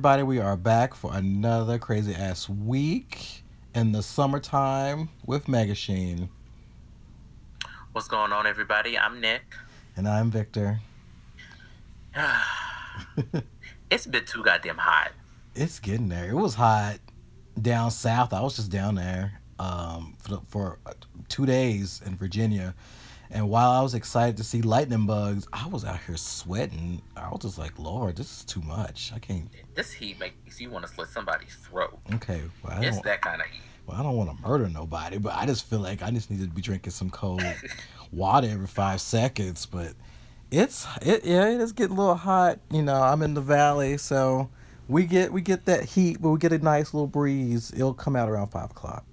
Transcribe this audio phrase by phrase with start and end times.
[0.00, 0.22] everybody.
[0.22, 3.42] We are back for another crazy ass week
[3.74, 6.30] in the summertime with Megashine.
[7.92, 8.98] What's going on, everybody?
[8.98, 9.42] I'm Nick.
[9.98, 10.80] And I'm Victor.
[13.90, 15.12] it's been too goddamn hot.
[15.54, 16.30] It's getting there.
[16.30, 16.96] It was hot
[17.60, 18.32] down south.
[18.32, 20.94] I was just down there um, for, for uh,
[21.28, 22.74] two days in Virginia.
[23.32, 27.00] And while I was excited to see lightning bugs, I was out here sweating.
[27.16, 29.12] I was just like, Lord, this is too much.
[29.14, 29.48] I can't.
[29.74, 31.98] This heat makes you want to slit somebody's throat.
[32.14, 33.60] Okay, well, I it's that kind of heat.
[33.86, 36.40] Well, I don't want to murder nobody, but I just feel like I just need
[36.40, 37.42] to be drinking some cold
[38.12, 39.64] water every five seconds.
[39.64, 39.92] But
[40.50, 42.58] it's it yeah, it is getting a little hot.
[42.70, 44.50] You know, I'm in the valley, so
[44.88, 47.72] we get we get that heat, but we get a nice little breeze.
[47.72, 49.04] It'll come out around five o'clock.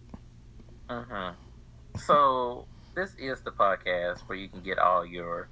[0.89, 1.31] Uh huh.
[1.99, 2.65] So
[2.97, 5.49] this is the podcast where you can get all your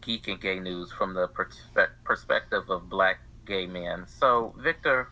[0.00, 4.06] geek and gay news from the perspe- perspective of black gay men.
[4.06, 5.08] So, Victor,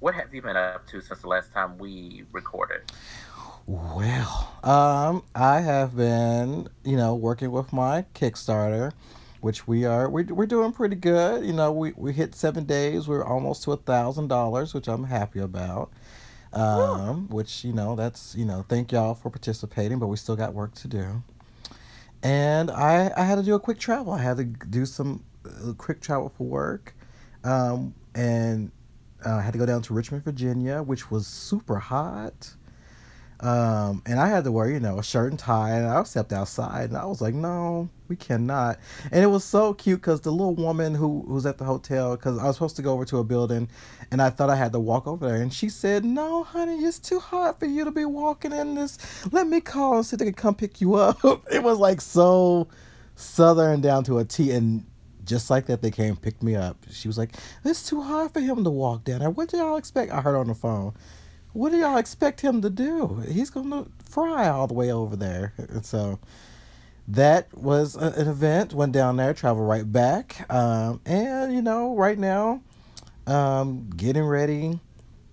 [0.00, 2.82] what have you been up to since the last time we recorded?
[3.66, 8.92] Well, um, I have been, you know, working with my Kickstarter,
[9.40, 11.46] which we are we're, we're doing pretty good.
[11.46, 13.08] You know, we, we hit seven days.
[13.08, 15.90] We're almost to a thousand dollars, which I'm happy about
[16.52, 20.54] um, which you know that's you know thank y'all for participating, but we still got
[20.54, 21.22] work to do.
[22.22, 24.12] And I I had to do a quick travel.
[24.12, 26.94] I had to do some uh, quick travel for work,
[27.44, 28.70] um, and
[29.24, 32.54] uh, I had to go down to Richmond, Virginia, which was super hot.
[33.40, 36.32] Um, and I had to wear, you know, a shirt and tie, and I stepped
[36.32, 38.78] outside, and I was like, no, we cannot.
[39.10, 42.38] And it was so cute because the little woman who, was at the hotel, because
[42.38, 43.68] I was supposed to go over to a building,
[44.10, 46.98] and I thought I had to walk over there, and she said, no, honey, it's
[46.98, 48.98] too hot for you to be walking in this.
[49.32, 51.18] Let me call and see if they can come pick you up.
[51.50, 52.68] it was like so
[53.14, 54.84] southern down to a T, and
[55.24, 56.76] just like that, they came pick me up.
[56.90, 59.30] She was like, it's too hard for him to walk down there.
[59.30, 60.12] What do y'all expect?
[60.12, 60.92] I heard on the phone
[61.52, 63.22] what do y'all expect him to do?
[63.28, 65.52] He's going to fry all the way over there.
[65.56, 66.18] And so
[67.08, 68.72] that was a, an event.
[68.72, 70.46] Went down there, travel right back.
[70.52, 72.62] Um, and, you know, right now,
[73.26, 74.80] um, getting ready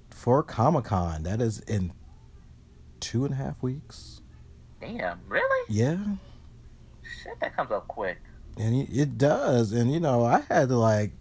[0.10, 1.24] for Comic Con.
[1.24, 1.94] That is in
[3.00, 4.22] two and a half weeks.
[4.82, 5.66] Damn, really?
[5.70, 5.98] Yeah.
[7.24, 8.18] Shit, that comes up quick.
[8.58, 9.72] And it does.
[9.72, 11.12] And, you know, I had to, like,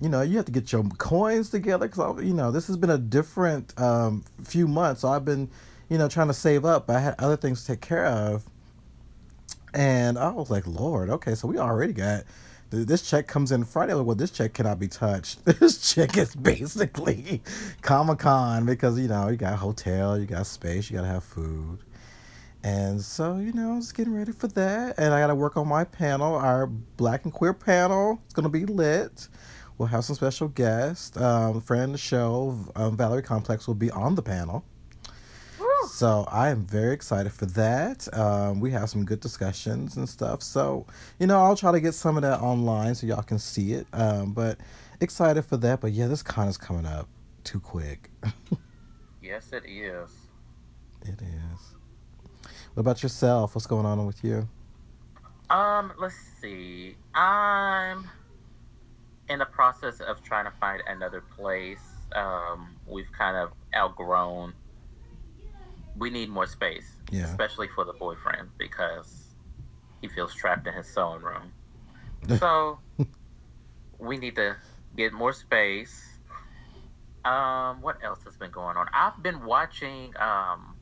[0.00, 2.90] you know, you have to get your coins together because, you know, this has been
[2.90, 5.02] a different um, few months.
[5.02, 5.50] So I've been,
[5.88, 6.90] you know, trying to save up.
[6.90, 8.44] I had other things to take care of.
[9.74, 12.24] And I was like, Lord, okay, so we already got
[12.70, 13.94] this check comes in Friday.
[13.94, 15.44] Like, well, this check cannot be touched.
[15.44, 17.42] This check is basically
[17.82, 21.24] Comic Con because, you know, you got hotel, you got space, you got to have
[21.24, 21.80] food.
[22.62, 24.98] And so, you know, I was getting ready for that.
[24.98, 26.34] And I got to work on my panel.
[26.34, 29.28] Our Black and Queer panel It's going to be lit.
[29.80, 31.16] We'll have some special guests.
[31.16, 34.62] Um, friend of the show, um, Valerie Complex, will be on the panel.
[35.88, 38.06] So I am very excited for that.
[38.14, 40.42] Um, we have some good discussions and stuff.
[40.42, 40.84] So,
[41.18, 43.86] you know, I'll try to get some of that online so y'all can see it.
[43.94, 44.58] Um, but
[45.00, 45.80] excited for that.
[45.80, 47.08] But yeah, this con is coming up
[47.44, 48.10] too quick.
[49.22, 50.10] yes, it is.
[51.06, 52.50] It is.
[52.74, 53.54] What about yourself?
[53.54, 54.46] What's going on with you?
[55.48, 56.96] Um, let's see.
[57.14, 58.06] I'm
[59.30, 61.80] in the process of trying to find another place.
[62.14, 64.52] Um, we've kind of outgrown.
[65.96, 67.24] We need more space, yeah.
[67.24, 69.28] especially for the boyfriend because
[70.02, 71.52] he feels trapped in his sewing room.
[72.38, 72.80] so
[73.98, 74.56] we need to
[74.96, 76.06] get more space.
[77.24, 78.88] Um, what else has been going on?
[78.92, 80.74] I've been watching um,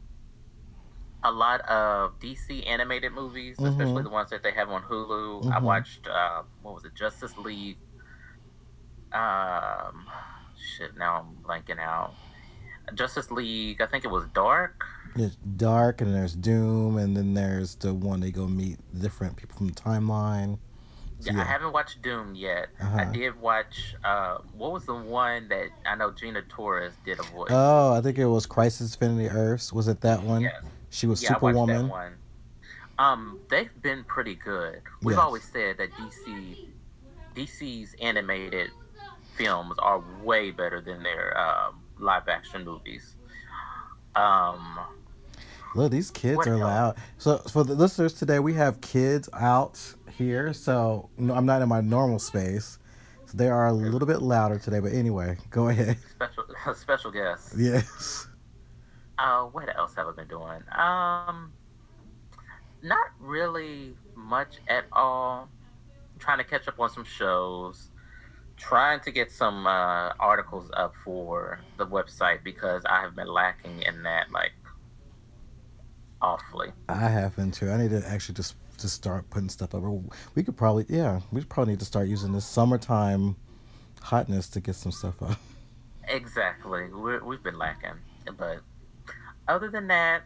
[1.22, 3.66] a lot of DC animated movies, mm-hmm.
[3.66, 5.42] especially the ones that they have on Hulu.
[5.42, 5.52] Mm-hmm.
[5.52, 7.76] I watched uh, what was it, Justice League
[9.12, 10.06] um,
[10.56, 10.96] shit.
[10.96, 12.14] Now I'm blanking out.
[12.94, 13.80] Justice League.
[13.80, 14.84] I think it was Dark.
[15.16, 19.56] It's Dark, and there's Doom, and then there's the one they go meet different people
[19.56, 20.58] from the timeline.
[21.20, 22.68] So, yeah, yeah, I haven't watched Doom yet.
[22.80, 22.98] Uh-huh.
[22.98, 23.96] I did watch.
[24.04, 27.48] Uh, what was the one that I know Gina Torres did a voice?
[27.50, 29.72] Oh, I think it was Crisis Infinity Earths.
[29.72, 30.42] Was it that one?
[30.42, 30.62] Yes.
[30.90, 31.90] She was yeah, Superwoman.
[32.98, 34.82] Um, they've been pretty good.
[35.02, 35.24] We've yes.
[35.24, 36.68] always said that DC,
[37.34, 38.70] DC's animated
[39.38, 43.16] films are way better than their uh, live action movies.
[44.14, 44.78] Um,
[45.74, 46.96] Look, these kids are loud.
[47.18, 49.80] So for the listeners today, we have kids out
[50.10, 50.52] here.
[50.52, 52.78] So no, I'm not in my normal space.
[53.26, 54.80] So they are a little bit louder today.
[54.80, 55.98] But anyway, go ahead.
[56.10, 56.44] Special
[56.74, 57.54] special guest.
[57.58, 58.26] Yes.
[59.18, 60.62] Uh, what else have I been doing?
[60.70, 61.52] Um,
[62.82, 65.48] not really much at all.
[66.14, 67.90] I'm trying to catch up on some shows
[68.58, 73.82] trying to get some uh, articles up for the website because I have been lacking
[73.82, 74.52] in that like
[76.20, 76.72] awfully.
[76.88, 77.70] I have been too.
[77.70, 79.82] I need to actually just just start putting stuff up.
[80.34, 83.36] We could probably yeah, we probably need to start using this summertime
[84.02, 85.38] hotness to get some stuff up.
[86.10, 86.88] Exactly.
[86.88, 87.98] We're, we've been lacking,
[88.38, 88.60] but
[89.46, 90.22] other than that,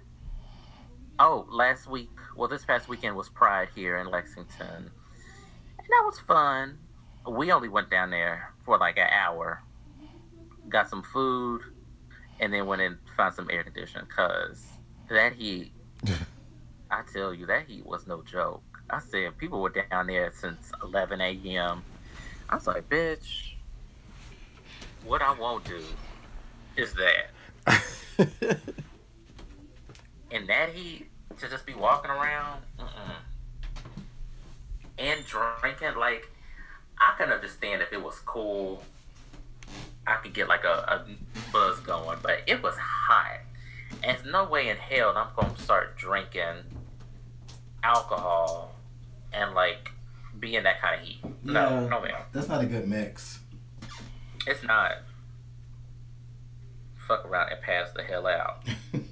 [1.18, 4.90] oh, last week, well, this past weekend was Pride here in Lexington, and
[5.88, 6.78] that was fun.
[7.28, 9.62] We only went down there for like an hour,
[10.68, 11.62] got some food,
[12.40, 14.66] and then went and found some air conditioning because
[15.08, 15.72] that heat.
[16.90, 18.62] I tell you, that heat was no joke.
[18.90, 21.82] I said people were down there since 11 a.m.
[22.50, 23.54] I was like, bitch,
[25.04, 25.82] what I won't do
[26.76, 27.80] is that.
[30.30, 31.08] and that heat,
[31.38, 33.14] to just be walking around mm-mm.
[34.98, 36.30] and drinking, like,
[36.98, 38.82] I can understand if it was cool.
[40.06, 41.06] I could get like a, a
[41.52, 43.40] buzz going, but it was hot.
[44.02, 46.64] And there's no way in hell I'm going to start drinking
[47.82, 48.74] alcohol
[49.32, 49.92] and like
[50.38, 51.20] be in that kind of heat.
[51.44, 52.14] No, yeah, no, man.
[52.32, 53.40] That's not a good mix.
[54.46, 54.98] It's not.
[57.06, 58.64] Fuck around and pass the hell out.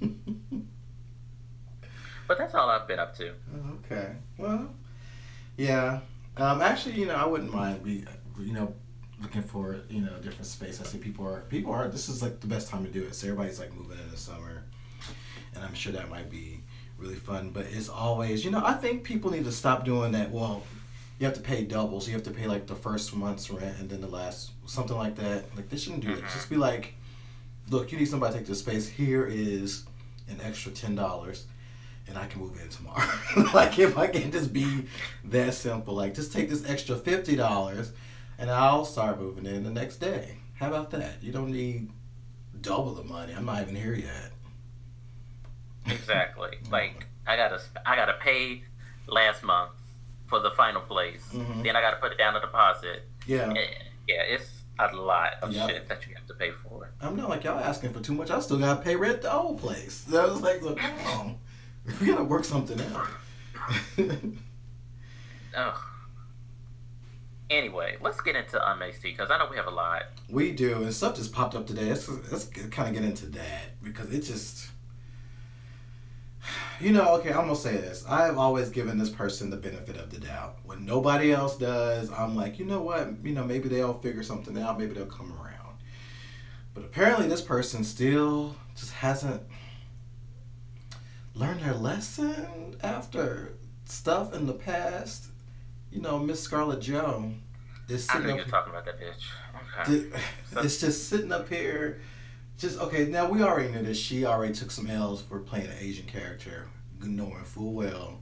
[2.27, 3.31] but that's all I've been up to.
[3.55, 4.13] Oh, okay.
[4.37, 4.69] Well,
[5.57, 5.99] yeah.
[6.41, 8.03] Um, actually, you know, I wouldn't mind be,
[8.39, 8.73] you know,
[9.21, 10.81] looking for you know different space.
[10.81, 11.87] I see people are people are.
[11.87, 13.13] This is like the best time to do it.
[13.13, 14.63] So everybody's like moving in the summer,
[15.53, 16.61] and I'm sure that might be
[16.97, 17.51] really fun.
[17.51, 20.31] But it's always, you know, I think people need to stop doing that.
[20.31, 20.63] Well,
[21.19, 23.77] you have to pay double, so you have to pay like the first month's rent
[23.79, 25.45] and then the last something like that.
[25.55, 26.25] Like they shouldn't do mm-hmm.
[26.25, 26.31] it.
[26.33, 26.95] Just be like,
[27.69, 28.87] look, you need somebody to take this space.
[28.87, 29.83] Here is
[30.27, 31.45] an extra ten dollars.
[32.11, 33.07] And I can move in tomorrow.
[33.53, 34.85] like if I can just be
[35.23, 37.93] that simple, like just take this extra fifty dollars,
[38.37, 40.39] and I'll start moving in the next day.
[40.55, 41.23] How about that?
[41.23, 41.89] You don't need
[42.59, 43.33] double the money.
[43.33, 44.33] I'm not even here yet.
[45.87, 46.57] Exactly.
[46.69, 48.63] like I gotta I gotta pay
[49.07, 49.71] last month
[50.27, 51.23] for the final place.
[51.31, 51.63] Mm-hmm.
[51.63, 53.07] Then I gotta put it down a deposit.
[53.25, 53.53] Yeah.
[54.05, 54.49] Yeah, it's
[54.79, 55.69] a lot of yep.
[55.69, 56.91] shit that you have to pay for.
[56.99, 58.31] I'm not like y'all asking for too much.
[58.31, 60.05] I still gotta pay rent the old place.
[60.13, 61.37] I was like, look, come on,
[61.99, 63.07] we gotta work something out.
[65.57, 65.87] oh.
[67.49, 70.03] Anyway, let's get into Unmixed because I know we have a lot.
[70.29, 71.89] We do, and stuff just popped up today.
[71.89, 74.71] Let's, let's kind of get into that because it just
[76.81, 78.05] you know, okay, I'm gonna say this.
[78.07, 80.59] I have always given this person the benefit of the doubt.
[80.63, 83.23] When nobody else does, I'm like, you know what?
[83.23, 84.79] You know, maybe they'll figure something out.
[84.79, 85.77] Maybe they'll come around.
[86.73, 89.43] But apparently, this person still just hasn't
[91.33, 93.53] learned their lesson after
[93.85, 95.27] stuff in the past.
[95.91, 97.31] You know, Miss Scarlett Joe
[97.89, 98.21] is sitting.
[98.21, 99.87] I knew you were talking about that bitch.
[99.87, 100.19] Okay.
[100.63, 102.01] It's just sitting up here
[102.57, 103.05] just okay.
[103.05, 106.67] Now we already knew that she already took some L's for playing an Asian character,
[107.01, 108.19] knowing full well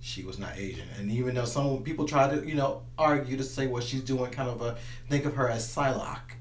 [0.00, 0.88] she was not Asian.
[0.98, 4.30] And even though some people try to, you know, argue to say what she's doing,
[4.30, 4.76] kind of a
[5.08, 6.36] think of her as Psylocke,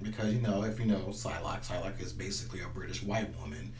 [0.00, 3.72] because you know, if you know Psylocke, Psylocke is basically a British white woman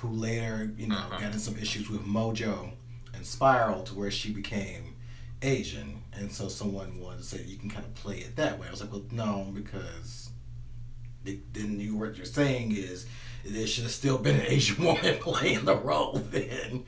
[0.00, 1.20] who later, you know, uh-huh.
[1.20, 2.70] got in some issues with Mojo
[3.14, 4.96] and Spiral to where she became
[5.42, 6.02] Asian.
[6.14, 8.66] And so someone wanted to say you can kind of play it that way.
[8.66, 10.30] I was like, well, no, because
[11.24, 13.06] then you what you're saying is
[13.44, 16.84] there should have still been an Asian woman playing the role then.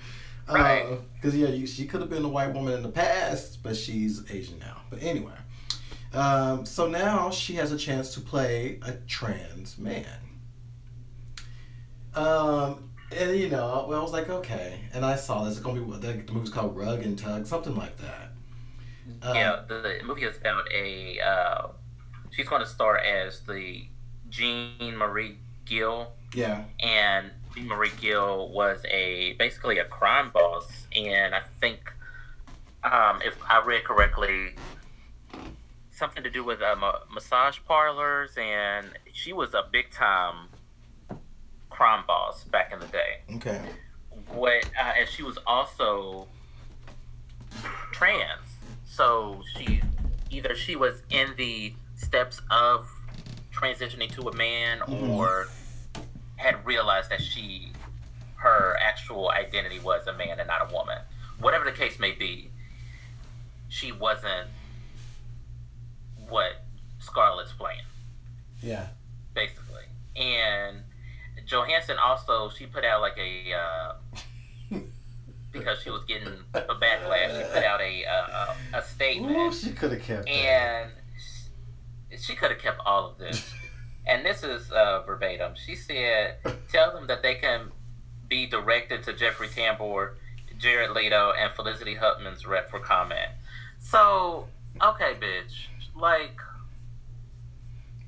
[0.48, 0.98] Right.
[1.14, 3.76] Because uh, yeah, you, she could have been a white woman in the past, but
[3.76, 4.78] she's Asian now.
[4.88, 5.34] But anyway,
[6.14, 10.06] um, so now she has a chance to play a trans man.
[12.14, 15.56] Um, and you know, well, I was like, okay, and I saw this.
[15.56, 18.32] It's gonna be the, the movie's called Rub and Tug, something like that.
[19.34, 21.20] yeah, the, the, movie is about a.
[21.20, 21.68] Uh,
[22.30, 23.86] she's going to star as the
[24.28, 26.12] Jean Marie Gill.
[26.34, 26.64] Yeah.
[26.80, 31.92] And Jean Marie Gill was a basically a crime boss, and I think
[32.84, 34.54] um, if I read correctly,
[35.90, 36.74] something to do with uh,
[37.12, 40.48] massage parlors, and she was a big time
[41.72, 43.20] crime boss back in the day.
[43.36, 43.60] Okay.
[44.28, 46.28] What uh, and she was also
[47.92, 48.40] trans,
[48.84, 49.80] so she
[50.30, 52.88] either she was in the steps of
[53.54, 55.10] transitioning to a man mm-hmm.
[55.10, 55.48] or
[56.36, 57.72] had realized that she
[58.36, 60.98] her actual identity was a man and not a woman.
[61.38, 62.50] Whatever the case may be,
[63.68, 64.48] she wasn't
[66.28, 66.64] what
[66.98, 67.80] Scarlett's playing.
[68.60, 68.88] Yeah.
[69.34, 69.84] Basically.
[70.16, 70.82] And
[71.52, 74.78] Johansson also she put out like a uh,
[75.52, 77.38] because she was getting a backlash.
[77.38, 79.36] She put out a uh, a statement.
[79.36, 80.90] Ooh, she could have kept and.
[80.90, 81.02] That
[82.18, 83.52] she could have kept all of this.
[84.06, 85.54] and this is uh, verbatim.
[85.54, 86.36] She said,
[86.70, 87.70] "Tell them that they can
[88.28, 90.14] be directed to Jeffrey Tambor,
[90.58, 93.30] Jared Leto, and Felicity Huffman's rep for comment."
[93.78, 94.46] So,
[94.82, 96.38] okay, bitch, like.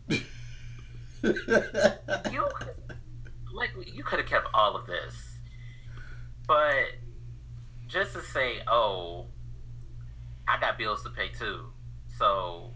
[2.32, 2.46] you
[3.54, 5.38] like you could have kept all of this,
[6.46, 6.84] but
[7.86, 9.26] just to say, oh,
[10.46, 11.66] I got bills to pay too,
[12.18, 12.72] so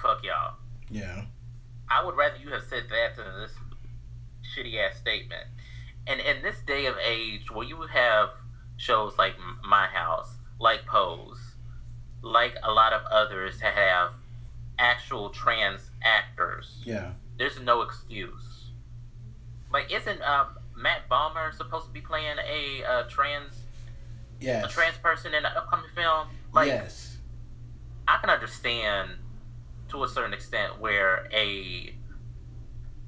[0.00, 0.54] fuck y'all.
[0.90, 1.24] Yeah.
[1.88, 3.52] I would rather you have said that than this
[4.54, 5.46] shitty ass statement.
[6.06, 8.30] And in this day of age, where you have
[8.76, 9.34] shows like
[9.66, 11.54] My House, like Pose,
[12.22, 14.12] like a lot of others have
[14.78, 16.80] actual trans actors.
[16.84, 17.12] Yeah.
[17.38, 18.49] There's no excuse.
[19.72, 23.54] Like, isn't um, Matt Bomer supposed to be playing a uh, trans,
[24.40, 24.64] yes.
[24.64, 26.28] a trans person in an upcoming film?
[26.52, 27.18] Like, yes.
[28.08, 29.10] I can understand
[29.90, 31.94] to a certain extent where a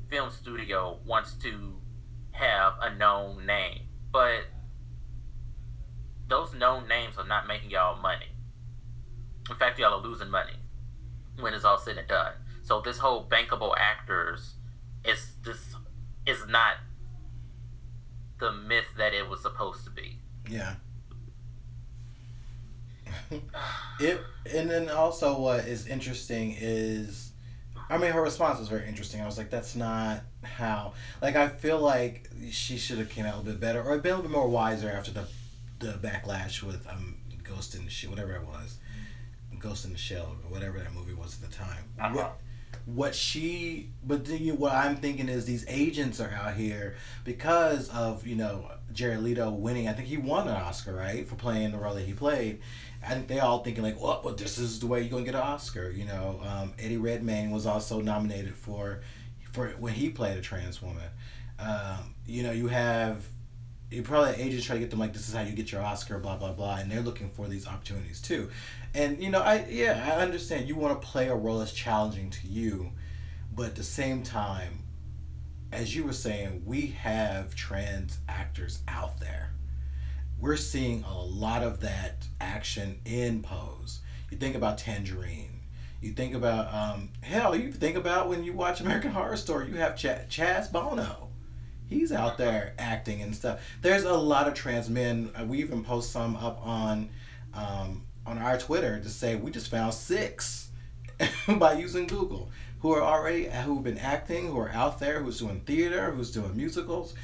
[0.09, 1.75] film studio wants to
[2.33, 4.45] have a known name, but
[6.29, 8.27] those known names are not making y'all money.
[9.51, 10.55] In fact, y'all are losing money
[11.41, 12.33] when it's all said and done.
[12.63, 14.55] So this whole bankable actors
[15.05, 15.72] is this
[16.27, 16.77] is not
[18.39, 20.19] the myth that it was supposed to be.
[20.49, 20.75] Yeah.
[24.01, 24.21] it
[24.53, 27.33] and then also what is interesting is
[27.91, 29.21] I mean her response was very interesting.
[29.21, 33.35] I was like, that's not how like I feel like she should have came out
[33.35, 35.27] a little bit better or been a little bit more wiser after the
[35.79, 38.79] the backlash with um Ghost in the Shell whatever it was.
[39.59, 41.85] Ghost in the Shell or whatever that movie was at the time.
[42.01, 42.15] Uh-huh.
[42.15, 42.39] What,
[42.85, 48.27] what she but the, what I'm thinking is these agents are out here because of
[48.27, 49.89] you know Jared Leto winning.
[49.89, 52.61] I think he won an Oscar right for playing the role that he played.
[53.05, 55.35] I think they all thinking like, well, well this is the way you're gonna get
[55.35, 55.91] an Oscar.
[55.91, 59.03] You know, um, Eddie Redmayne was also nominated for
[59.53, 61.09] for when he played a trans woman.
[61.59, 63.25] Um, you know, you have
[63.93, 66.19] you probably agents try to get them like this is how you get your Oscar,
[66.19, 68.51] blah blah blah, and they're looking for these opportunities too.
[68.95, 72.31] And you know, I yeah, I understand you want to play a role that's challenging
[72.31, 72.91] to you,
[73.55, 74.83] but at the same time,
[75.73, 79.53] as you were saying, we have trans actors out there.
[80.39, 84.01] We're seeing a lot of that action in Pose.
[84.31, 85.61] You think about Tangerine.
[86.01, 87.55] You think about um, hell.
[87.55, 89.69] You think about when you watch American Horror Story.
[89.69, 91.29] You have Ch- Chaz Bono
[91.93, 93.61] he's out there acting and stuff.
[93.81, 95.31] There's a lot of trans men.
[95.39, 97.11] Uh, we even post some up on
[97.55, 100.71] um, on our Twitter to say we just found six
[101.59, 102.51] by using Google
[102.83, 106.57] who are already who've been acting, who are out there, who's doing theater, who's doing
[106.57, 107.15] musicals.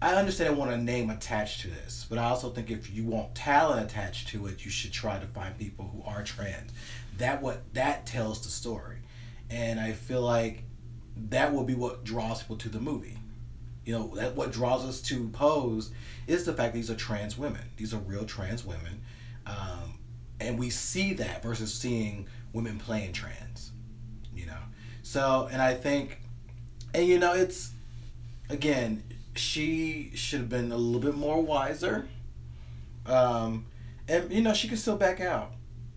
[0.00, 3.04] I understand I want a name attached to this, but I also think if you
[3.04, 6.70] want talent attached to it, you should try to find people who are trans.
[7.18, 8.98] That what that tells the story,
[9.50, 10.62] and I feel like
[11.30, 13.18] that will be what draws people to the movie.
[13.84, 15.90] You know, that what draws us to Pose
[16.26, 17.62] is the fact these are trans women.
[17.76, 19.00] These are real trans women.
[19.46, 19.98] Um,
[20.40, 23.72] and we see that versus seeing women playing trans,
[24.34, 24.58] you know.
[25.02, 26.20] So, and I think,
[26.94, 27.72] and you know, it's,
[28.50, 29.02] again,
[29.34, 32.08] she should have been a little bit more wiser.
[33.06, 33.66] Um,
[34.08, 35.52] and, you know, she could still back out.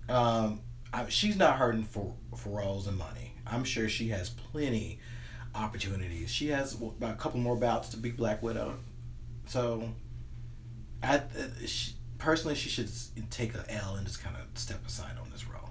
[0.08, 0.62] Um,
[0.94, 3.34] I, she's not hurting for, for roles and money.
[3.48, 5.00] I'm sure she has plenty
[5.56, 6.29] opportunities.
[6.29, 8.75] She has a couple more bouts to be Black Widow.
[9.48, 9.89] So,
[11.01, 11.22] I uh,
[11.65, 12.92] she, personally, she should
[13.32, 15.70] take a L and just kind of step aside on this role.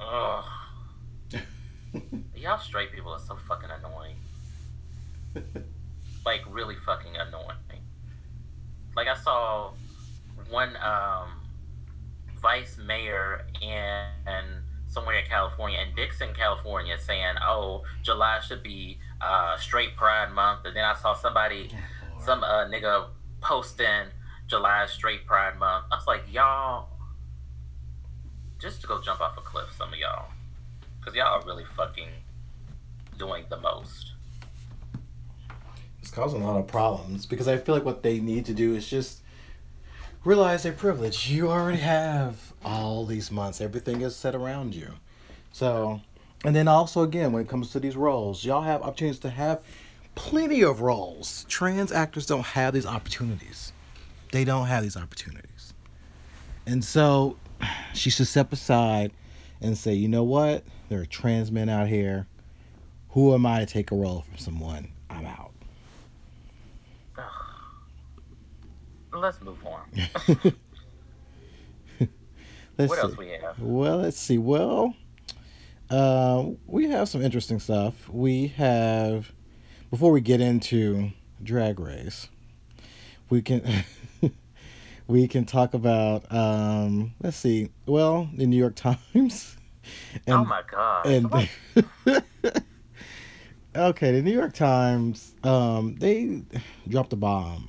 [0.00, 0.44] Ugh.
[2.36, 4.16] Y'all straight people are so fucking annoying.
[6.26, 7.82] like really fucking annoying.
[8.94, 9.70] Like I saw
[10.50, 11.40] one um,
[12.40, 14.44] vice mayor in
[14.88, 20.64] somewhere in California, in Dixon, California, saying, "Oh, July should be uh, Straight Pride Month,"
[20.64, 23.08] and then I saw somebody, oh, some uh, nigga
[23.40, 24.06] posting
[24.46, 25.86] July Straight Pride Month.
[25.92, 26.88] I was like, y'all,
[28.58, 30.30] just to go jump off a cliff, some of y'all,
[30.98, 32.08] because y'all are really fucking
[33.18, 34.12] doing the most.
[36.00, 38.74] It's causing a lot of problems because I feel like what they need to do
[38.74, 39.20] is just
[40.24, 41.30] realize their privilege.
[41.30, 43.60] You already have all these months.
[43.60, 44.92] Everything is set around you.
[45.52, 46.00] So,
[46.44, 49.60] and then also again, when it comes to these roles, y'all have opportunities to have
[50.18, 51.44] plenty of roles.
[51.48, 53.72] Trans actors don't have these opportunities.
[54.32, 55.74] They don't have these opportunities.
[56.66, 57.36] And so
[57.94, 59.12] she should step aside
[59.60, 60.64] and say, you know what?
[60.88, 62.26] There are trans men out here.
[63.10, 64.88] Who am I to take a role from someone?
[65.08, 65.52] I'm out.
[69.12, 69.82] let's move on.
[72.76, 72.98] let's What see.
[73.02, 73.58] else we have?
[73.60, 74.38] Well, let's see.
[74.38, 74.94] Well,
[75.90, 78.08] uh, we have some interesting stuff.
[78.08, 79.32] We have
[79.90, 81.10] before we get into
[81.42, 82.28] Drag Race,
[83.30, 83.62] we can
[85.06, 87.70] we can talk about um, let's see.
[87.86, 88.74] Well, the New York
[89.14, 89.56] Times.
[90.26, 91.06] oh my god!
[91.06, 91.32] and
[93.76, 96.42] okay, the New York Times um, they
[96.88, 97.68] dropped a bomb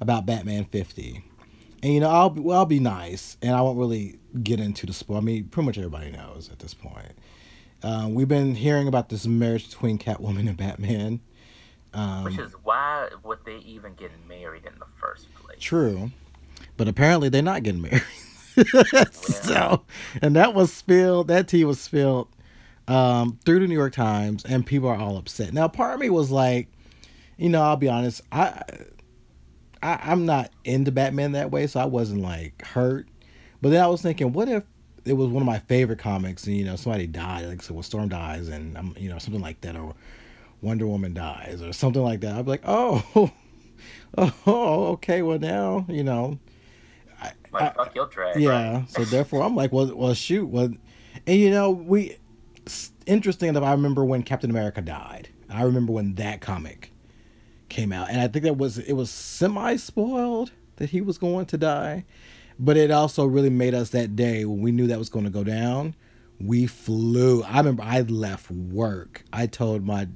[0.00, 1.24] about Batman fifty,
[1.82, 4.86] and you know I'll be, well, I'll be nice, and I won't really get into
[4.86, 5.16] the spoil.
[5.18, 7.12] I mean, pretty much everybody knows at this point.
[7.82, 11.20] Um, we've been hearing about this marriage between Catwoman and Batman.
[11.94, 15.58] Um, Which is why would they even get married in the first place?
[15.60, 16.10] True,
[16.76, 18.02] but apparently they're not getting married.
[19.12, 19.84] so,
[20.20, 21.28] and that was spilled.
[21.28, 22.28] That tea was spilled
[22.88, 25.52] um, through the New York Times, and people are all upset.
[25.52, 26.68] Now, part of me was like,
[27.36, 28.62] you know, I'll be honest, I,
[29.82, 33.08] I I'm not into Batman that way, so I wasn't like hurt.
[33.62, 34.64] But then I was thinking, what if
[35.04, 37.82] it was one of my favorite comics, and you know, somebody died, like so, well,
[37.82, 39.94] Storm dies, and I'm, you know, something like that, or
[40.64, 42.34] Wonder Woman dies, or something like that.
[42.34, 43.30] I'd be like, oh.
[44.16, 45.22] Oh, okay.
[45.22, 46.38] Well, now you know.
[47.20, 48.40] I, I- fuck your drag.
[48.40, 48.72] yeah.
[48.78, 48.90] right?
[48.90, 50.70] So therefore, I'm like, well, well, shoot, well,
[51.26, 52.16] and you know, we.
[53.06, 55.28] Interesting that I remember when Captain America died.
[55.50, 56.90] I remember when that comic
[57.68, 61.44] came out, and I think that was it was semi spoiled that he was going
[61.46, 62.04] to die,
[62.58, 65.30] but it also really made us that day when we knew that was going to
[65.30, 65.94] go down.
[66.40, 67.42] We flew.
[67.42, 69.24] I remember I left work.
[69.32, 70.08] I told my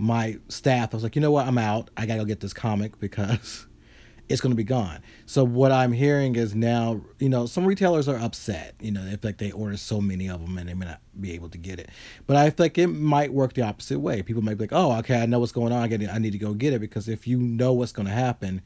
[0.00, 1.90] my staff, I was like, you know what, I'm out.
[1.96, 3.66] I gotta go get this comic because
[4.30, 5.00] it's to be gone.
[5.26, 8.74] So what I'm hearing is now, you know, some retailers are upset.
[8.80, 11.00] You know, they feel like they ordered so many of them and they may not
[11.20, 11.90] be able to get it.
[12.26, 14.22] But I feel like it might work the opposite way.
[14.22, 15.82] People might be like, oh, okay, I know what's going on.
[15.82, 16.08] I, get it.
[16.08, 18.62] I need to go get it because if you know what's going to happen,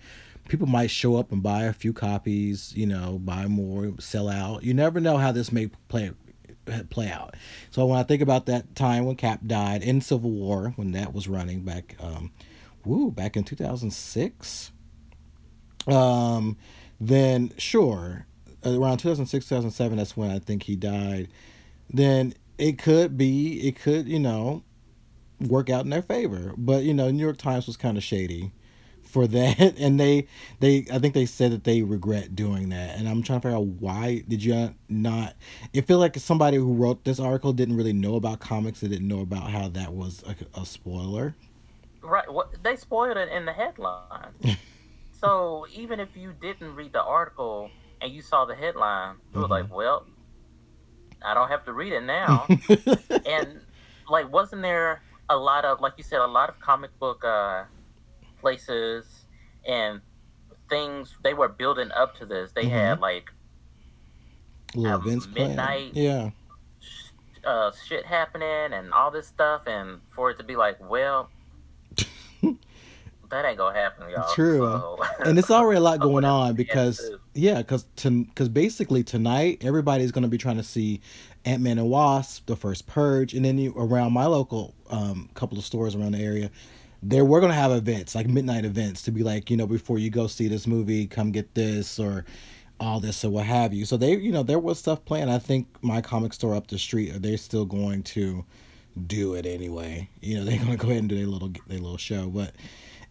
[0.48, 2.72] people might show up and buy a few copies.
[2.76, 4.62] You know, buy more, sell out.
[4.62, 6.12] You never know how this may play
[6.90, 7.34] play out.
[7.70, 11.12] So when I think about that time when Cap died in Civil War, when that
[11.12, 12.32] was running back, um,
[12.84, 14.72] woo, back in 2006
[15.86, 16.56] um,
[17.00, 18.26] then sure,
[18.64, 21.28] around 2006, 2007, that's when I think he died.
[21.90, 24.62] Then it could be, it could, you know,
[25.40, 26.54] work out in their favor.
[26.56, 28.52] But you know, New York Times was kind of shady
[29.14, 30.26] for that, and they,
[30.60, 32.98] they, I think they said that they regret doing that.
[32.98, 35.36] And I'm trying to figure out why did you not?
[35.72, 38.80] It feel like somebody who wrote this article didn't really know about comics.
[38.80, 41.34] They didn't know about how that was a, a spoiler.
[42.02, 42.30] Right.
[42.30, 44.34] What they spoiled it in the headline.
[45.12, 49.46] so even if you didn't read the article and you saw the headline, you were
[49.46, 49.50] Mhm.
[49.50, 50.06] like, "Well,
[51.24, 52.52] I don't have to read it now."
[53.24, 53.60] and
[54.08, 57.64] like, wasn't there a lot of, like you said, a lot of comic book uh,
[58.44, 59.24] places
[59.66, 60.02] and
[60.68, 62.52] things they were building up to this.
[62.52, 63.30] They had like
[64.74, 65.48] Little Um, events planned.
[65.50, 65.90] midnight.
[65.94, 66.30] Yeah.
[66.80, 67.10] sh-
[67.44, 71.30] uh, shit happening and all this stuff, and for it to be like, well.
[73.30, 74.32] That ain't gonna happen, y'all.
[74.34, 74.58] True.
[74.58, 79.58] So- and it's already a lot going on because yeah because to because basically tonight
[79.62, 81.00] everybody's to be trying to see
[81.44, 85.64] ant-man and wasp the first purge and then you, around my local um, couple of
[85.64, 86.48] stores around the area
[87.06, 89.98] there we're going to have events like midnight events to be like you know before
[89.98, 92.24] you go see this movie come get this or
[92.80, 93.84] all this or what have you.
[93.84, 95.30] So they you know there was stuff planned.
[95.30, 98.44] I think my comic store up the street are they're still going to
[99.06, 100.08] do it anyway?
[100.20, 102.28] You know they're going to go ahead and do their little their little show.
[102.28, 102.52] But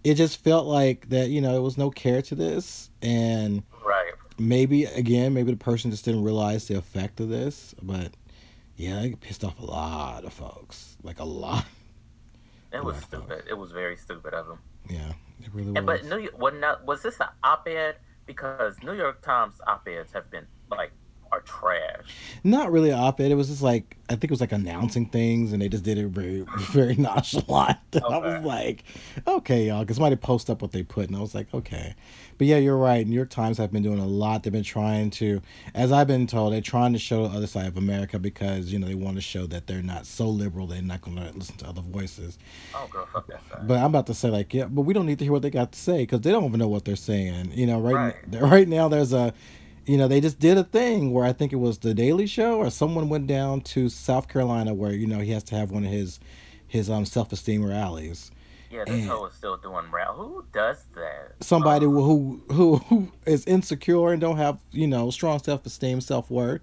[0.03, 2.89] it just felt like that you know there was no care to this.
[3.01, 4.13] And right.
[4.38, 7.75] maybe again maybe the person just didn't realize the effect of this.
[7.82, 8.12] But
[8.75, 10.97] yeah it pissed off a lot of folks.
[11.03, 11.65] Like a lot
[12.74, 13.44] It was stupid.
[13.50, 14.60] It was very stupid of him.
[14.90, 17.96] yeah it really was And but New York, was not was this an op-ed?
[18.26, 20.92] Because New York Times op-eds have been like
[21.34, 22.15] are trash.
[22.43, 23.32] not really an op-ed.
[23.32, 25.98] It was just like i think it was like announcing things and they just did
[25.98, 27.78] it very very nonchalant.
[27.96, 28.84] I was like
[29.28, 31.96] okay y'all because somebody post up what they put and i was like okay.
[32.38, 33.06] But yeah you're right.
[33.08, 34.43] New york times have been doing a lot.
[34.43, 35.41] They've been trying to
[35.74, 38.80] as i've been told they're trying to show the other side of america because you
[38.80, 41.56] know they want to show that they're not so liberal they're not going to listen
[41.58, 42.38] to other voices.
[42.76, 43.67] Oh girl, fuck that side.
[43.67, 45.50] but i'm about to say like yeah but we don't need to hear what they
[45.50, 47.52] got to say because they don't even know what they're saying.
[47.54, 48.41] You know right Right.
[48.41, 49.34] right now there's a
[49.86, 52.58] you know, they just did a thing where I think it was the Daily Show
[52.58, 55.84] or someone went down to South Carolina where you know he has to have one
[55.84, 56.19] of his
[56.67, 58.32] his um self esteem rallies.
[58.72, 60.15] yeah, this hoe is still doing rap.
[60.15, 61.34] Who does that?
[61.41, 66.02] Somebody Oh, who who who is insecure and don't have you know strong self esteem,
[66.02, 66.62] self worth.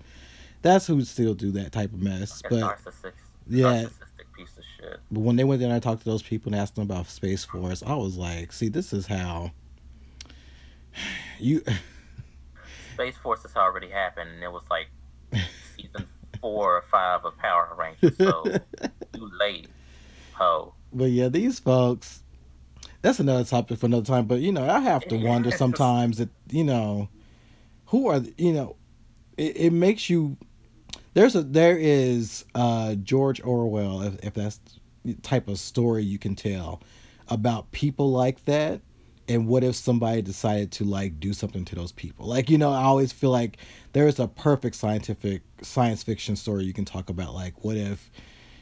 [0.62, 2.42] That's who still do that type of mess.
[2.42, 3.12] But narcissistic,
[3.48, 3.64] yeah.
[3.66, 5.00] narcissistic piece of shit.
[5.10, 7.06] but when they went there and I talked to those people and asked them about
[7.06, 9.52] Space Force, I was like, see, this is how
[11.38, 11.62] you
[13.00, 14.88] Space Force has already happened, and it was like
[15.74, 16.06] season
[16.38, 18.14] four or five of Power Rangers.
[18.18, 18.44] So
[19.14, 19.68] too late,
[20.34, 20.74] ho.
[20.92, 22.22] But yeah, these folks.
[23.00, 24.26] That's another topic for another time.
[24.26, 27.08] But you know, I have to wonder sometimes that you know,
[27.86, 28.76] who are you know,
[29.38, 30.36] it, it makes you.
[31.14, 34.60] There's a there is uh George Orwell if, if that's
[35.06, 36.82] the type of story you can tell
[37.28, 38.82] about people like that
[39.30, 42.26] and what if somebody decided to like do something to those people?
[42.26, 43.58] Like you know i always feel like
[43.92, 47.32] there's a perfect scientific science fiction story you can talk about.
[47.32, 48.10] Like what if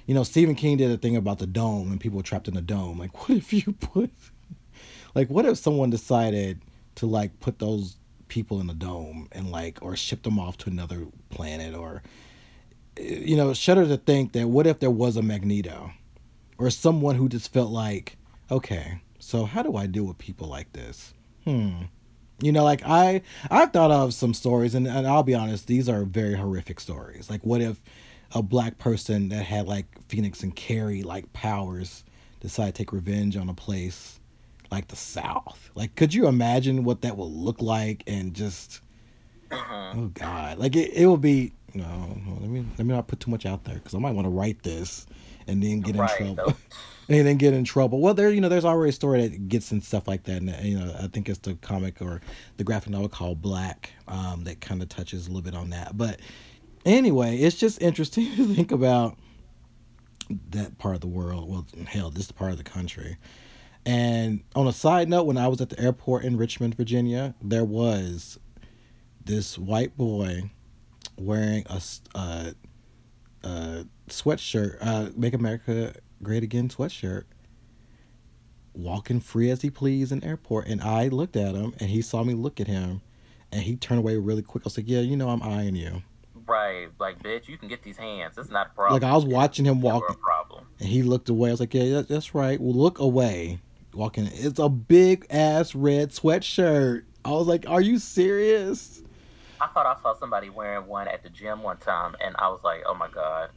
[0.06, 2.60] you know stephen king did a thing about the dome and people trapped in the
[2.60, 2.98] dome.
[2.98, 4.10] Like what if you put
[5.14, 6.60] like what if someone decided
[6.96, 7.96] to like put those
[8.28, 12.02] people in a dome and like or ship them off to another planet or
[12.98, 15.90] you know shudder to think that what if there was a magneto
[16.58, 18.18] or someone who just felt like
[18.50, 21.12] okay so how do i deal with people like this?
[21.44, 21.82] Hmm.
[22.40, 25.88] You know like i i've thought of some stories and, and i'll be honest these
[25.88, 27.28] are very horrific stories.
[27.28, 27.80] Like what if
[28.32, 32.04] a black person that had like phoenix and carrie like powers
[32.40, 34.20] decided to take revenge on a place
[34.70, 35.70] like the south?
[35.74, 38.80] Like could you imagine what that would look like and just
[39.50, 39.96] Mhm.
[39.96, 40.58] oh god.
[40.58, 41.84] Like it, it would be no
[42.40, 44.30] let me let me not put too much out there because i might want to
[44.30, 45.06] write this
[45.46, 46.34] and then get in Right, trouble.
[46.36, 46.56] though.
[47.08, 48.00] and then get in trouble.
[48.00, 50.54] Well, there, you know, there's already a story that gets in stuff like that, and
[50.64, 52.20] you know, I think it's the comic or
[52.58, 55.96] the graphic novel called Black um, that kind of touches a little bit on that.
[55.96, 56.20] But
[56.84, 59.16] anyway, it's just interesting to think about
[60.50, 61.48] that part of the world.
[61.48, 63.16] Well, hell, this part of the country.
[63.86, 67.64] And on a side note, when I was at the airport in Richmond, Virginia, there
[67.64, 68.38] was
[69.24, 70.50] this white boy
[71.16, 71.80] wearing a,
[72.14, 72.54] a,
[73.44, 77.24] a sweatshirt, uh, "Make America Great Again" sweatshirt,
[78.74, 80.66] walking free as he pleased in the airport.
[80.66, 83.02] And I looked at him, and he saw me look at him,
[83.52, 84.64] and he turned away really quick.
[84.64, 86.02] I was like, "Yeah, you know, I'm eyeing you."
[86.46, 88.38] Right, like bitch, you can get these hands.
[88.38, 89.00] It's not a problem.
[89.00, 90.02] Like I was watching him walk,
[90.80, 91.50] and he looked away.
[91.50, 92.60] I was like, "Yeah, that, that's right.
[92.60, 93.60] Well, look away."
[93.94, 97.04] Walking, it's a big ass red sweatshirt.
[97.24, 99.02] I was like, "Are you serious?"
[99.60, 102.60] I thought I saw somebody wearing one at the gym one time, and I was
[102.62, 103.50] like, "Oh my god,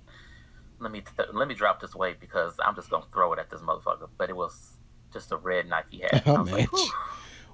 [0.82, 3.50] let me th- let me drop this weight because I'm just gonna throw it at
[3.50, 4.74] this motherfucker." But it was
[5.14, 6.24] just a red Nike hat.
[6.28, 6.90] Oh, I was like, man.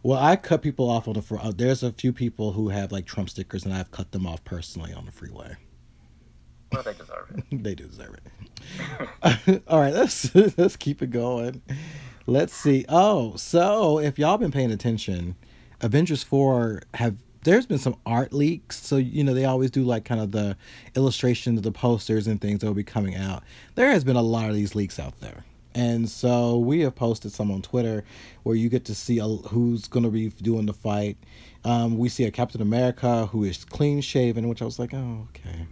[0.03, 1.43] Well, I cut people off on the front.
[1.45, 4.43] Uh, there's a few people who have like Trump stickers, and I've cut them off
[4.45, 5.55] personally on the freeway.
[6.71, 7.43] well, they deserve it.
[7.63, 9.63] they do deserve it.
[9.67, 11.61] All right, let's let's keep it going.
[12.25, 12.85] Let's see.
[12.89, 15.35] Oh, so if y'all been paying attention,
[15.81, 17.15] Avengers Four have
[17.47, 18.77] there's been some art leaks.
[18.77, 20.57] So you know they always do like kind of the
[20.95, 23.43] illustrations of the posters and things that will be coming out.
[23.75, 25.45] There has been a lot of these leaks out there.
[25.73, 28.03] And so we have posted some on Twitter
[28.43, 31.17] where you get to see a, who's going to be doing the fight.
[31.63, 35.27] Um, we see a Captain America who is clean shaven, which I was like, oh,
[35.29, 35.67] okay.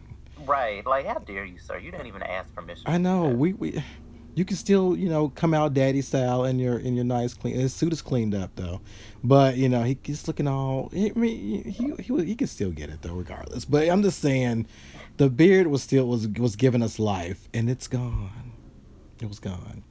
[0.46, 1.80] Right, like how dare you, sir?
[1.80, 2.84] You didn't even ask permission.
[2.86, 3.84] I know we, we
[4.36, 7.56] you can still you know come out daddy style in your in your nice clean
[7.56, 8.82] his suit is cleaned up though.
[9.24, 12.72] But you know he, he's looking all I mean he he he, he can still
[12.72, 13.66] get it though regardless.
[13.66, 14.68] But I'm just saying
[15.18, 18.52] the beard was still was was giving us life and it's gone.
[19.22, 19.84] It was gone.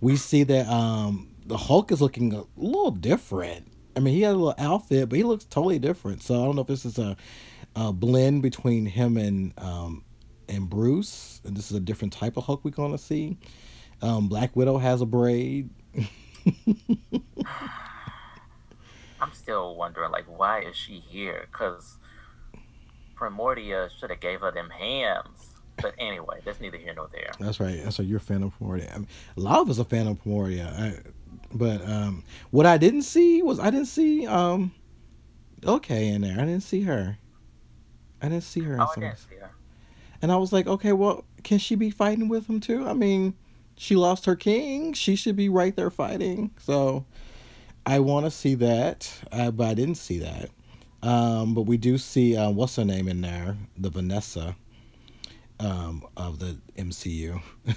[0.00, 3.66] We see that um the Hulk is looking a little different.
[3.96, 6.22] I mean he had a little outfit but he looks totally different.
[6.22, 7.16] So I don't know if this is a,
[7.74, 10.04] a blend between him and um
[10.48, 13.36] and Bruce, and this is a different type of Hulk we're gonna see.
[14.04, 15.70] Um, Black Widow has a braid.
[19.20, 21.46] I'm still wondering, like, why is she here?
[21.50, 21.96] Because
[23.16, 25.54] Primordia should have gave her them hands.
[25.80, 27.30] But anyway, that's neither here nor there.
[27.40, 27.80] That's right.
[27.82, 28.06] That's right.
[28.06, 28.92] You're a fan of Primordia.
[28.94, 30.66] I mean, a lot of us are fan of Primordia.
[30.78, 30.98] I,
[31.52, 34.72] but um, what I didn't see was I didn't see um,
[35.62, 36.34] Okoye in there.
[36.38, 37.16] I didn't see her.
[38.20, 38.74] I didn't see her.
[38.74, 39.50] in Oh, I some- didn't see her.
[40.22, 42.86] And I was like, okay, well, can she be fighting with him too?
[42.86, 43.34] I mean,
[43.76, 44.92] she lost her king.
[44.92, 46.50] She should be right there fighting.
[46.58, 47.04] So
[47.86, 50.50] I want to see that, uh, but I didn't see that.
[51.02, 54.56] Um, but we do see uh, what's her name in there, the Vanessa
[55.60, 57.42] um, of the MCU.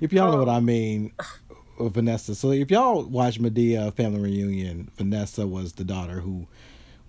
[0.00, 1.12] if y'all know what I mean,
[1.78, 2.34] uh, Vanessa.
[2.34, 6.46] So if y'all watch Madea Family Reunion, Vanessa was the daughter who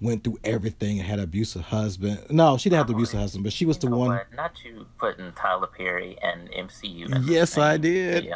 [0.02, 2.20] went through everything and had an abusive husband.
[2.32, 4.10] No, she didn't have the abusive husband, but she was the You one.
[4.10, 4.34] what?
[4.36, 7.24] Not you putting Tyler Perry and MCU.
[7.30, 8.28] Yes, I did.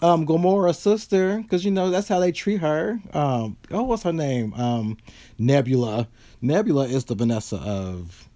[0.00, 3.00] um Gamora's sister because you know that's how they treat her.
[3.12, 4.54] Um oh what's her name?
[4.54, 4.96] Um
[5.38, 6.08] Nebula.
[6.40, 8.28] Nebula is the Vanessa of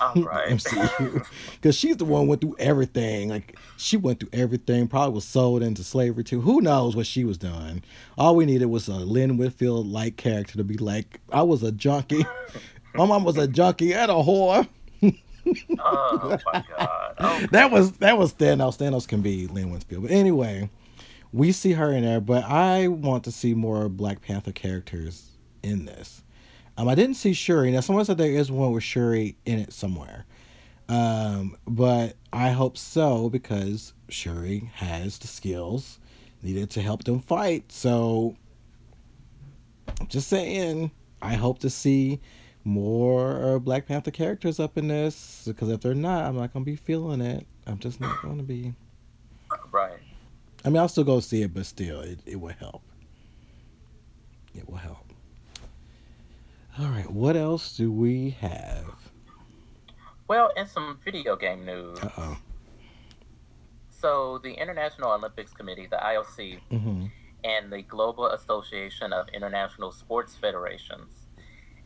[0.00, 0.48] All right.
[0.48, 3.28] MCU because she's the one who went through everything.
[3.28, 4.88] Like she went through everything.
[4.88, 6.40] Probably was sold into slavery too.
[6.40, 7.82] Who knows what she was doing?
[8.18, 11.72] All we needed was a Lynn Whitfield like character to be like, I was a
[11.72, 12.24] junkie.
[12.94, 14.68] My mom was a junkie and a whore.
[15.78, 17.14] oh my god.
[17.20, 17.46] Okay.
[17.52, 18.78] That was that was Thanos.
[18.78, 20.02] Thanos can be Lynn Whitfield.
[20.02, 20.70] But anyway,
[21.32, 25.30] we see her in there, but I want to see more Black Panther characters
[25.62, 26.23] in this.
[26.76, 27.70] Um, I didn't see Shuri.
[27.70, 30.26] Now, someone said there is one with Shuri in it somewhere.
[30.88, 35.98] Um, but I hope so because Shuri has the skills
[36.42, 37.70] needed to help them fight.
[37.70, 38.36] So,
[40.08, 40.90] just saying,
[41.22, 42.20] I hope to see
[42.64, 46.76] more Black Panther characters up in this because if they're not, I'm not gonna be
[46.76, 47.46] feeling it.
[47.66, 48.74] I'm just not gonna be.
[49.70, 49.98] Right.
[50.64, 52.82] I mean, I'll still go see it, but still, it, it will help.
[54.54, 55.03] It will help.
[56.78, 58.86] All right, what else do we have?
[60.26, 61.98] Well, in some video game news.
[62.00, 62.36] Uh oh.
[63.90, 67.06] So, the International Olympics Committee, the IOC, Mm-hmm.
[67.44, 71.10] and the Global Association of International Sports Federations,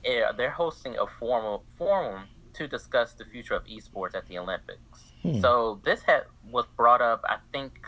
[0.04, 2.24] eh, they're hosting a formal forum
[2.54, 5.12] to discuss the future of esports at the Olympics.
[5.22, 5.40] Hmm.
[5.40, 7.86] So, this had was brought up, I think,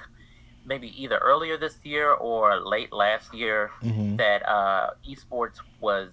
[0.67, 4.17] maybe either earlier this year or late last year Mm-hmm.
[4.17, 6.13] that uh, esports was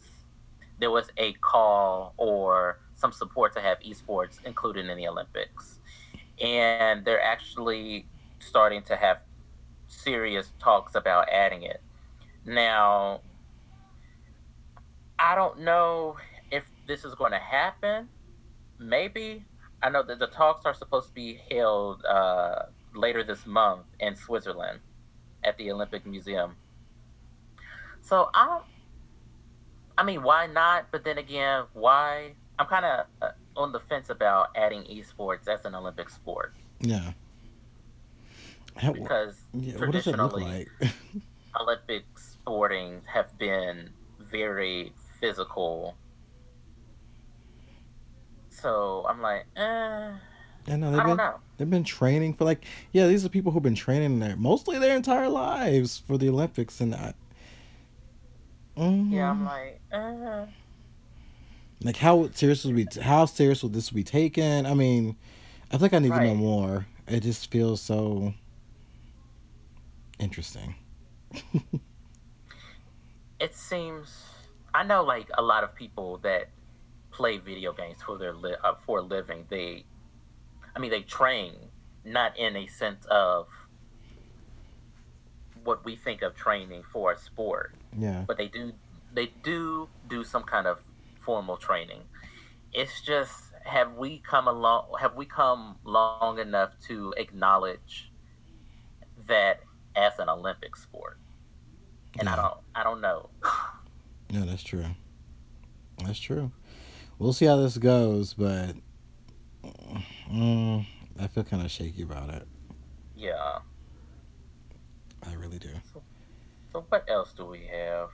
[0.79, 5.79] there was a call or some support to have esports included in the Olympics,
[6.41, 8.05] and they're actually
[8.39, 9.19] starting to have
[9.87, 11.81] serious talks about adding it.
[12.45, 13.21] Now,
[15.19, 16.17] I don't know
[16.51, 18.07] if this is going to happen.
[18.79, 19.45] Maybe
[19.81, 22.63] I know that the talks are supposed to be held uh,
[22.93, 24.79] later this month in Switzerland
[25.43, 26.55] at the Olympic Museum.
[28.01, 28.61] So I.
[29.97, 30.88] I mean, why not?
[30.91, 32.33] But then again, why?
[32.60, 37.12] I'm kind of uh, on the fence about adding esports as an Olympic sport Yeah.
[38.75, 39.75] How, because yeah.
[39.77, 40.91] What does it look traditionally like?
[41.62, 45.95] Olympic sporting have been very physical.
[48.49, 51.36] So I'm like, eh, I know I they've don't been know.
[51.57, 54.95] they've been training for like yeah these are people who've been training there mostly their
[54.95, 57.13] entire lives for the Olympics and I.
[58.77, 59.11] Mhm.
[59.11, 60.45] Yeah, I'm like, eh.
[61.83, 64.65] like how serious would be how serious would this be taken?
[64.65, 65.15] I mean,
[65.71, 66.85] I think I need to know more.
[67.07, 68.33] It just feels so
[70.19, 70.75] interesting.
[73.39, 74.25] it seems
[74.73, 76.49] I know like a lot of people that
[77.11, 79.45] play video games for their li- uh, for a living.
[79.49, 79.85] They,
[80.75, 81.55] I mean, they train
[82.03, 83.47] not in a sense of
[85.67, 88.23] what we think of training for a sport, Yeah.
[88.25, 88.73] but they do
[89.13, 90.80] they do do some kind of
[91.19, 92.03] formal training.
[92.71, 93.34] It's just
[93.65, 98.12] have we come along have we come long enough to acknowledge
[99.27, 99.60] that
[99.95, 101.19] as an Olympic sport?
[102.17, 103.30] And I don't I don't know.
[104.32, 104.86] no, that's true.
[106.06, 106.51] That's true.
[107.19, 108.75] We'll see how this goes, but
[110.32, 110.86] mm,
[111.19, 112.47] I feel kind of shaky about it.
[113.17, 113.60] Yeah.
[115.27, 115.69] I really do.
[116.73, 118.09] So what else do we have?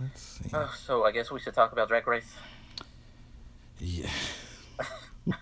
[0.00, 0.50] Let's see.
[0.52, 2.32] Uh, so I guess we should talk about Drag Race.
[3.78, 4.08] Yeah.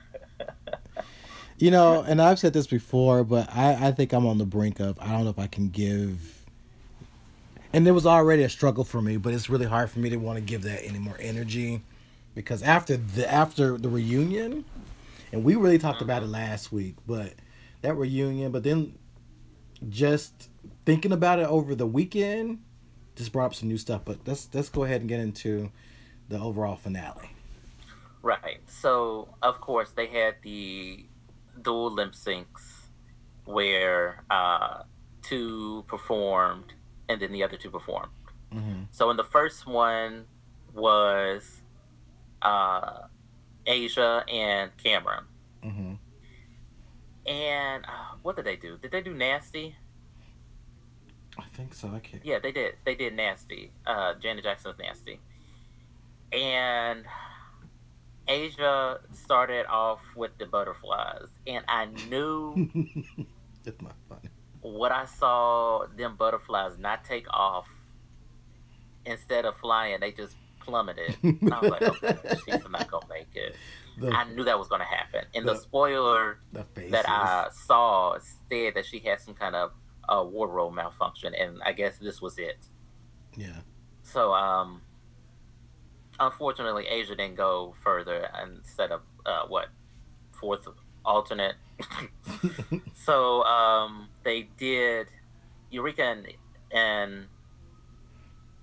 [1.59, 4.81] you know, and I've said this before, but I, I think I'm on the brink
[4.81, 6.45] of I don't know if I can give.
[7.73, 10.17] And it was already a struggle for me, but it's really hard for me to
[10.17, 11.81] want to give that any more energy,
[12.35, 14.67] because after the after the reunion,
[15.33, 17.33] and we really talked about it last week, but
[17.81, 18.95] that reunion, but then
[19.89, 20.49] just
[20.85, 22.61] thinking about it over the weekend,
[23.17, 24.03] just brought up some new stuff.
[24.05, 25.71] But let's let's go ahead and get into
[26.29, 27.31] the overall finale.
[28.23, 28.61] Right.
[28.67, 31.05] So of course they had the
[31.61, 32.87] dual lip syncs
[33.45, 34.83] where uh,
[35.23, 36.73] two performed
[37.09, 38.13] and then the other two performed.
[38.55, 38.83] Mm-hmm.
[38.93, 40.25] So in the first one
[40.75, 41.63] was
[42.43, 43.03] uh,
[43.67, 45.25] Asia and Kameron.
[45.65, 45.92] Mm-hmm.
[47.27, 48.79] And uh, what did they do?
[48.79, 49.77] Did they do Nasty?
[51.39, 51.89] I think so.
[51.95, 52.25] I can't.
[52.25, 52.75] Yeah, they did.
[52.85, 53.71] They did Nasty.
[53.87, 55.21] Uh, Janet Jackson's Nasty.
[56.33, 57.05] And
[58.29, 61.29] Asia started off with the butterflies.
[61.47, 62.69] And I knew
[63.65, 64.29] it's not funny.
[64.61, 67.67] what I saw them butterflies not take off.
[69.05, 71.17] Instead of flying, they just plummeted.
[71.23, 73.57] And I was like, okay, she's not to make it.
[73.99, 75.25] The, I knew that was going to happen.
[75.35, 78.19] And the The- spoiler the that I saw
[78.51, 79.73] said that she had some kind of
[80.09, 81.35] uh, wardrobe malfunction.
[81.35, 82.59] And I guess this was it.
[83.37, 83.61] yeah.
[84.03, 84.83] So, um,
[86.19, 89.69] unfortunately, Asia didn't go further instead of uh, what
[90.33, 90.67] fourth
[91.05, 91.55] alternate.
[92.95, 95.07] so, um, they did
[95.71, 96.27] Eureka and,
[96.73, 97.27] and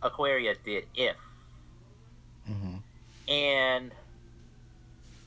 [0.01, 1.15] Aquaria did if,
[2.45, 2.77] hmm
[3.27, 3.91] and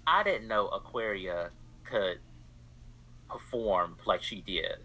[0.07, 1.51] I didn't know Aquaria
[1.85, 2.19] could
[3.29, 4.79] perform like she did.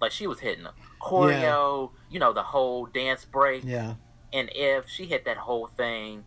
[0.00, 0.66] Like she was hitting
[1.00, 1.98] choreo, yeah.
[2.10, 3.62] you know, the whole dance break.
[3.64, 3.94] Yeah.
[4.32, 6.24] And if she hit that whole thing,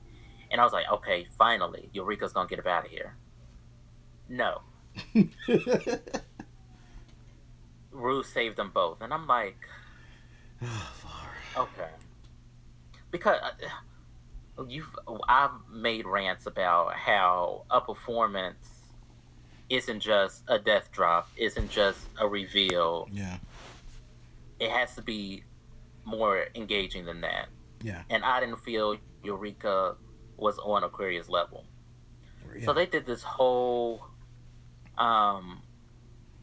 [0.51, 3.15] and I was like, okay, finally, Eureka's gonna get up out of here.
[4.29, 4.61] No.
[7.91, 9.57] Rue saved them both, and I'm like,
[11.57, 11.89] okay,
[13.11, 13.51] because uh,
[14.67, 14.95] you've
[15.27, 18.69] I've made rants about how a performance
[19.69, 23.07] isn't just a death drop, isn't just a reveal.
[23.11, 23.37] Yeah,
[24.59, 25.43] it has to be
[26.05, 27.47] more engaging than that.
[27.81, 29.95] Yeah, and I didn't feel Eureka
[30.37, 31.65] was on Aquaria's level.
[32.55, 32.65] Yeah.
[32.65, 34.05] So they did this whole
[34.97, 35.61] um,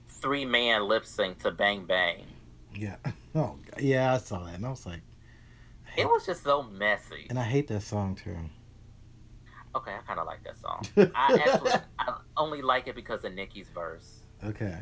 [0.08, 2.26] three man lip sync to Bang Bang.
[2.74, 2.96] Yeah.
[3.34, 5.00] Oh, yeah, I saw that, and I was like,
[5.96, 7.26] it was just so messy.
[7.30, 8.36] And I hate that song too.
[9.74, 10.86] Okay, I kind of like that song.
[11.14, 14.20] I actually I only like it because of Nicki's verse.
[14.44, 14.78] Okay.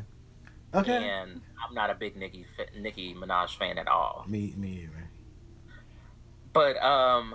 [0.72, 0.92] Okay.
[0.92, 2.46] And I'm not a big Nicki
[2.78, 4.24] Nicki Minaj fan at all.
[4.28, 5.08] Me me either.
[6.52, 7.34] But um,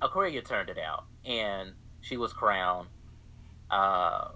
[0.00, 2.88] Aquaria turned it out, and she was crowned
[3.70, 4.28] uh,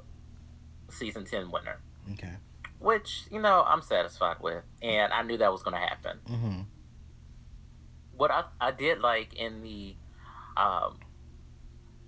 [0.88, 1.80] season 10 winner.
[2.12, 2.32] Okay.
[2.78, 4.64] Which, you know, I'm satisfied with.
[4.82, 6.18] And I knew that was going to happen.
[6.28, 6.60] Mm-hmm.
[8.20, 9.96] What I, I did like in the
[10.54, 10.98] um,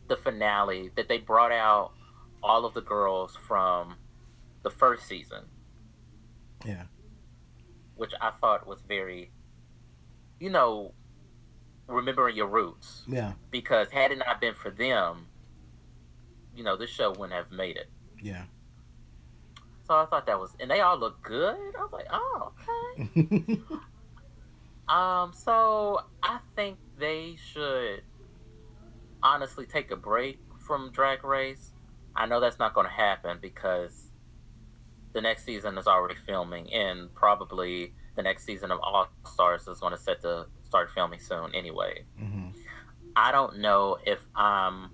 [0.09, 1.92] the finale that they brought out
[2.42, 3.96] all of the girls from
[4.62, 5.44] the first season.
[6.66, 6.83] Yeah.
[7.96, 9.31] Which I thought was very,
[10.38, 10.92] you know,
[11.87, 13.05] remembering your roots.
[13.09, 13.33] Yeah.
[13.51, 15.29] Because had it not been for them,
[16.55, 17.88] you know, this show wouldn't have made it.
[18.20, 18.42] Yeah.
[19.87, 21.57] So I thought that was, and they all look good.
[21.75, 22.53] I was like, oh,
[23.01, 23.61] okay.
[24.92, 28.02] um, so I think they should
[29.22, 31.70] honestly take a break from Drag Race.
[32.14, 34.11] I know that's not going to happen because
[35.14, 39.81] the next season is already filming, and probably the next season of All Stars is
[39.81, 42.05] going to set to start filming soon anyway.
[42.20, 42.48] Mm-hmm.
[43.16, 44.90] I don't know if I'm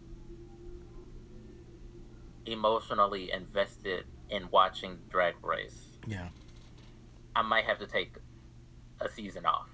[2.47, 5.87] emotionally invested in watching Drag Race.
[6.07, 6.29] Yeah.
[7.35, 8.17] I might have to take
[9.01, 9.69] a season off.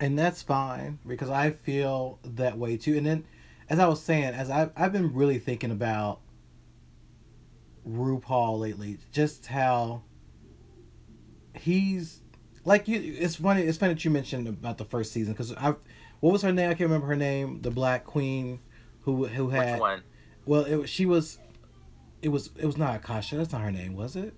[0.00, 2.96] And that's fine because I feel that way too.
[2.96, 3.24] And then,
[3.70, 6.20] as I was saying, as I've, I've been really thinking about
[7.88, 10.02] RuPaul lately, just how
[11.54, 12.20] he's
[12.64, 13.16] like you.
[13.18, 13.62] It's funny.
[13.62, 15.76] It's funny that you mentioned about the first season because I've.
[16.20, 16.70] What was her name?
[16.70, 17.60] I can't remember her name.
[17.62, 18.60] The Black Queen,
[19.02, 19.74] who who had.
[19.74, 20.02] Which one?
[20.44, 21.38] Well, it, was she was
[22.22, 23.38] it was it was not Akashia.
[23.38, 24.34] That's not her name, was it?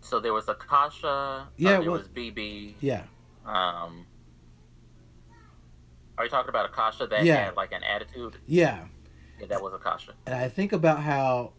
[0.00, 1.46] So there was Akashia.
[1.56, 2.74] Yeah, uh, there was BeBe.
[2.80, 3.04] Yeah.
[3.50, 4.06] Um.
[6.18, 7.46] Are you talking about Akashia that yeah.
[7.46, 8.36] had like an attitude?
[8.46, 8.84] Yeah.
[9.40, 10.12] Yeah, that was Akashia.
[10.26, 11.52] And I think about how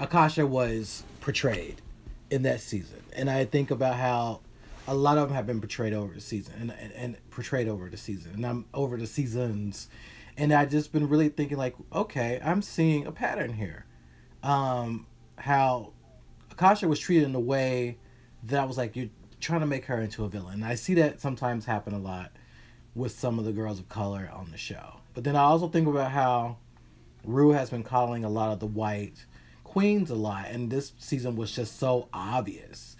[0.00, 1.82] Akashia was portrayed
[2.30, 4.40] in that season, and I think about how
[4.88, 7.90] a lot of them have been portrayed over the season and, and, and portrayed over
[7.90, 9.88] the season, and I'm over the seasons,
[10.38, 13.84] and I just been really thinking like, okay, I'm seeing a pattern here
[14.42, 15.06] um,
[15.36, 15.92] how
[16.50, 17.98] Akashia was treated in a way
[18.44, 19.08] that I was like, you're
[19.42, 20.54] trying to make her into a villain.
[20.54, 22.32] And I see that sometimes happen a lot
[22.94, 25.00] with some of the girls of color on the show.
[25.14, 26.56] But then I also think about how
[27.24, 29.24] Rue has been calling a lot of the white
[29.64, 32.96] queens a lot, and this season was just so obvious.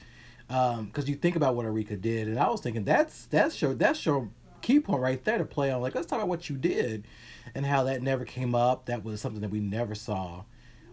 [0.48, 3.72] Because um, you think about what Eureka did, and I was thinking that's that's your
[3.72, 4.28] that's your
[4.61, 5.81] key point right there to play on.
[5.81, 7.07] Like let's talk about what you did,
[7.55, 8.86] and how that never came up.
[8.86, 10.45] That was something that we never saw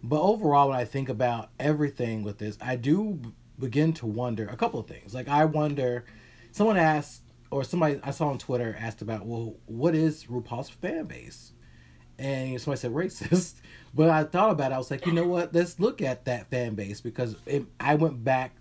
[0.04, 3.20] but overall, when I think about everything with this, I do
[3.60, 5.14] begin to wonder a couple of things.
[5.14, 6.06] Like I wonder,
[6.52, 11.06] someone asked, or somebody I saw on Twitter asked about, well, what is RuPaul's fan
[11.06, 11.54] base?
[12.18, 13.56] And somebody said racist.
[13.94, 14.76] But I thought about it.
[14.76, 15.54] I was like, you know what?
[15.54, 18.56] Let's look at that fan base because it, I went back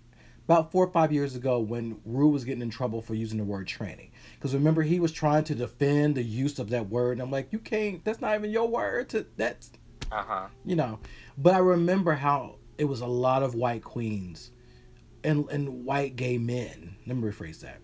[0.45, 3.43] about four or five years ago when Ru was getting in trouble for using the
[3.43, 4.09] word tranny.
[4.33, 7.13] Because remember, he was trying to defend the use of that word.
[7.13, 8.03] And I'm like, you can't.
[8.03, 9.09] That's not even your word.
[9.09, 9.69] To that's
[10.11, 10.47] uh-huh.
[10.65, 10.99] You know,
[11.37, 14.51] but I remember how it was a lot of white queens
[15.23, 16.95] and and white gay men.
[17.05, 17.79] Let me rephrase that.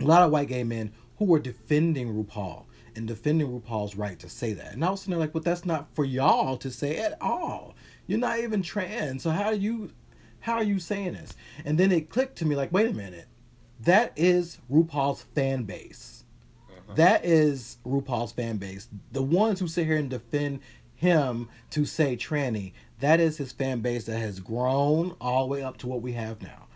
[0.00, 2.64] A lot of white gay men who were defending RuPaul
[2.96, 4.72] and defending RuPaul's right to say that.
[4.72, 7.74] And I was sitting there like, but that's not for y'all to say at all.
[8.06, 9.22] You're not even trans.
[9.22, 9.90] So how are you
[10.40, 11.34] how are you saying this?
[11.64, 13.26] And then it clicked to me like, wait a minute.
[13.80, 16.24] That is RuPaul's fan base.
[16.70, 16.94] Mm-hmm.
[16.96, 18.88] That is RuPaul's fan base.
[19.12, 20.60] The ones who sit here and defend
[20.94, 22.72] him to say tranny.
[23.04, 26.12] That is his fan base that has grown all the way up to what we
[26.12, 26.68] have now.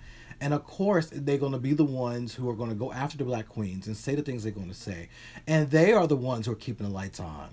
[0.43, 3.17] And of course, they're going to be the ones who are going to go after
[3.17, 5.09] the black queens and say the things they're going to say.
[5.47, 7.49] And they are the ones who are keeping the lights on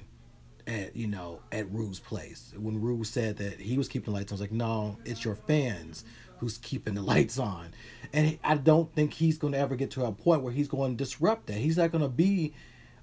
[0.67, 4.33] at you know at Rue's place when Rue said that he was keeping the lights
[4.33, 4.33] on.
[4.33, 6.03] I was like, no, it's your fans
[6.39, 7.69] who's keeping the lights on,
[8.11, 10.97] and I don't think he's going to ever get to a point where he's going
[10.97, 11.59] to disrupt that.
[11.59, 12.53] He's not going to be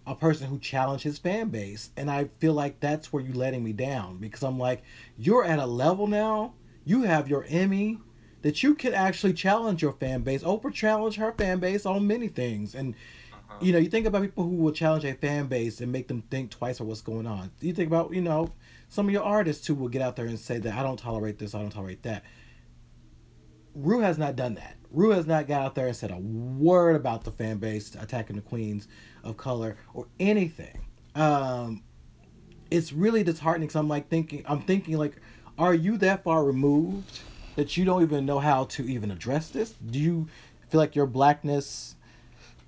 [0.06, 3.62] a person who challenged his fan base, and I feel like that's where you're letting
[3.62, 4.82] me down because I'm like,
[5.16, 6.54] you're at a level now.
[6.84, 7.98] You have your Emmy
[8.42, 10.42] that you can actually challenge your fan base.
[10.42, 12.94] Oprah challenged her fan base on many things, and
[13.32, 13.58] uh-huh.
[13.60, 16.22] you know, you think about people who will challenge a fan base and make them
[16.22, 17.52] think twice of what's going on.
[17.60, 18.52] You think about, you know,
[18.88, 21.38] some of your artists who will get out there and say that I don't tolerate
[21.38, 22.24] this, I don't tolerate that.
[23.74, 24.76] Rue has not done that.
[24.90, 28.36] Rue has not got out there and said a word about the fan base attacking
[28.36, 28.88] the queens
[29.24, 30.80] of color or anything.
[31.14, 31.82] Um,
[32.70, 35.16] it's really disheartening because I'm like thinking, I'm thinking like,
[35.58, 37.20] are you that far removed
[37.56, 39.72] that you don't even know how to even address this?
[39.72, 40.28] Do you
[40.70, 41.96] feel like your blackness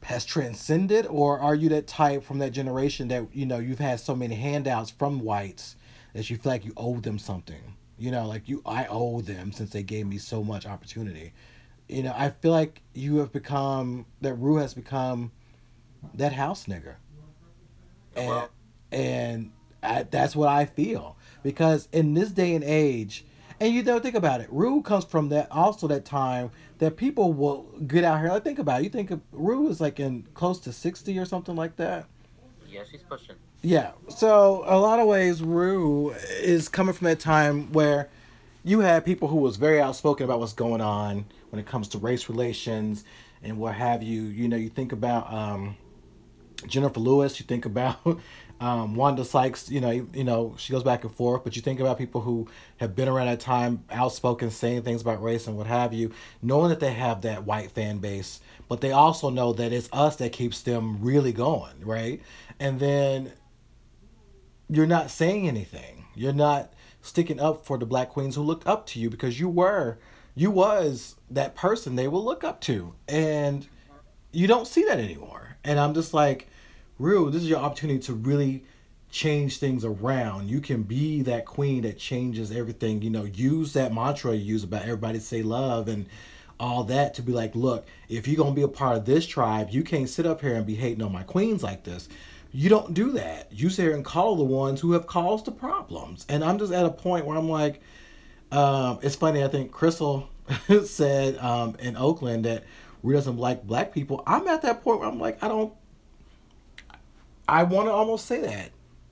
[0.04, 3.98] has transcended or are you that type from that generation that you know you've had
[3.98, 5.76] so many handouts from whites
[6.12, 9.50] that you feel like you owe them something you know like you i owe them
[9.50, 11.32] since they gave me so much opportunity
[11.88, 15.32] you know i feel like you have become that rue has become
[16.14, 16.96] that house nigger
[18.16, 18.48] and
[18.92, 19.52] and
[19.82, 23.24] I, that's what i feel because in this day and age
[23.60, 24.48] and you don't think about it.
[24.50, 28.28] Rue comes from that also that time that people will get out here.
[28.28, 28.84] Like think about it.
[28.84, 32.06] You think of, Rue is like in close to sixty or something like that.
[32.68, 33.36] Yeah, she's pushing.
[33.62, 33.92] Yeah.
[34.08, 38.10] So a lot of ways, Rue is coming from that time where
[38.64, 41.98] you had people who was very outspoken about what's going on when it comes to
[41.98, 43.04] race relations
[43.42, 44.22] and what have you.
[44.22, 45.76] You know, you think about um,
[46.66, 47.38] Jennifer Lewis.
[47.38, 47.98] You think about
[48.60, 51.44] um, Wanda Sykes, you know, you know, she goes back and forth.
[51.44, 52.48] But you think about people who
[52.78, 56.12] have been around that time, outspoken, saying things about race and what have you,
[56.42, 60.16] knowing that they have that white fan base, but they also know that it's us
[60.16, 62.20] that keeps them really going, right?
[62.60, 63.32] And then
[64.68, 66.04] you're not saying anything.
[66.14, 69.48] You're not sticking up for the black queens who looked up to you because you
[69.48, 69.98] were,
[70.34, 73.66] you was that person they will look up to, and
[74.32, 75.56] you don't see that anymore.
[75.64, 76.48] And I'm just like
[76.98, 78.64] Rue, this is your opportunity to really
[79.10, 80.48] change things around.
[80.48, 83.02] You can be that queen that changes everything.
[83.02, 86.06] You know, use that mantra you use about everybody say love and
[86.60, 89.70] all that to be like, look, if you're gonna be a part of this tribe,
[89.70, 92.08] you can't sit up here and be hating on my queens like this.
[92.52, 93.52] You don't do that.
[93.52, 96.24] You sit here and call the ones who have caused the problems.
[96.28, 97.80] And I'm just at a point where I'm like,
[98.52, 99.42] um, it's funny.
[99.42, 100.28] I think Crystal
[100.84, 102.62] said um, in Oakland that
[103.02, 104.22] Rue doesn't like black people.
[104.26, 105.72] I'm at that point where I'm like, I don't
[107.48, 108.70] I want to almost say that,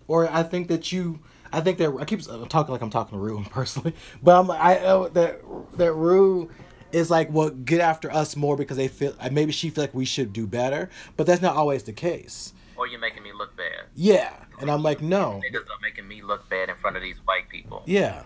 [0.09, 1.21] or I think that you.
[1.55, 4.79] I think that I keep talking like I'm talking to Rue personally, but I'm I
[4.79, 5.41] uh, that
[5.77, 6.51] that Rue
[6.93, 10.05] is like well get after us more because they feel maybe she feel like we
[10.05, 12.53] should do better, but that's not always the case.
[12.77, 13.85] Or you're making me look bad.
[13.95, 15.43] Yeah, and I'm like no.
[15.45, 17.83] Niggas are making me look bad in front of these white people.
[17.87, 18.23] Yeah,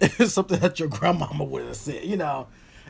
[0.00, 2.46] it's something that your grandmama would have said, you know.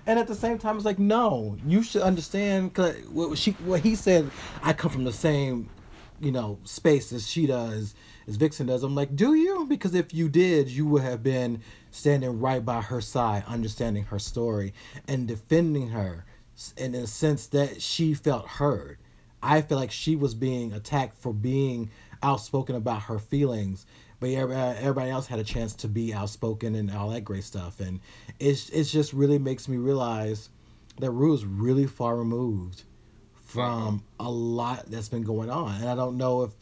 [0.08, 2.74] And at the same time, it's like no, you should understand.
[2.74, 4.30] Cause what she what he said,
[4.62, 5.68] I come from the same
[6.20, 7.94] you know, space as she does,
[8.26, 8.82] as Vixen does.
[8.82, 9.66] I'm like, do you?
[9.66, 11.60] Because if you did, you would have been
[11.90, 14.74] standing right by her side, understanding her story
[15.08, 16.24] and defending her
[16.76, 18.98] in a sense that she felt heard.
[19.42, 21.90] I feel like she was being attacked for being
[22.22, 23.86] outspoken about her feelings,
[24.18, 27.80] but uh, everybody else had a chance to be outspoken and all that great stuff.
[27.80, 28.00] And
[28.40, 30.48] it's it just really makes me realize
[30.98, 32.82] that Rue is really far removed
[33.56, 35.80] from a lot that's been going on.
[35.80, 36.52] And I don't know if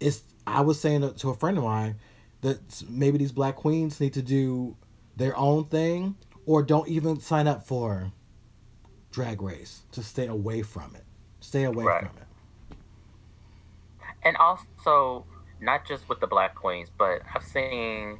[0.00, 1.96] it's, I was saying to a friend of mine
[2.40, 4.76] that maybe these black queens need to do
[5.16, 8.12] their own thing or don't even sign up for
[9.10, 11.04] drag race to stay away from it.
[11.40, 12.06] Stay away right.
[12.06, 12.76] from it.
[14.24, 15.24] And also,
[15.60, 18.18] not just with the black queens, but I've seen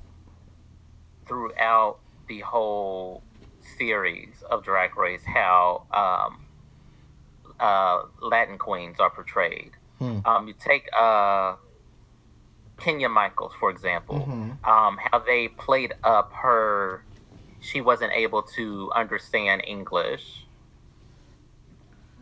[1.27, 3.23] throughout the whole
[3.79, 6.44] series of Drag Race how um,
[7.61, 9.73] uh, Latin queens are portrayed.
[9.99, 10.19] Hmm.
[10.25, 11.57] Um, you take uh,
[12.79, 14.65] Kenya Michaels, for example, mm-hmm.
[14.69, 17.05] um, how they played up her,
[17.61, 20.47] she wasn't able to understand English.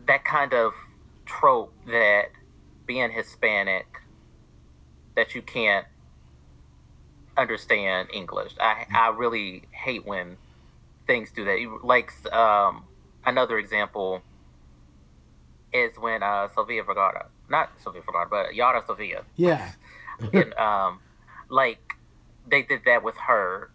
[0.05, 0.73] That kind of
[1.25, 2.29] trope that
[2.85, 3.87] being Hispanic,
[5.15, 5.87] that you can't
[7.37, 8.53] understand English.
[8.59, 10.37] I, I really hate when
[11.07, 11.79] things do that.
[11.83, 12.83] Like um,
[13.25, 14.21] another example
[15.73, 19.23] is when uh, Sofia Vergara, not Sofia Vergara, but Yara Sofia.
[19.35, 19.71] Yeah.
[20.33, 20.99] and, um,
[21.49, 21.95] like
[22.47, 23.71] they did that with her,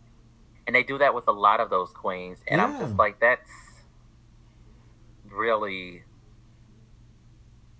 [0.66, 2.66] and they do that with a lot of those queens, and yeah.
[2.66, 3.50] I'm just like, that's
[5.30, 6.02] really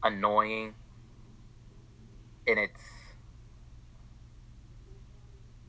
[0.03, 0.75] annoying,
[2.47, 2.81] and it's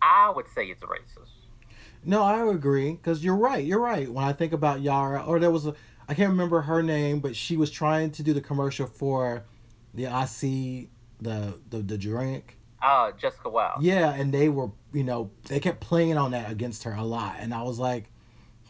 [0.02, 1.40] I would say it's racist.
[2.04, 3.64] No, I agree because you're right.
[3.64, 4.10] You're right.
[4.10, 5.76] When I think about Yara, or there was a,
[6.10, 9.44] I can't remember her name, but she was trying to do the commercial for
[9.94, 10.90] the IC,
[11.22, 12.58] the the the drink.
[12.82, 13.84] Uh, Jessica Wild.
[13.84, 17.36] Yeah, and they were, you know, they kept playing on that against her a lot,
[17.40, 18.10] and I was like,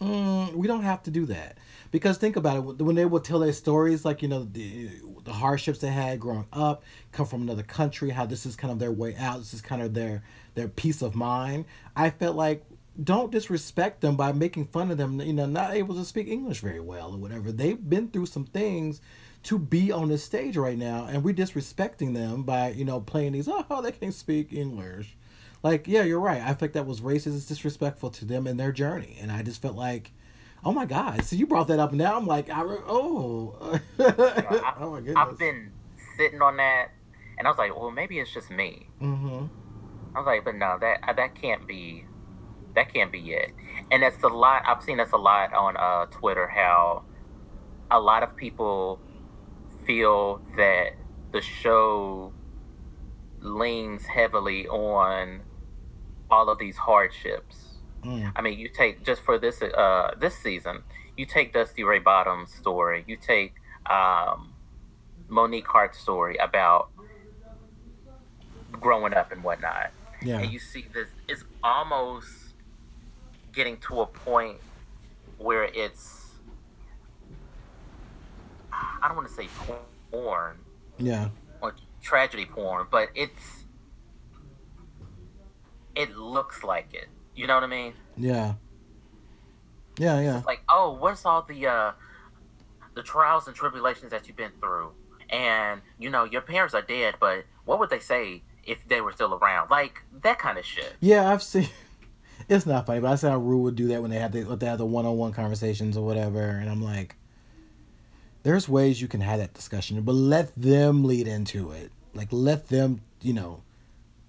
[0.01, 1.57] mm, we don't have to do that
[1.91, 4.89] because think about it when they would tell their stories, like you know the
[5.23, 6.83] the hardships they had growing up,
[7.13, 9.81] come from another country, how this is kind of their way out, this is kind
[9.81, 10.23] of their
[10.55, 11.63] their peace of mind.
[11.95, 12.65] I felt like
[13.01, 16.59] don't disrespect them by making fun of them, you know, not able to speak English
[16.59, 17.51] very well or whatever.
[17.51, 19.01] They've been through some things
[19.43, 23.33] to be on this stage right now, and we're disrespecting them by, you know, playing
[23.33, 25.15] these, oh, they can't speak English.
[25.63, 26.41] Like, yeah, you're right.
[26.41, 27.35] I think that was racist.
[27.35, 29.17] It's disrespectful to them and their journey.
[29.21, 30.11] And I just felt like,
[30.63, 31.23] oh my God.
[31.23, 33.79] So you brought that up, now I'm like, I, oh.
[33.99, 35.15] I, oh my goodness.
[35.17, 35.71] I've been
[36.17, 36.89] sitting on that,
[37.37, 38.87] and I was like, well, maybe it's just me.
[39.01, 39.45] Mm-hmm.
[40.15, 42.03] I was like, but no, that that can't be
[42.75, 43.51] that can't be it.
[43.91, 44.63] And that's a lot.
[44.65, 46.47] I've seen this a lot on uh, Twitter.
[46.47, 47.03] How
[47.91, 48.99] a lot of people
[49.85, 50.91] feel that
[51.31, 52.33] the show
[53.41, 55.41] leans heavily on
[56.29, 57.55] all of these hardships.
[58.03, 58.31] Mm.
[58.35, 60.83] I mean, you take just for this uh, this season,
[61.17, 63.55] you take Dusty Ray Bottom's story, you take
[63.89, 64.53] um,
[65.27, 66.89] Monique Heart's story about
[68.71, 69.91] growing up and whatnot,
[70.21, 70.39] yeah.
[70.39, 71.09] and you see this.
[71.27, 72.27] It's almost
[73.53, 74.57] getting to a point
[75.37, 76.19] where it's
[78.71, 79.47] I don't want to say
[80.11, 80.57] porn.
[80.97, 81.29] Yeah.
[81.61, 83.65] Or tragedy porn, but it's
[85.95, 87.07] it looks like it.
[87.35, 87.93] You know what I mean?
[88.17, 88.53] Yeah.
[89.97, 90.37] Yeah, yeah.
[90.37, 91.91] It's like, oh, what's all the uh
[92.95, 94.91] the trials and tribulations that you've been through?
[95.29, 99.11] And you know, your parents are dead, but what would they say if they were
[99.11, 99.69] still around?
[99.69, 100.95] Like that kind of shit.
[100.99, 101.69] Yeah, I've seen
[102.49, 104.43] it's not funny, but I said how Rue would do that when they have the
[104.43, 107.15] when they have the one on one conversations or whatever, and I'm like,
[108.43, 111.91] there's ways you can have that discussion, but let them lead into it.
[112.13, 113.61] Like let them, you know,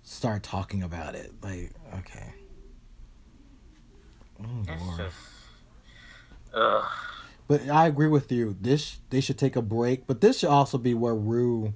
[0.02, 1.32] start talking about it.
[1.42, 2.34] Like, okay.
[4.42, 4.98] Oh, it's Lord.
[4.98, 5.16] just,
[6.54, 6.84] ugh.
[7.48, 8.54] But I agree with you.
[8.60, 11.72] This they should take a break, but this should also be where Rue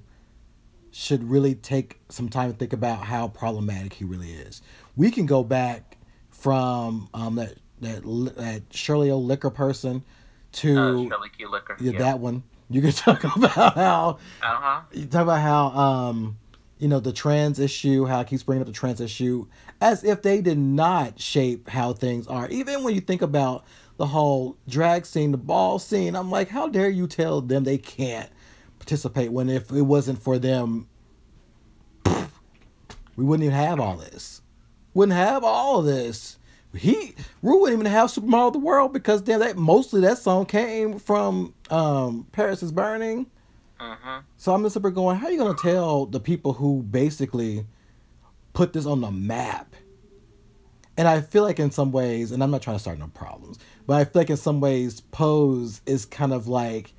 [0.91, 4.61] should really take some time to think about how problematic he really is.
[4.95, 5.97] We can go back
[6.45, 8.03] from um, that that
[8.35, 10.03] that Shirley O liquor person
[10.51, 11.75] to uh, Shirley Q liquor.
[11.79, 12.43] Yeah, yeah, that one.
[12.69, 14.19] You can talk about how.
[14.43, 14.81] Uh huh.
[14.93, 16.37] You talk about how um,
[16.77, 19.47] you know the trans issue, how it keeps bringing up the trans issue,
[19.81, 22.47] as if they did not shape how things are.
[22.49, 23.65] Even when you think about
[23.97, 27.79] the whole drag scene, the ball scene, I'm like, how dare you tell them they
[27.79, 28.29] can't
[28.77, 30.87] participate when if it wasn't for them,
[33.15, 34.43] we wouldn't even have all this
[34.95, 36.39] wouldn't have all of this.
[36.73, 40.47] He Rue wouldn't even have Supermodel of the World because damn that mostly that song
[40.47, 43.27] came from um, Paris is Burning.
[43.79, 44.21] Uh-huh.
[44.37, 47.65] So I'm just super going, how are you gonna tell the people who basically
[48.53, 49.75] put this on the map?
[50.97, 53.59] And I feel like in some ways, and I'm not trying to start no problems,
[53.85, 56.93] but I feel like in some ways, Pose is kind of like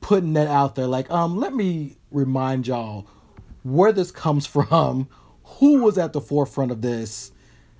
[0.00, 3.06] putting that out there, like, um, let me remind y'all
[3.64, 5.08] where this comes from,
[5.44, 7.32] who was at the forefront of this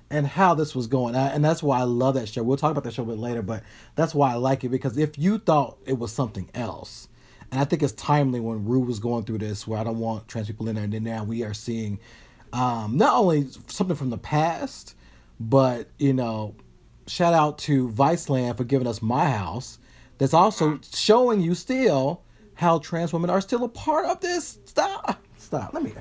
[0.09, 1.15] and how this was going.
[1.15, 2.43] And that's why I love that show.
[2.43, 3.63] We'll talk about that show a bit later, but
[3.95, 7.07] that's why I like it because if you thought it was something else,
[7.51, 10.27] and I think it's timely when Rue was going through this, where I don't want
[10.27, 11.99] trans people in there, and then now we are seeing
[12.53, 14.95] um, not only something from the past,
[15.39, 16.55] but you know,
[17.07, 19.79] shout out to Viceland for giving us My House.
[20.17, 22.21] That's also showing you still
[22.55, 24.59] how trans women are still a part of this.
[24.65, 25.73] Stop, stop.
[25.73, 25.93] Let me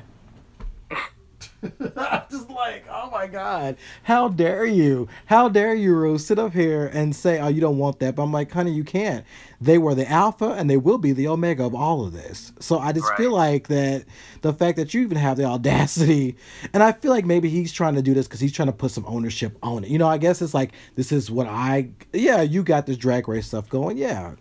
[2.30, 5.08] just like, oh my God, how dare you?
[5.26, 8.14] How dare you, Rose, sit up here and say, oh, you don't want that?
[8.14, 9.24] But I'm like, honey, you can't.
[9.60, 12.52] They were the alpha and they will be the omega of all of this.
[12.60, 13.16] So I just right.
[13.16, 14.04] feel like that
[14.42, 16.36] the fact that you even have the audacity,
[16.72, 18.90] and I feel like maybe he's trying to do this because he's trying to put
[18.90, 19.90] some ownership on it.
[19.90, 23.28] You know, I guess it's like, this is what I, yeah, you got this drag
[23.28, 23.96] race stuff going.
[23.96, 24.34] Yeah,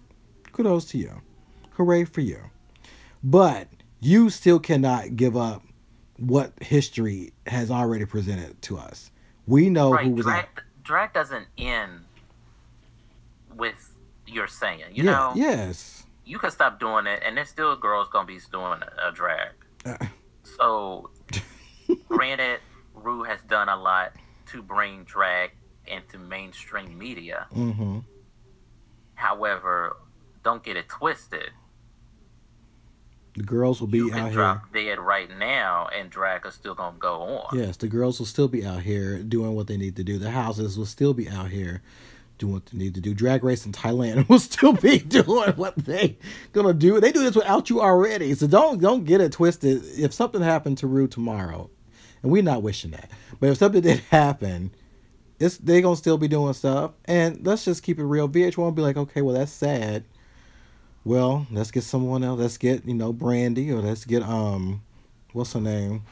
[0.51, 1.21] kudos to you.
[1.71, 2.39] Hooray for you.
[3.23, 3.69] But
[4.01, 5.63] you still cannot give up
[6.27, 9.11] what history has already presented to us.
[9.45, 10.05] We know right.
[10.05, 10.47] who was drag,
[10.83, 12.05] drag doesn't end
[13.55, 13.93] with
[14.27, 14.79] your saying.
[14.93, 15.33] You yeah, know.
[15.35, 16.05] Yes.
[16.25, 19.51] You can stop doing it, and there's still girls gonna be doing a, a drag.
[19.85, 19.97] Uh.
[20.57, 21.09] So,
[22.07, 22.59] granted,
[22.93, 24.13] Rue has done a lot
[24.47, 25.51] to bring drag
[25.87, 27.47] into mainstream media.
[33.35, 34.33] The girls will be You out can here.
[34.33, 37.57] drop dead right now, and drag is still gonna go on.
[37.57, 40.17] Yes, the girls will still be out here doing what they need to do.
[40.19, 41.81] The houses will still be out here
[42.37, 43.13] doing what they need to do.
[43.13, 46.17] Drag race in Thailand will still be doing what they
[46.51, 46.99] gonna do.
[46.99, 48.35] They do this without you already.
[48.35, 49.83] So don't don't get it twisted.
[49.97, 51.69] If something happened to Rue tomorrow,
[52.21, 53.09] and we're not wishing that,
[53.39, 54.71] but if something did happen,
[55.39, 56.91] it's they gonna still be doing stuff.
[57.05, 58.29] And let's just keep it real.
[58.29, 60.03] VH1 will be like, okay, well that's sad.
[61.05, 62.39] Well, let's get someone else.
[62.39, 64.81] Let's get you know Brandy or let's get um,
[65.33, 66.03] what's her name,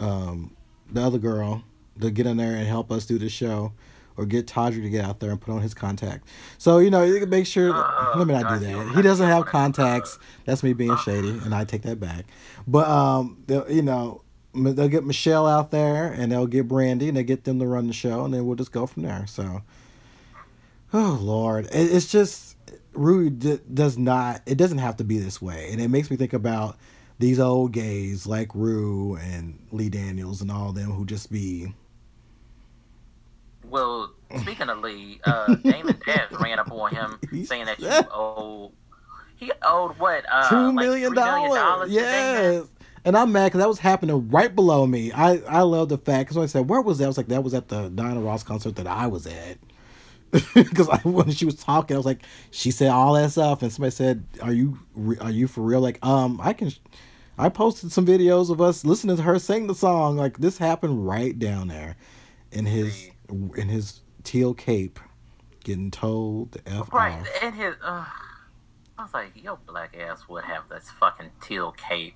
[0.00, 0.54] um,
[0.90, 1.62] the other girl
[2.00, 3.72] to get in there and help us do the show,
[4.16, 6.26] or get Todrick to get out there and put on his contact.
[6.58, 7.72] So you know you can make sure.
[7.74, 8.94] Oh, let me not do that.
[8.96, 10.18] He doesn't have contacts.
[10.44, 12.24] That's me being shady, and I take that back.
[12.66, 14.22] But um, they'll, you know.
[14.58, 17.88] They'll get Michelle out there, and they'll get Brandy, and they get them to run
[17.88, 19.26] the show, and then we'll just go from there.
[19.26, 19.60] So,
[20.94, 22.55] oh Lord, it, it's just
[22.96, 24.42] Rue d- does not.
[24.46, 26.76] It doesn't have to be this way, and it makes me think about
[27.18, 31.72] these old gays like Rue and Lee Daniels and all them who just be.
[33.68, 38.72] Well, speaking of Lee, uh, Damon Dash ran up on him saying that you owe.
[39.36, 40.24] He owed what?
[40.30, 41.90] Uh, Two million $3 million.
[41.90, 42.66] Yes.
[43.04, 45.12] And I'm mad because that was happening right below me.
[45.12, 47.28] I, I love the fact because when I said where was that, I was like
[47.28, 49.58] that was at the Diana Ross concert that I was at.
[50.54, 53.90] Because when she was talking, I was like, she said all that stuff, and somebody
[53.92, 54.78] said, "Are you
[55.20, 56.70] are you for real?" Like, um, I can.
[57.38, 60.16] I posted some videos of us listening to her sing the song.
[60.16, 61.96] Like this happened right down there,
[62.52, 63.10] in his
[63.56, 64.98] in his teal cape,
[65.64, 67.28] getting told the f Right, off.
[67.42, 67.74] and his.
[67.82, 68.04] Uh,
[68.98, 72.14] I was like, your black ass would have this fucking teal cape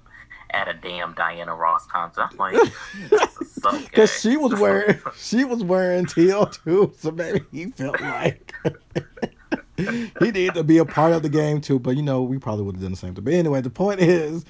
[0.52, 2.28] at a damn Diana Ross concert.
[2.30, 2.56] I'm like,
[3.10, 8.54] Because because she was wearing she was wearing teal too, so maybe he felt like
[9.76, 11.78] he needed to be a part of the game too.
[11.78, 13.24] But you know, we probably would have done the same thing.
[13.24, 14.44] But anyway, the point is,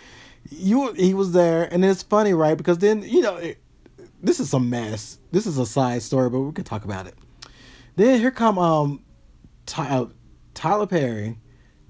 [0.51, 2.57] you he was there, and it's funny, right?
[2.57, 3.59] Because then you know, it,
[4.23, 5.19] this is a mess.
[5.33, 7.15] This is a side story, but we can talk about it.
[7.97, 9.03] Then here come um,
[9.67, 10.07] Ty, uh,
[10.55, 11.37] Tyler Perry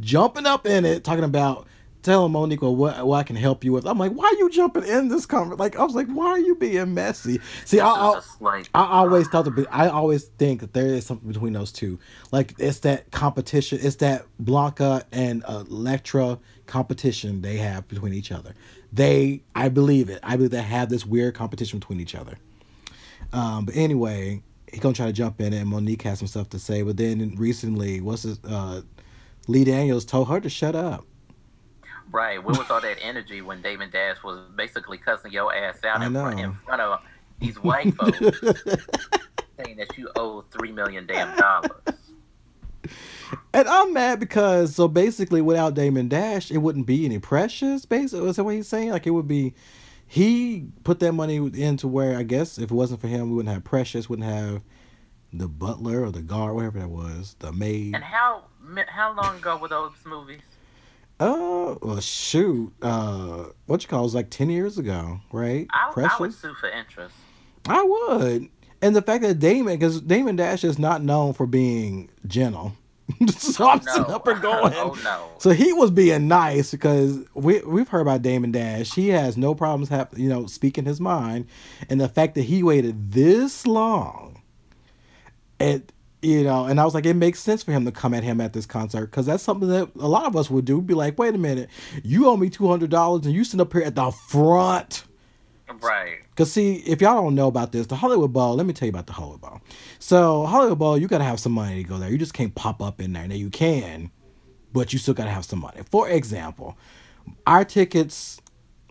[0.00, 1.66] jumping up in it, talking about
[2.02, 3.86] telling Mo'Nique what what I can help you with.
[3.86, 5.58] I'm like, why are you jumping in this conversation?
[5.58, 7.40] Like, I was like, why are you being messy?
[7.64, 11.06] See, I, I, like I always thought to be, I always think that there is
[11.06, 11.98] something between those two.
[12.32, 13.78] Like it's that competition.
[13.82, 18.54] It's that Blanca and Elektra competition they have between each other.
[18.92, 20.20] They, I believe it.
[20.22, 22.36] I believe they have this weird competition between each other.
[23.32, 24.42] Um, but anyway,
[24.72, 26.82] he gonna try to jump in, and Mo'Nique has some stuff to say.
[26.82, 28.82] But then recently, what's his, uh,
[29.46, 31.04] Lee Daniels told her to shut up.
[32.10, 32.42] Right.
[32.42, 36.12] Where was all that energy when Damon Dash was basically cussing your ass out in
[36.12, 37.00] front, in front of
[37.38, 38.18] these white folks,
[39.62, 41.70] saying that you owe three million damn dollars?
[43.52, 47.84] And I'm mad because so basically without Damon Dash, it wouldn't be any precious.
[47.84, 48.90] Basically, is that what he's saying?
[48.90, 49.54] Like it would be,
[50.06, 53.54] he put that money into where I guess if it wasn't for him, we wouldn't
[53.54, 54.62] have precious, wouldn't have
[55.32, 57.94] the butler or the guard, whatever that was, the maid.
[57.94, 58.44] And how
[58.88, 60.42] how long ago were those movies?
[61.20, 62.72] Oh, well, shoot.
[62.82, 65.66] Uh, what you call it was like ten years ago, right?
[65.70, 66.14] I, precious.
[66.18, 67.14] I would sue for interest.
[67.68, 68.48] I would.
[68.82, 72.72] And the fact that Damon, because Damon Dash is not known for being gentle.
[73.36, 74.04] so I'm No.
[74.04, 74.72] up and going.
[74.76, 75.28] oh no.
[75.38, 78.94] So he was being nice because we we've heard about Damon Dash.
[78.94, 81.46] He has no problems hap- you know, speaking his mind.
[81.90, 84.40] And the fact that he waited this long,
[85.58, 85.92] it
[86.22, 88.40] you know, and I was like, it makes sense for him to come at him
[88.40, 90.80] at this concert because that's something that a lot of us would do.
[90.80, 91.70] Be like, wait a minute,
[92.04, 95.04] you owe me two hundred dollars and you sit up here at the front.
[95.80, 96.18] Right.
[96.36, 98.54] Cause see, if y'all don't know about this, the Hollywood Bowl.
[98.56, 99.60] Let me tell you about the Hollywood Bowl.
[99.98, 102.10] So Hollywood Bowl, you gotta have some money to go there.
[102.10, 103.26] You just can't pop up in there.
[103.26, 104.10] Now you can,
[104.72, 105.80] but you still gotta have some money.
[105.90, 106.76] For example,
[107.46, 108.40] our tickets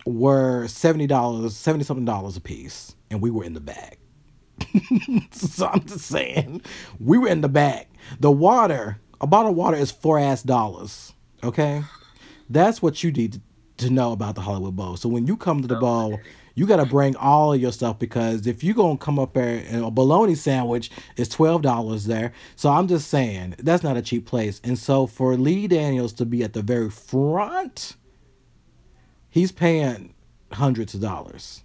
[0.06, 3.99] were seventy dollars, seventy something dollars a piece, and we were in the bag.
[5.32, 6.62] so I'm just saying,
[6.98, 7.86] we were in the bag.
[8.18, 11.12] The water, a bottle of water is four ass dollars.
[11.42, 11.82] Okay,
[12.48, 13.40] that's what you need
[13.78, 14.96] to know about the Hollywood Bowl.
[14.96, 16.20] So when you come to the Oh, bowl,
[16.54, 19.64] you got to bring all of your stuff because if you gonna come up there
[19.68, 22.32] and a bologna sandwich is twelve dollars there.
[22.56, 24.60] So I'm just saying that's not a cheap place.
[24.64, 27.96] And so for Lee Daniels to be at the very front,
[29.30, 30.14] he's paying
[30.52, 31.62] hundreds of dollars.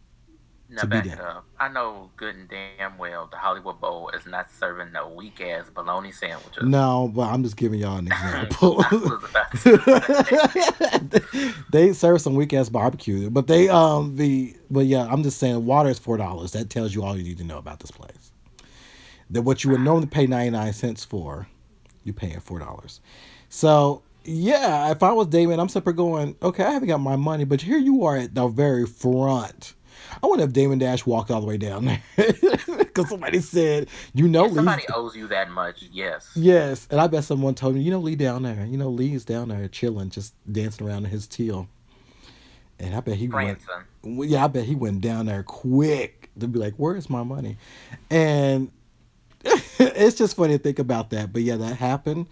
[0.68, 1.46] Now To back it up.
[1.60, 5.70] I know good and damn well the Hollywood Bowl is not serving no weak ass
[5.70, 6.64] bologna sandwiches.
[6.64, 8.84] No, but I'm just giving y'all an example.
[8.92, 9.52] I was about
[11.12, 11.54] to say.
[11.72, 15.66] they serve some weak ass barbecue, but they um the but yeah, I'm just saying
[15.66, 16.54] water is four dollars.
[16.54, 18.32] That tells you all you need to know about this place.
[19.30, 21.48] That what you would normally pay ninety nine cents for,
[22.04, 23.02] you're paying four dollars.
[23.50, 27.44] So yeah, if I was Damon, I'm simply going, okay, I haven't got my money,
[27.44, 29.76] but here you are at the very front.
[30.24, 32.02] I wonder if Damon Dash walked all the way down there
[32.80, 36.32] because somebody said, you know, If somebody Lee's owes you that much, yes.
[36.36, 39.26] yes, and I bet someone told me, you know, Lee down there, you know, Lee's
[39.26, 41.68] down there chilling, just dancing around in his teal,
[42.80, 44.18] and I bet he went, Branson.
[44.18, 47.58] well, yeah, I bet he went down there quick to be like, where's my money,
[48.10, 48.72] and
[49.44, 51.32] it's just funny to think about that.
[51.34, 52.28] But yeah, that happened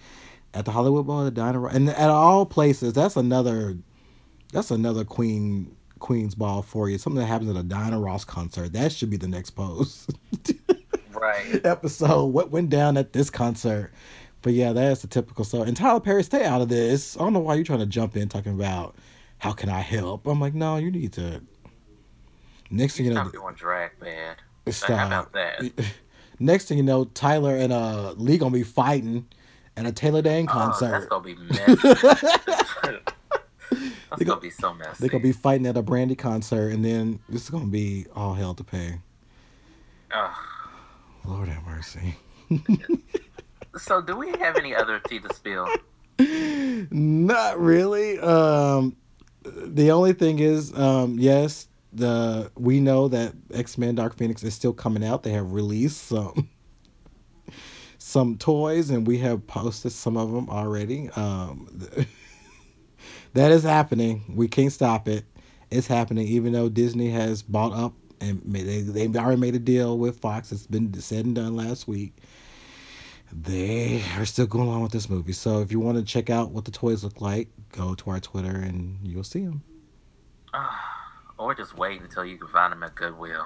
[0.54, 2.94] at the Hollywood Bowl, the Diner, and at all places.
[2.94, 3.78] That's another.
[4.52, 6.98] That's another Queen Queen's Ball for you.
[6.98, 8.74] Something that happens at a Diana Ross concert.
[8.74, 10.12] That should be the next post
[11.14, 11.66] Right.
[11.66, 12.26] episode.
[12.26, 13.94] What went down at this concert?
[14.42, 15.70] But yeah, that's the typical story.
[15.70, 17.16] And Tyler Perry, stay out of this.
[17.16, 18.96] I don't know why you're trying to jump in talking about
[19.38, 20.28] how can I help.
[20.28, 21.42] I'm like, no, you need to.
[22.70, 23.92] Next thing you know, Stop doing drag.
[24.66, 25.08] How stop.
[25.08, 25.72] about that?
[26.40, 29.26] Next thing you know, Tyler and uh Lee gonna be fighting
[29.78, 31.10] at a Taylor Dayne Oh, that's concert.
[31.10, 33.00] gonna be messy.
[34.10, 34.96] that's They go- gonna be so messy.
[35.00, 38.34] They're gonna be fighting at a Brandy concert, and then this is gonna be all
[38.34, 39.00] hell to pay.
[40.12, 40.36] Ugh.
[41.26, 42.16] Lord have mercy.
[43.76, 45.68] So, do we have any other tea to spill?
[46.92, 48.20] Not really.
[48.20, 48.96] Um,
[49.44, 54.54] the only thing is, um, yes, the we know that X Men Dark Phoenix is
[54.54, 55.24] still coming out.
[55.24, 56.50] They have released some
[57.98, 61.10] some toys, and we have posted some of them already.
[61.16, 61.68] Um,
[63.34, 64.24] that is happening.
[64.34, 65.26] We can't stop it.
[65.70, 69.98] It's happening, even though Disney has bought up and they they've already made a deal
[69.98, 70.52] with Fox.
[70.52, 72.14] It's been said and done last week.
[73.32, 75.34] They are still going on with this movie.
[75.34, 78.20] So if you want to check out what the toys look like, go to our
[78.20, 79.64] Twitter and you'll see them.
[81.40, 83.46] or just wait until you can find them at Goodwill.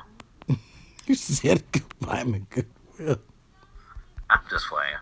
[1.05, 2.45] You said goodbye, man.
[2.49, 3.21] Goodwill.
[4.29, 4.97] I'm just playing.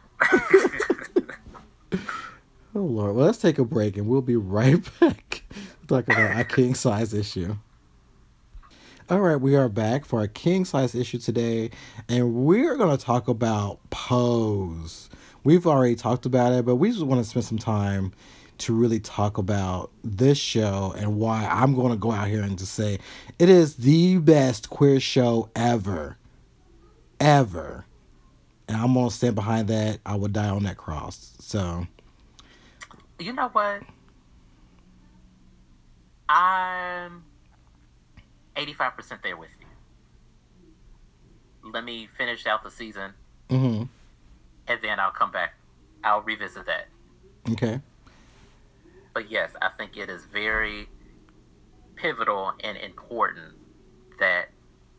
[2.77, 3.15] Oh Lord.
[3.15, 5.43] Well, let's take a break and we'll be right back.
[5.87, 7.55] Talk about our king size issue.
[9.09, 11.69] All right, we are back for our king size issue today,
[12.09, 15.09] and we're going to talk about Pose.
[15.43, 18.11] We've already talked about it, but we just want to spend some time
[18.57, 22.57] to really talk about this show and why I'm going to go out here and
[22.57, 22.99] just say
[23.37, 26.17] it is the best queer show ever.
[27.19, 27.85] Ever.
[28.67, 29.99] And I'm going to stand behind that.
[30.05, 31.35] I will die on that cross.
[31.39, 31.85] So,
[33.19, 33.81] you know what?
[36.27, 37.23] I'm
[38.55, 39.67] 85% there with you.
[41.71, 43.13] Let me finish out the season,
[43.49, 43.83] hmm
[44.67, 45.53] and then I'll come back.
[46.03, 46.87] I'll revisit that.
[47.51, 47.79] okay.
[49.13, 50.89] But yes, I think it is very
[51.95, 53.53] pivotal and important
[54.19, 54.49] that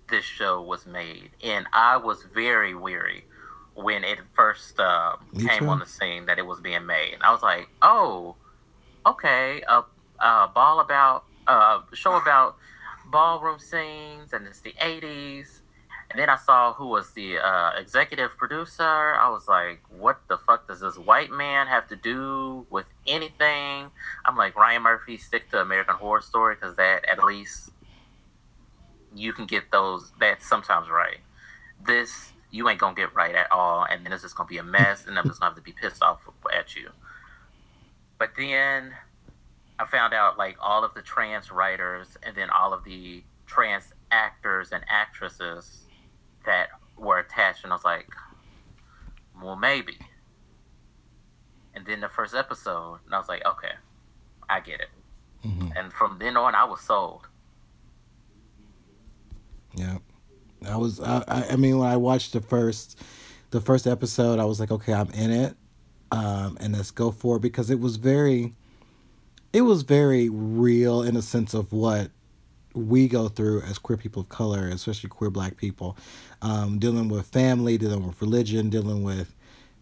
[0.08, 1.30] this show was made.
[1.44, 3.24] And I was very weary
[3.76, 5.68] when it first uh, came too.
[5.68, 7.16] on the scene that it was being made.
[7.20, 8.34] I was like, oh,
[9.04, 9.82] okay, a,
[10.18, 12.56] a ball about a show about
[13.10, 15.60] ballroom scenes, and it's the '80s.
[16.08, 18.82] And then I saw who was the uh, executive producer.
[18.84, 23.90] I was like, what the fuck does this white man have to do with anything?
[24.24, 27.70] I'm like, Ryan Murphy, stick to American Horror Story because that at least
[29.16, 30.12] you can get those.
[30.20, 31.18] That's sometimes right.
[31.84, 34.62] This you ain't gonna get right at all, and then it's just gonna be a
[34.62, 36.26] mess, and I'm just gonna have to be pissed off
[36.56, 36.90] at you.
[38.18, 38.94] But then
[39.78, 43.92] I found out like all of the trans writers, and then all of the trans
[44.10, 45.82] actors and actresses
[46.46, 48.08] that were attached, and I was like,
[49.40, 49.98] well, maybe.
[51.74, 53.72] And then the first episode, and I was like, okay,
[54.48, 54.88] I get it.
[55.42, 57.28] hmm And from then on, I was sold.
[59.74, 59.98] Yeah,
[60.68, 61.00] I was.
[61.00, 63.00] I, I mean, when I watched the first,
[63.50, 65.56] the first episode, I was like, okay, I'm in it,
[66.10, 68.54] um, and let's go for it because it was very,
[69.52, 72.10] it was very real in a sense of what
[72.74, 75.96] we go through as queer people of color, especially queer Black people,
[76.42, 79.34] um, dealing with family, dealing with religion, dealing with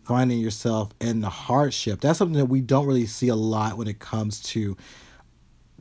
[0.05, 2.01] finding yourself in the hardship.
[2.01, 4.77] That's something that we don't really see a lot when it comes to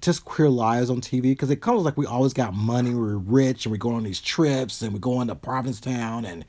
[0.03, 3.65] just queer lives on TV because it comes like we always got money, we're rich,
[3.65, 6.45] and we go on these trips, and we go into Provincetown and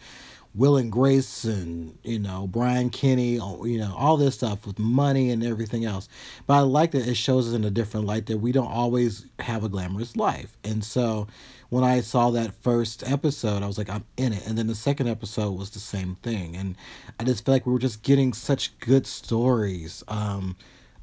[0.57, 4.79] Will and Grace, and you know Brian Kinney, oh, you know all this stuff with
[4.79, 6.09] money and everything else.
[6.47, 9.27] But I like that it shows us in a different light that we don't always
[9.39, 11.29] have a glamorous life, and so
[11.71, 14.47] when I saw that first episode, I was like, I'm in it.
[14.47, 16.77] And then the second episode was the same thing, and
[17.19, 20.05] I just felt like we were just getting such good stories.
[20.09, 20.57] Um,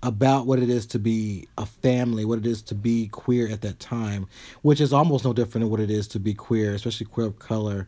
[0.04, 3.62] about what it is to be a family, what it is to be queer at
[3.62, 4.28] that time,
[4.62, 7.40] which is almost no different than what it is to be queer, especially queer of
[7.40, 7.88] color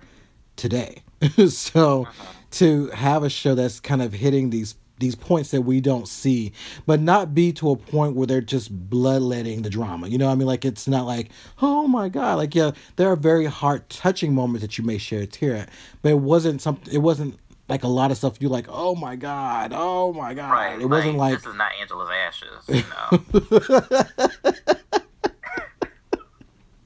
[0.55, 1.01] today.
[1.47, 2.33] so uh-huh.
[2.51, 6.53] to have a show that's kind of hitting these these points that we don't see,
[6.85, 10.07] but not be to a point where they're just bloodletting the drama.
[10.07, 11.29] You know, I mean, like it's not like,
[11.61, 15.21] oh my god, like yeah, there are very heart touching moments that you may share
[15.21, 15.69] a tear at,
[16.01, 16.93] but it wasn't something.
[16.93, 17.37] It wasn't
[17.69, 18.37] like a lot of stuff.
[18.39, 20.51] you're like, oh my god, oh my god.
[20.51, 20.81] Right.
[20.81, 22.67] It wasn't like this is not Angela's ashes.
[22.67, 24.13] You know?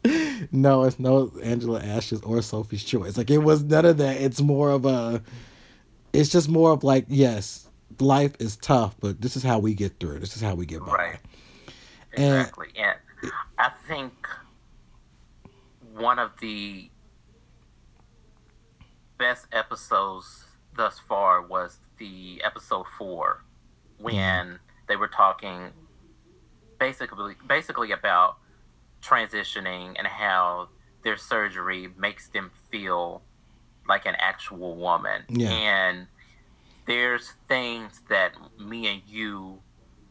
[0.51, 3.17] no, it's no Angela Ashes or Sophie's Choice.
[3.17, 4.21] Like it was none of that.
[4.21, 5.21] It's more of a.
[6.13, 7.69] It's just more of like yes,
[7.99, 10.17] life is tough, but this is how we get through.
[10.17, 10.19] it.
[10.19, 10.93] This is how we get by.
[10.93, 11.19] Right.
[12.13, 12.67] And- Exactly.
[12.77, 12.95] And,
[13.57, 14.13] I think
[15.95, 16.91] one of the
[19.17, 20.46] best episodes
[20.77, 23.43] thus far was the episode four
[23.99, 25.71] when they were talking
[26.79, 28.37] basically basically about
[29.01, 30.69] transitioning and how
[31.03, 33.21] their surgery makes them feel
[33.87, 35.23] like an actual woman.
[35.29, 35.51] Yeah.
[35.51, 36.07] And
[36.85, 39.59] there's things that me and you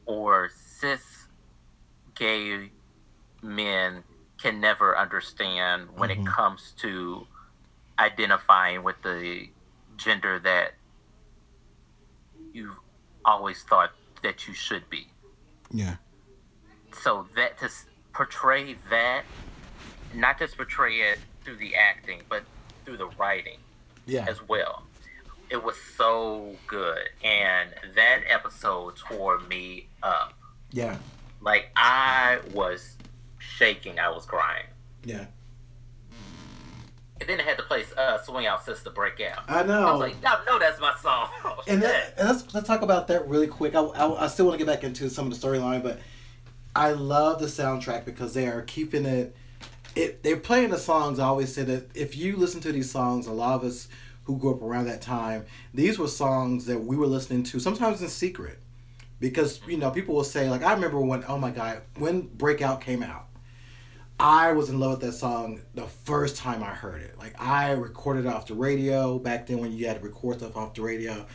[0.07, 1.29] or cis
[2.15, 2.71] gay
[3.43, 4.03] men
[4.41, 6.23] can never understand when Mhm.
[6.23, 7.27] it comes to
[7.99, 9.49] identifying with the
[9.97, 10.75] gender that
[12.53, 12.77] you've
[13.25, 13.91] always thought
[14.23, 15.07] that you should be.
[15.71, 15.97] Yeah.
[17.03, 17.69] So that to
[18.13, 19.25] portray that,
[20.15, 22.43] not just portray it through the acting, but
[22.85, 23.59] through the writing
[24.07, 24.25] Yeah.
[24.29, 24.85] as well.
[25.51, 30.33] It was so good, and that episode tore me up.
[30.73, 30.99] Yeah.
[31.41, 32.97] Like I was
[33.39, 34.67] shaking, I was crying,
[35.05, 35.27] Yeah.
[37.21, 39.45] And then they had to play uh, "Swing Out Sister" break out.
[39.49, 39.87] I know.
[39.87, 42.83] I was like, "No, no, that's my song." Oh, and, that, and let's let's talk
[42.83, 43.75] about that really quick.
[43.75, 46.01] I, I, I still want to get back into some of the storyline, but
[46.75, 49.35] I love the soundtrack because they are keeping it.
[49.95, 51.19] It they're playing the songs.
[51.19, 53.89] I always say that if you listen to these songs, a lot of us
[54.25, 58.03] who grew up around that time, these were songs that we were listening to sometimes
[58.03, 58.59] in secret,
[59.21, 62.81] because you know people will say like I remember when oh my god when Breakout
[62.81, 63.26] came out.
[64.19, 67.19] I was in love with that song the first time I heard it.
[67.19, 70.57] Like I recorded it off the radio back then when you had to record stuff
[70.57, 71.27] off the radio.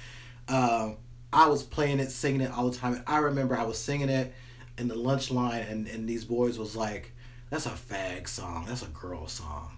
[0.48, 0.98] Um,
[1.32, 2.96] I was playing it, singing it all the time.
[2.96, 4.34] And I remember I was singing it
[4.78, 7.14] in the lunch line, and, and these boys was like,
[7.50, 8.66] "That's a fag song.
[8.68, 9.78] That's a girl song,"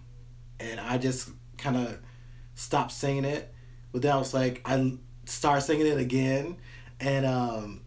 [0.59, 1.99] and I just kind of
[2.55, 3.53] stopped singing it.
[3.91, 6.57] But then I was like, I started singing it again,
[6.99, 7.81] and um,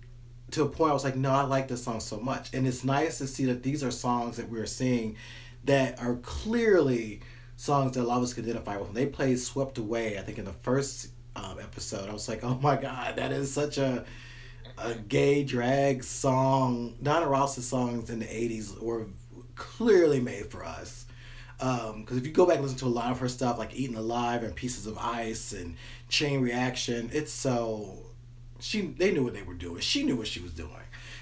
[0.53, 2.85] to a point I was like, no, I like this song so much, and it's
[2.85, 5.17] nice to see that these are songs that we're seeing
[5.65, 7.21] that are clearly
[7.57, 8.87] songs that a lot of us can identify with.
[8.89, 12.45] When they played "Swept Away," I think in the first um, episode, I was like,
[12.45, 14.05] oh my god, that is such a
[14.79, 16.97] a gay drag song.
[17.03, 19.07] Diana Ross's songs in the '80s were
[19.55, 21.07] clearly made for us.
[21.59, 23.97] Because if you go back and listen to a lot of her stuff, like "Eaten
[23.97, 25.77] Alive" and "Pieces of Ice" and
[26.09, 28.06] "Chain Reaction," it's so
[28.61, 29.81] she they knew what they were doing.
[29.81, 30.71] She knew what she was doing.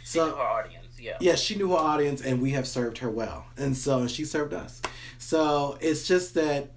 [0.05, 1.17] She knew So her audience, yeah.
[1.21, 4.53] yeah, she knew her audience, and we have served her well, and so she served
[4.55, 4.83] us.
[5.19, 6.73] So it's just that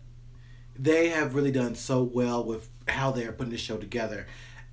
[0.78, 4.28] they have really done so well with how they are putting the show together,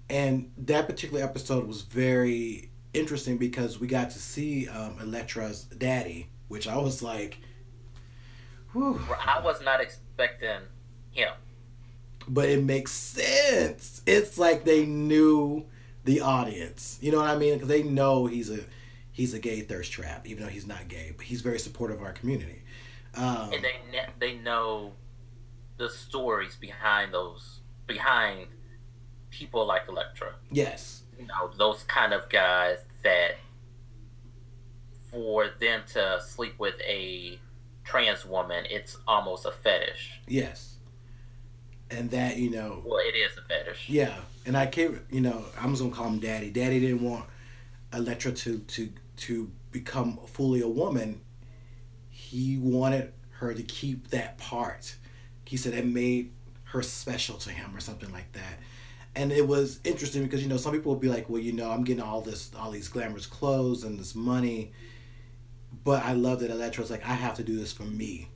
[0.09, 6.29] and that particular episode was very interesting because we got to see um, Elektra's daddy,
[6.49, 7.39] which I was like,
[8.73, 9.01] whew.
[9.27, 10.61] I was not expecting
[11.11, 11.33] him.
[12.29, 14.03] but it makes sense.
[14.07, 15.67] It's like they knew
[16.05, 16.99] the audience.
[17.01, 17.55] You know what I mean?
[17.55, 18.61] Because they know he's a
[19.13, 22.03] he's a gay thirst trap, even though he's not gay, but he's very supportive of
[22.05, 22.63] our community.
[23.15, 24.93] Um, and they ne- they know
[25.77, 28.47] the stories behind those behind
[29.31, 30.35] people like Elektra.
[30.51, 33.33] yes, You know, those kind of guys that
[35.11, 37.39] for them to sleep with a
[37.85, 40.21] trans woman, it's almost a fetish.
[40.27, 40.77] yes,
[41.91, 43.89] and that you know, Well, it is a fetish.
[43.89, 44.17] yeah.
[44.47, 46.51] And I can't, you know, I'm just gonna call him Daddy.
[46.51, 47.25] Daddy didn't want
[47.93, 51.21] Elektra to to to become fully a woman.
[52.11, 54.97] He wanted her to keep that part.
[55.45, 56.33] He said it made
[56.65, 58.59] her special to him or something like that.
[59.17, 61.71] And it was interesting because you know some people will be like, well, you know,
[61.71, 64.73] I'm getting all this, all these glamorous clothes and this money,
[65.85, 68.29] but I love that Elektra's like, I have to do this for me,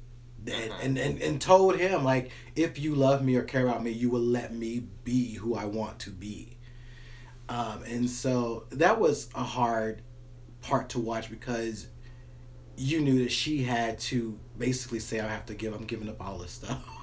[0.49, 3.91] and, and and and told him like, if you love me or care about me,
[3.91, 6.57] you will let me be who I want to be.
[7.49, 10.03] Um, and so that was a hard
[10.61, 11.87] part to watch because
[12.77, 16.21] you knew that she had to basically say, I have to give, I'm giving up
[16.25, 16.85] all this stuff.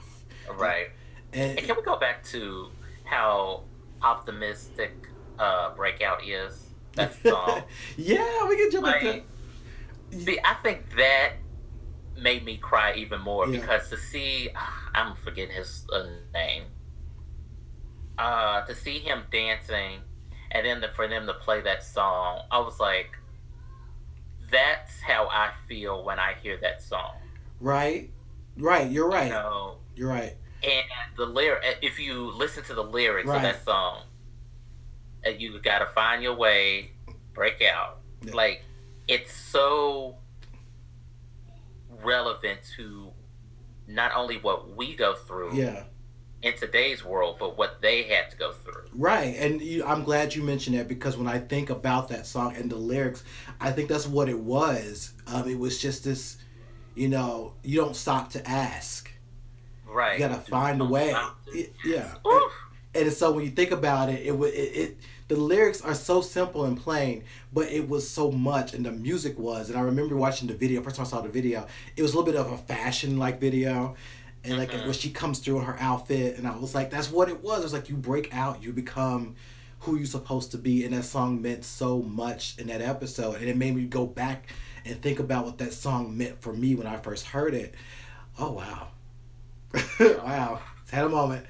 [0.53, 0.89] Right.
[1.33, 2.69] And And can we go back to
[3.03, 3.63] how
[4.03, 4.93] optimistic
[5.39, 6.67] uh, Breakout is?
[6.93, 7.63] That song.
[7.97, 9.25] yeah, we can jump back Like,
[10.11, 11.33] see, I think that
[12.18, 13.59] made me cry even more Yeah.
[13.59, 14.49] because to see,
[14.95, 16.63] I'm forgetting his uh, name,
[18.18, 20.01] uh, to see him dancing
[20.51, 23.11] and then the, for them to play that song, I was like,
[24.49, 27.16] that's how I feel when I hear that song.
[27.59, 28.09] Right,
[28.57, 28.89] right.
[28.89, 29.26] You're right.
[29.26, 30.36] You know, you're right.
[30.63, 30.86] And
[31.18, 33.38] the lyric, if you listen to the lyrics right.
[33.38, 34.03] of that song,
[35.26, 36.91] uh, you gotta find your way,
[37.34, 37.99] break out.
[38.24, 38.34] Yeah.
[38.34, 38.63] Like
[39.07, 40.16] it's so
[42.03, 43.11] relevant to
[43.87, 45.83] not only what we go through, yeah,
[46.41, 48.85] in today's world, but what they had to go through.
[48.93, 52.55] Right, and you, I'm glad you mentioned that because when I think about that song
[52.55, 53.23] and the lyrics,
[53.59, 55.13] I think that's what it was.
[55.27, 56.37] Um, it was just this,
[56.93, 59.11] you know, you don't stop to ask.
[59.87, 60.19] Right.
[60.19, 61.15] You gotta find a way.
[61.47, 62.13] It, yeah.
[62.23, 62.43] And,
[62.93, 66.65] and, so when you think about it, it it, it the lyrics are so simple
[66.65, 67.23] and plain,
[67.55, 69.69] but it was so much, and the music was.
[69.69, 70.81] And I remember watching the video.
[70.81, 73.39] First time I saw the video, it was a little bit of a fashion like
[73.39, 73.95] video,
[74.43, 74.83] and like mm-hmm.
[74.83, 77.59] when she comes through in her outfit, and I was like, that's what it was.
[77.59, 79.35] It was like you break out, you become
[79.79, 83.47] who you're supposed to be, and that song meant so much in that episode, and
[83.47, 84.49] it made me go back
[84.83, 87.73] and think about what that song meant for me when I first heard it.
[88.37, 88.89] Oh wow,
[90.01, 90.59] wow,
[90.91, 91.45] had a moment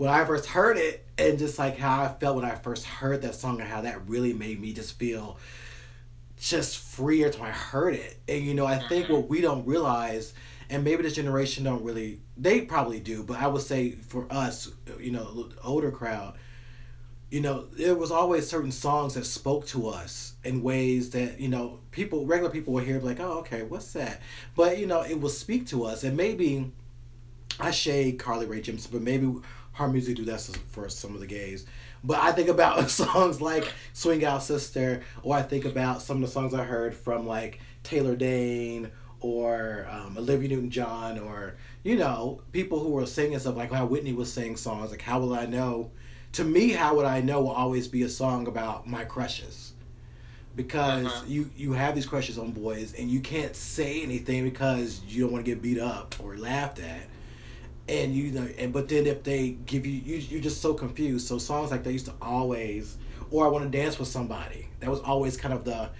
[0.00, 3.20] when I first heard it, and just like how I felt when I first heard
[3.20, 5.38] that song, and how that really made me just feel
[6.40, 8.18] just freer till I heard it.
[8.26, 9.12] And you know, I think mm-hmm.
[9.12, 10.32] what we don't realize
[10.70, 14.70] and maybe this generation don't really they probably do but i would say for us
[14.98, 16.34] you know older crowd
[17.30, 21.48] you know there was always certain songs that spoke to us in ways that you
[21.48, 24.20] know people regular people would hear like oh okay what's that
[24.56, 26.70] but you know it will speak to us and maybe
[27.58, 29.30] i shade carly rae jepsen but maybe
[29.80, 31.66] her music do that for some of the gays.
[32.04, 36.22] But I think about songs like Swing Out Sister, or I think about some of
[36.22, 41.96] the songs I heard from like Taylor Dayne or um, Olivia Newton John or you
[41.96, 45.34] know people who were singing stuff like how Whitney was singing songs like how will
[45.34, 45.90] I know?
[46.32, 49.74] To me how would I know will always be a song about my crushes.
[50.56, 51.24] Because uh-huh.
[51.28, 55.32] you you have these crushes on boys and you can't say anything because you don't
[55.32, 57.09] want to get beat up or laughed at
[57.90, 61.26] and you know and but then if they give you, you you're just so confused
[61.26, 62.96] so songs like that used to always
[63.30, 65.90] or I want to dance with somebody that was always kind of the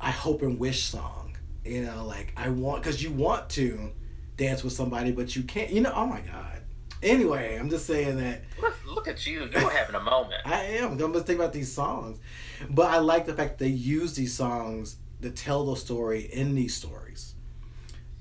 [0.00, 1.28] I hope and wish song
[1.68, 3.92] you know, like I want because you want to
[4.36, 5.70] dance with somebody, but you can't.
[5.70, 6.62] You know, oh my god.
[7.02, 8.42] Anyway, I'm just saying that.
[8.86, 9.48] Look, at you!
[9.52, 10.40] You're having a moment.
[10.46, 10.92] I am.
[10.92, 12.18] I'm just thinking about these songs,
[12.70, 16.74] but I like the fact they use these songs to tell the story in these
[16.74, 17.34] stories.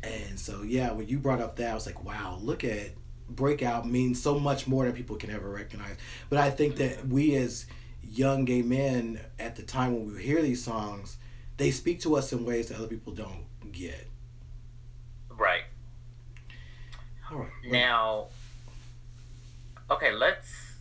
[0.08, 2.92] And so, yeah, when you brought up that, I was like, wow, look at
[3.30, 5.98] breakout means so much more than people can ever recognize.
[6.30, 7.66] But I think that we as
[8.04, 11.18] young gay men at the time when we hear these songs
[11.58, 14.08] they speak to us in ways that other people don't get.
[15.30, 15.64] Right.
[17.30, 17.50] All right.
[17.66, 18.28] Now,
[19.90, 20.78] okay, let's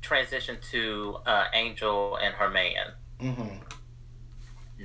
[0.00, 2.86] transition to uh, Angel and her man.
[3.20, 3.56] Mm-hmm.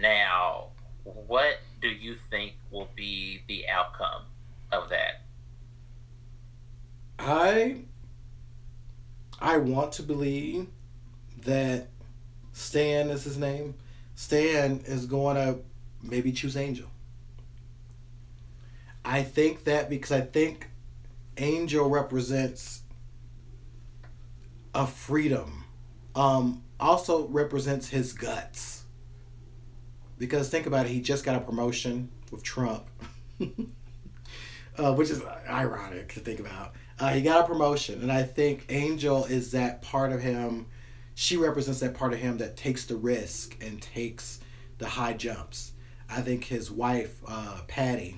[0.01, 0.69] Now,
[1.03, 4.24] what do you think will be the outcome
[4.72, 5.22] of that?
[7.17, 7.82] I
[9.39, 10.67] I want to believe
[11.43, 11.88] that
[12.53, 13.76] Stan is his name
[14.20, 15.59] Stan is going to
[16.03, 16.88] maybe choose Angel.
[19.05, 20.70] I think that because I think
[21.38, 22.82] Angel represents
[24.76, 25.63] a freedom.
[26.15, 28.84] Um, also represents his guts.
[30.17, 32.86] Because think about it, he just got a promotion with Trump,
[34.77, 36.73] uh, which is ironic to think about.
[36.99, 40.65] Uh, he got a promotion, and I think Angel is that part of him
[41.19, 44.39] she represents that part of him that takes the risk and takes
[44.77, 45.73] the high jumps.
[46.09, 48.15] I think his wife, uh, Patty,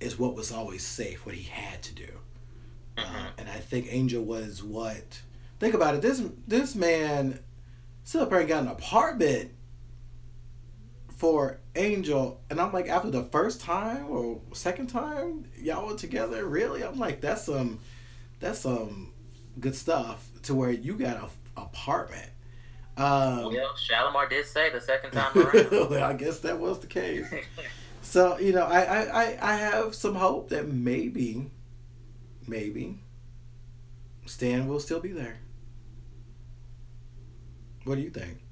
[0.00, 2.08] is what was always safe, what he had to do.
[2.96, 3.26] Uh, mm-hmm.
[3.36, 5.20] and I think Angel was what.
[5.60, 6.00] Think about it.
[6.00, 7.40] This this man
[8.04, 9.50] still apparently got an apartment
[11.16, 16.44] for Angel, and I'm like, after the first time or second time y'all were together,
[16.46, 16.82] really?
[16.82, 17.80] I'm like, that's some,
[18.40, 19.12] that's some
[19.60, 20.28] good stuff.
[20.42, 22.28] To where you got a apartment.
[22.96, 25.70] Um, well, Shalimar did say the second time around.
[25.70, 27.26] well, I guess that was the case.
[28.02, 31.50] so you know, I, I I have some hope that maybe,
[32.46, 32.98] maybe,
[34.26, 35.38] Stan will still be there.
[37.84, 38.43] What do you think?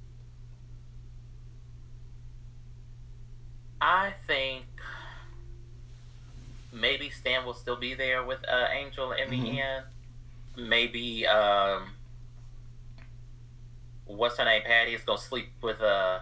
[3.83, 4.65] I think
[6.73, 9.59] maybe Stan will still be there with uh, Angel in the mm-hmm.
[9.59, 9.85] end.
[10.69, 11.91] Maybe um,
[14.07, 14.63] what's her name?
[14.65, 16.21] Patty is gonna sleep with uh,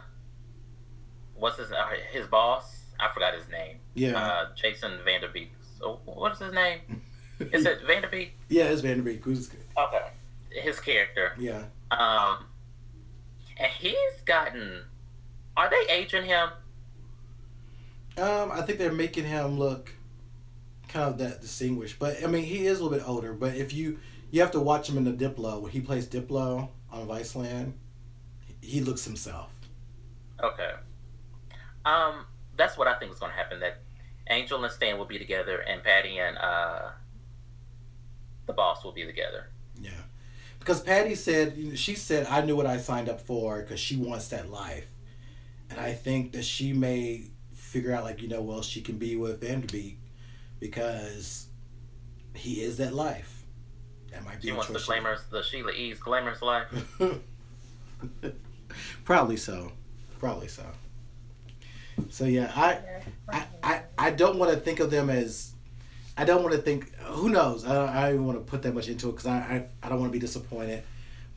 [1.34, 2.84] what's his uh, his boss?
[2.98, 3.76] I forgot his name.
[3.94, 4.18] Yeah.
[4.18, 5.52] Uh, Jason Van Der Beek.
[5.78, 6.80] So what's his name?
[7.40, 8.38] is it Van Der Beek?
[8.48, 9.22] Yeah, it's Van Der Beek.
[9.22, 10.06] Who's okay?
[10.48, 11.34] His character.
[11.38, 11.64] Yeah.
[11.90, 12.46] Um,
[13.58, 14.84] and he's gotten.
[15.58, 16.48] Are they aging him?
[18.18, 19.92] Um, I think they're making him look
[20.88, 23.32] kind of that distinguished, but I mean he is a little bit older.
[23.32, 23.98] But if you
[24.30, 27.72] you have to watch him in the Diplo when he plays Diplo on Viceland,
[28.60, 29.52] he looks himself.
[30.42, 30.72] Okay.
[31.84, 33.60] Um, that's what I think is going to happen.
[33.60, 33.80] That
[34.28, 36.90] Angel and Stan will be together, and Patty and uh,
[38.46, 39.48] the boss will be together.
[39.80, 39.90] Yeah,
[40.58, 44.28] because Patty said she said I knew what I signed up for because she wants
[44.28, 44.86] that life,
[45.70, 47.30] and I think that she may
[47.70, 49.98] figure out like you know well she can be with Van Der Beek
[50.58, 51.46] because
[52.34, 53.44] he is that life.
[54.10, 54.48] That might be.
[54.48, 56.66] She wants the glamorous, the Sheila E's glamorous life.
[59.04, 59.72] Probably so.
[60.18, 60.64] Probably so.
[62.08, 62.78] So yeah, I,
[63.28, 65.52] I, I, I don't want to think of them as.
[66.16, 66.94] I don't want to think.
[66.96, 67.64] Who knows?
[67.64, 69.66] I don't, I don't even want to put that much into it because I, I,
[69.82, 70.82] I don't want to be disappointed.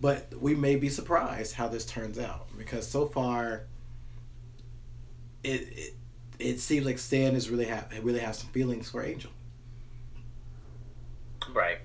[0.02, 3.64] But we may be surprised how this turns out because so far.
[5.44, 5.94] It, it
[6.40, 9.32] it seems like Stan is really have really has some feelings for Angel.
[11.54, 11.80] Right.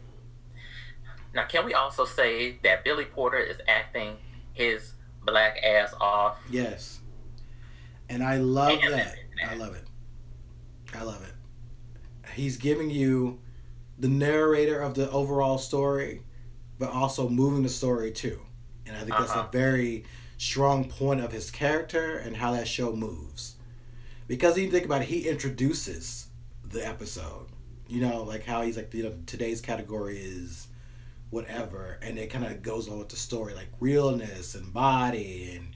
[1.34, 4.16] Now, can we also say that Billy Porter is acting
[4.55, 4.92] his
[5.24, 6.38] black ass off?
[6.51, 7.01] Yes.
[8.09, 9.14] And I love and that.
[9.46, 9.84] I love it.
[10.94, 11.34] I love it.
[12.34, 13.40] He's giving you
[13.99, 16.22] the narrator of the overall story,
[16.78, 18.40] but also moving the story too.
[18.86, 19.22] And I think uh-huh.
[19.22, 19.49] that's a uh-huh.
[19.53, 20.05] very
[20.38, 23.57] strong point of his character and how that show moves.
[24.29, 26.29] Because you think about it, he introduces
[26.62, 27.49] the episode.
[27.89, 30.68] You know, like how he's like, you know, today's category is
[31.31, 35.74] whatever, and it kind of goes on with the story, like realness and body, and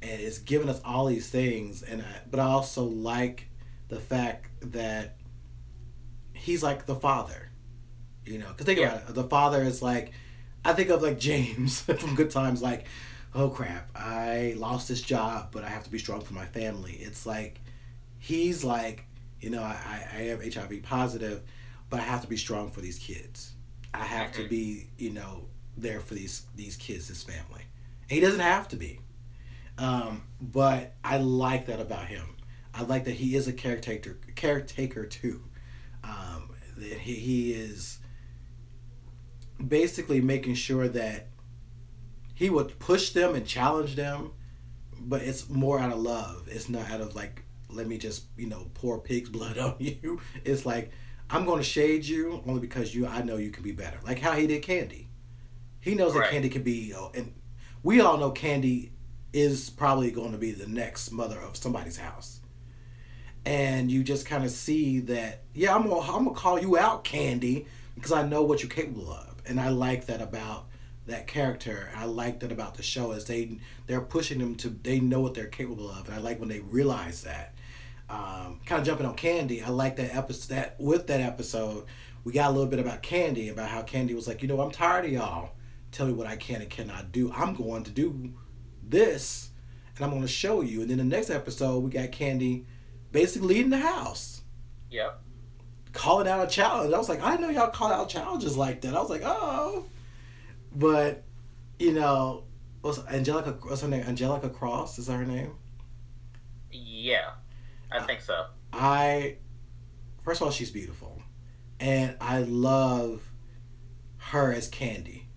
[0.00, 1.82] and it's giving us all these things.
[1.82, 3.48] And I, but I also like
[3.88, 5.16] the fact that
[6.32, 7.50] he's like the father,
[8.24, 8.96] you know, because think yeah.
[8.96, 10.12] about it, the father is like,
[10.64, 12.86] I think of like James from Good Times, like,
[13.34, 16.94] oh crap, I lost this job, but I have to be strong for my family.
[16.94, 17.60] It's like
[18.22, 19.04] he's like,
[19.40, 21.42] you know, I, I am HIV positive,
[21.90, 23.52] but I have to be strong for these kids
[23.94, 25.44] I have to be, you know,
[25.76, 27.64] there for these these kids, this family.
[28.08, 29.00] And he doesn't have to be.
[29.78, 32.36] Um, but I like that about him.
[32.74, 35.42] I like that he is a caretaker caretaker too.
[36.04, 37.98] Um, that he, he is
[39.64, 41.28] basically making sure that
[42.34, 44.32] he would push them and challenge them,
[44.98, 46.48] but it's more out of love.
[46.50, 50.20] It's not out of like, let me just, you know, pour pig's blood on you.
[50.44, 50.90] It's like,
[51.30, 53.98] I'm going to shade you only because you I know you can be better.
[54.04, 55.08] Like how he did Candy.
[55.80, 56.24] He knows right.
[56.24, 57.32] that Candy can be, uh, and
[57.82, 58.92] we all know Candy
[59.32, 62.40] is probably going to be the next mother of somebody's house.
[63.44, 67.02] And you just kind of see that, yeah, I'm gonna, I'm gonna call you out,
[67.02, 67.66] Candy,
[67.96, 70.66] because I know what you're capable of, and I like that about
[71.06, 71.90] that character.
[71.96, 75.34] I like that about the show is they they're pushing them to they know what
[75.34, 77.51] they're capable of, and I like when they realize that
[78.12, 79.62] um, kind of jumping on Candy.
[79.62, 80.54] I like that episode.
[80.54, 81.86] That with that episode,
[82.24, 84.70] we got a little bit about Candy about how Candy was like, you know, I'm
[84.70, 85.52] tired of y'all.
[85.92, 87.32] Tell me what I can and cannot do.
[87.32, 88.32] I'm going to do
[88.86, 89.50] this,
[89.96, 90.82] and I'm going to show you.
[90.82, 92.66] And then the next episode, we got Candy
[93.12, 94.42] basically leading the house.
[94.90, 95.20] Yep.
[95.92, 96.92] Calling out a challenge.
[96.92, 98.94] I was like, I didn't know y'all call out challenges like that.
[98.94, 99.84] I was like, oh.
[100.74, 101.24] But,
[101.78, 102.44] you know,
[102.82, 103.56] was Angelica?
[103.62, 104.04] What's her name?
[104.06, 105.52] Angelica Cross is that her name?
[106.70, 107.32] Yeah.
[107.94, 108.46] I think so.
[108.72, 109.36] I
[110.22, 111.22] first of all, she's beautiful,
[111.80, 113.22] and I love
[114.18, 115.28] her as Candy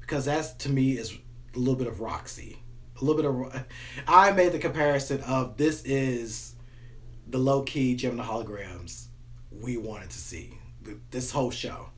[0.00, 1.16] because that's to me is
[1.54, 2.58] a little bit of Roxy,
[3.00, 3.66] a little bit of.
[4.08, 6.54] I made the comparison of this is
[7.28, 9.06] the low key the Holograms
[9.52, 10.58] we wanted to see
[11.10, 11.90] this whole show,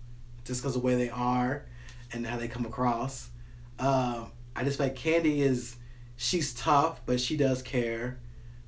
[0.44, 1.66] just because of the way they are
[2.12, 3.30] and how they come across.
[3.78, 5.76] Um, I just like Candy is
[6.16, 8.20] she's tough, but she does care.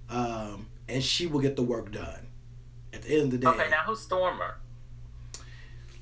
[0.08, 2.26] Um, and she will get the work done.
[2.92, 3.48] At the end of the day.
[3.48, 4.56] Okay, now who's Stormer?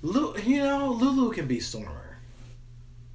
[0.02, 2.18] Lu, you know, Lulu can be Stormer.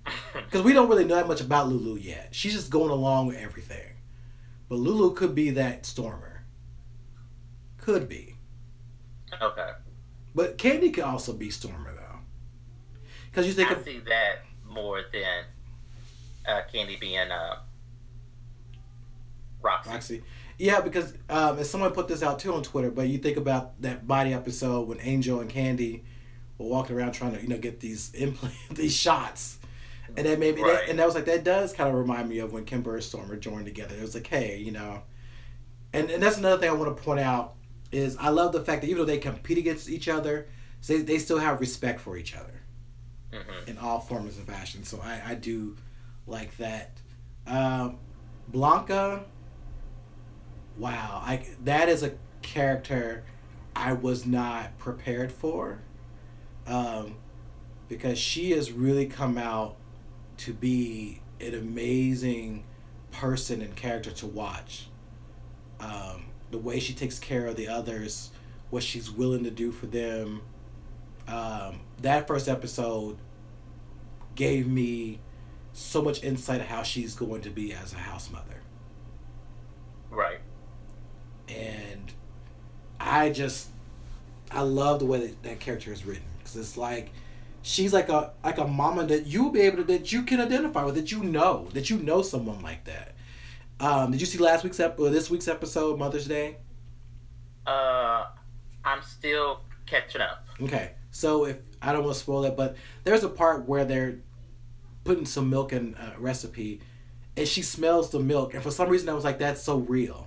[0.33, 2.29] Because we don't really know that much about Lulu yet.
[2.31, 3.93] She's just going along with everything.
[4.69, 6.43] But Lulu could be that Stormer.
[7.77, 8.35] Could be.
[9.41, 9.71] Okay.
[10.35, 12.19] But Candy could also be Stormer though.
[13.29, 15.43] Because you think I of, see that more than
[16.47, 17.57] uh, Candy being uh,
[19.61, 19.89] Roxy.
[19.89, 20.23] Roxy.
[20.57, 22.89] Yeah, because um, and someone put this out too on Twitter.
[22.89, 26.03] But you think about that body episode when Angel and Candy
[26.57, 29.59] were walking around trying to you know get these implant these shots,
[30.15, 30.73] and that made me right.
[30.73, 33.03] that, and that was like that does kind of remind me of when Kimber and
[33.03, 33.95] Stormer joined together.
[33.95, 35.03] It was like, hey, you know,
[35.93, 37.55] and and that's another thing I want to point out
[37.91, 40.47] is I love the fact that even though they compete against each other,
[40.87, 42.61] they they still have respect for each other
[43.31, 43.69] mm-hmm.
[43.69, 45.75] in all forms and fashion, So I I do
[46.25, 46.99] like that.
[47.45, 47.99] Um,
[48.47, 49.23] Blanca.
[50.77, 53.23] Wow, I that is a character
[53.75, 55.79] I was not prepared for,
[56.65, 57.15] um,
[57.87, 59.75] because she has really come out
[60.37, 62.63] to be an amazing
[63.11, 64.87] person and character to watch.
[65.79, 68.31] Um, the way she takes care of the others,
[68.69, 70.41] what she's willing to do for them.
[71.27, 73.17] Um, that first episode
[74.35, 75.19] gave me
[75.73, 78.61] so much insight of how she's going to be as a house mother.
[80.09, 80.39] Right.
[81.47, 82.11] And
[82.99, 83.69] I just,
[84.51, 87.11] I love the way that, that character is written because it's like
[87.61, 90.85] she's like a like a mama that you'll be able to that you can identify
[90.85, 93.15] with that you know that you know someone like that.
[93.79, 95.07] Um, did you see last week's episode?
[95.07, 96.57] or this week's episode Mother's Day?
[97.65, 98.25] Uh,
[98.83, 100.47] I'm still catching up.
[100.61, 104.19] Okay, so if I don't want to spoil it, but there's a part where they're
[105.03, 106.79] putting some milk in a recipe,
[107.35, 110.26] and she smells the milk, and for some reason I was like, that's so real.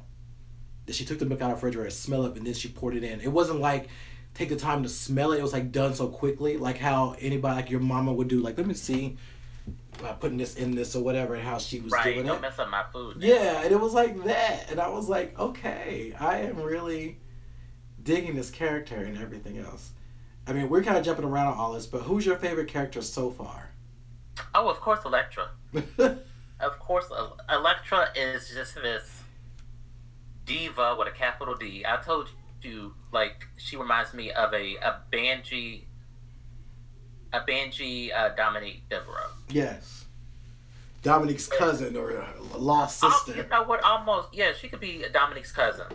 [0.95, 3.05] She took the milk out of the refrigerator, smell it, and then she poured it
[3.05, 3.21] in.
[3.21, 3.89] It wasn't like
[4.35, 5.39] take the time to smell it.
[5.39, 8.41] It was like done so quickly, like how anybody, like your mama would do.
[8.41, 9.17] Like, let me see,
[10.05, 12.15] uh, putting this in this or whatever, and how she was Right.
[12.15, 12.43] doing Don't it.
[12.43, 13.17] mess up my food.
[13.21, 17.19] Yeah, and it was like that, and I was like, okay, I am really
[18.03, 19.91] digging this character and everything else.
[20.47, 23.03] I mean, we're kind of jumping around on all this, but who's your favorite character
[23.03, 23.71] so far?
[24.55, 25.49] Oh, of course, Elektra.
[26.63, 29.20] Of course, El- Elektra is just this
[30.51, 31.85] diva with a capital D.
[31.87, 32.29] I told
[32.63, 35.83] you, like, she reminds me of a a Banji,
[37.33, 39.31] a Banji uh, Dominique Deveraux.
[39.49, 40.05] yes,
[41.03, 42.25] Dominique's cousin or
[42.57, 43.35] lost sister.
[43.37, 43.83] you know what?
[43.83, 45.87] Almost, yeah, she could be Dominique's cousin.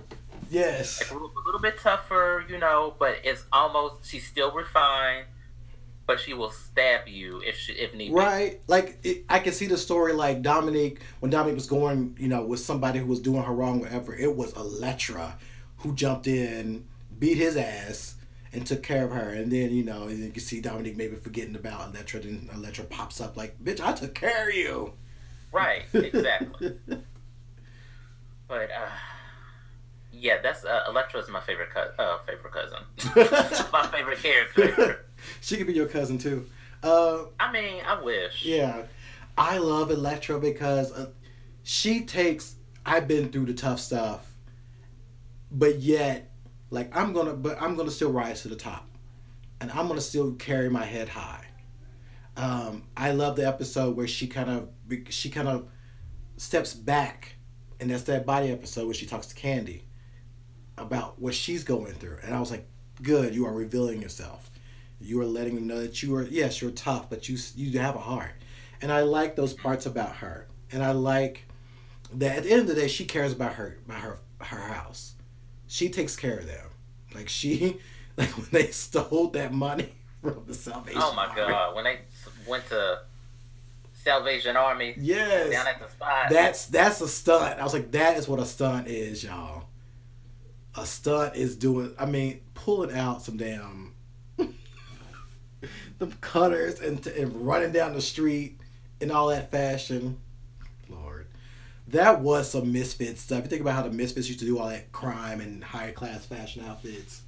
[0.49, 4.51] Yes, Like, a, little, a little bit tougher, you know, but it's almost she's still
[4.51, 5.25] refined,
[6.07, 8.13] but she will stab you if she if need be.
[8.13, 8.61] right.
[8.67, 10.13] Like it, I can see the story.
[10.13, 13.79] Like Dominique, when Dominique was going, you know, with somebody who was doing her wrong,
[13.79, 14.15] whatever.
[14.15, 15.37] It was Elektra
[15.77, 16.85] who jumped in,
[17.17, 18.15] beat his ass.
[18.53, 21.55] And took care of her, and then you know, you can see Dominique maybe forgetting
[21.55, 22.21] about Elektra.
[22.21, 24.93] Then Elektra pops up like, "Bitch, I took care of you."
[25.51, 26.77] Right, exactly.
[28.47, 28.89] but uh,
[30.13, 32.79] yeah, that's uh, Elektra's my favorite co- uh, favorite cousin.
[33.73, 35.05] my favorite character.
[35.41, 36.45] She could be your cousin too.
[36.83, 38.45] Uh, I mean, I wish.
[38.45, 38.83] yeah,
[39.37, 41.09] I love Elektra because uh,
[41.63, 42.55] she takes.
[42.85, 44.31] I've been through the tough stuff,
[45.51, 46.31] but yet,
[46.69, 48.87] like I'm gonna, but I'm gonna still rise to the top,
[49.59, 51.45] and I'm gonna still carry my head high.
[52.37, 54.69] Um, I love the episode where she kind of
[55.09, 55.67] she kind of
[56.37, 57.35] steps back,
[57.79, 59.85] and that's that body episode where she talks to Candy
[60.77, 62.67] about what she's going through, and I was like,
[63.01, 64.51] "Good, you are revealing yourself.
[65.05, 67.95] You are letting them know that you are yes, you're tough, but you you have
[67.95, 68.33] a heart."
[68.81, 71.45] And I like those parts about her, and I like
[72.13, 75.13] that at the end of the day, she cares about her about her her house.
[75.67, 76.67] She takes care of them.
[77.13, 77.77] Like she,
[78.17, 81.01] like when they stole that money from the Salvation.
[81.03, 81.35] Oh my Army.
[81.41, 81.99] god, when they
[82.47, 82.99] went to
[83.93, 85.51] Salvation Army Yes.
[85.51, 86.27] down at the spot.
[86.29, 87.59] That's that's a stunt.
[87.59, 89.65] I was like, that is what a stunt is, y'all.
[90.75, 91.93] A stunt is doing.
[91.97, 93.84] I mean, pulling out some damn
[95.97, 98.59] the cutters and, and running down the street
[98.99, 100.17] in all that fashion.
[100.89, 101.27] Lord,
[101.87, 103.43] that was some misfit stuff.
[103.43, 106.25] You think about how the misfits used to do all that crime and higher class
[106.25, 107.21] fashion outfits.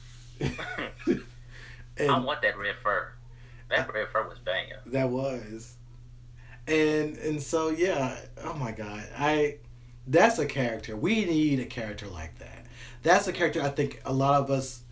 [0.40, 3.12] and I want that red fur.
[3.70, 4.72] That red fur was banging.
[4.86, 5.74] That was.
[6.66, 9.04] And and so yeah, oh my god.
[9.16, 9.56] I
[10.06, 10.96] that's a character.
[10.96, 12.66] We need a character like that.
[13.02, 14.82] That's a character I think a lot of us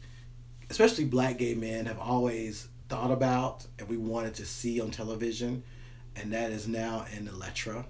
[0.69, 5.63] especially black gay men have always thought about and we wanted to see on television
[6.15, 7.85] and that is now in Elektra.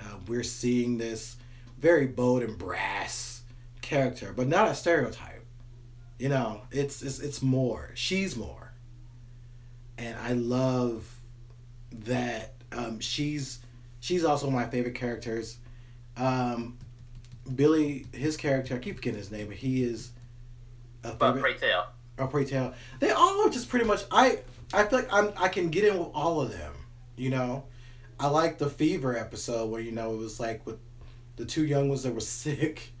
[0.00, 1.36] Uh, we're seeing this
[1.78, 3.42] very bold and brass
[3.80, 5.44] character, but not a stereotype.
[6.18, 7.90] You know, it's it's it's more.
[7.94, 8.64] She's more
[9.98, 11.08] and I love
[11.92, 13.60] that um, she's
[14.00, 15.58] she's also my favorite characters.
[16.16, 16.78] Um,
[17.54, 20.10] Billy, his character, I keep forgetting his name, but he is
[21.04, 21.42] a But favorite.
[21.58, 21.88] pray tell.
[22.18, 22.74] Or pray tell.
[23.00, 24.02] They all are just pretty much.
[24.10, 24.40] I
[24.72, 26.72] I feel like I'm I can get in with all of them.
[27.16, 27.64] You know,
[28.18, 30.78] I like the fever episode where you know it was like with
[31.36, 32.92] the two young ones that were sick,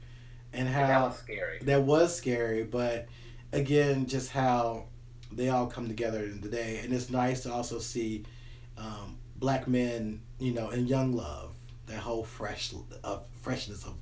[0.52, 1.58] and how That was scary.
[1.62, 3.06] that was scary, but
[3.52, 4.86] again, just how
[5.32, 8.24] they all come together in the day, and it's nice to also see
[8.78, 11.54] um, black men, you know, in young love,
[11.86, 12.72] that whole fresh
[13.02, 13.94] of freshness of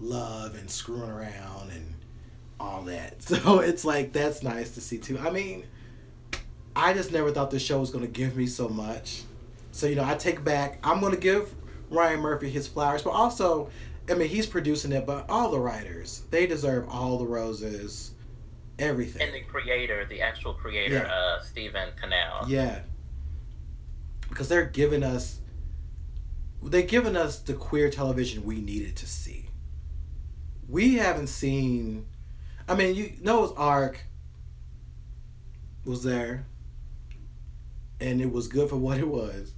[0.00, 1.94] love and screwing around and
[2.62, 3.16] all that.
[3.22, 5.18] So it's like that's nice to see too.
[5.18, 5.64] I mean,
[6.74, 9.22] I just never thought this show was going to give me so much.
[9.72, 10.78] So you know, I take back.
[10.84, 11.54] I'm going to give
[11.90, 13.70] Ryan Murphy his flowers, but also,
[14.10, 18.12] I mean, he's producing it, but all the writers they deserve all the roses,
[18.78, 19.22] everything.
[19.22, 21.12] And the creator, the actual creator, Yeah.
[21.12, 22.48] uh, Steven Canals.
[22.48, 22.80] Yeah.
[24.28, 25.38] Because they're giving us
[26.62, 29.46] they're giving us the queer television we needed to see.
[30.68, 32.06] We haven't seen
[32.72, 34.00] I mean you Noah's Arc
[35.84, 36.46] was there
[38.00, 39.52] and it was good for what it was.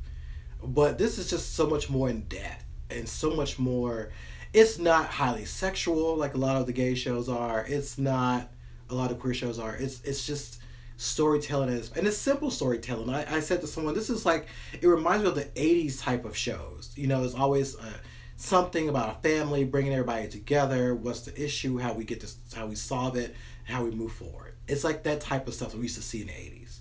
[0.61, 4.11] But this is just so much more in depth and so much more
[4.53, 7.65] it's not highly sexual like a lot of the gay shows are.
[7.69, 8.51] It's not
[8.91, 9.77] a lot of queer shows are.
[9.77, 10.61] It's it's just
[10.97, 14.87] storytelling is and it's simple storytelling I, I said to someone this is like it
[14.87, 17.93] reminds me of the 80s type of shows you know it's always uh,
[18.37, 22.67] something about a family bringing everybody together what's the issue how we get this how
[22.67, 23.35] we solve it
[23.65, 24.55] how we move forward.
[24.69, 26.79] It's like that type of stuff that we used to see in the 80s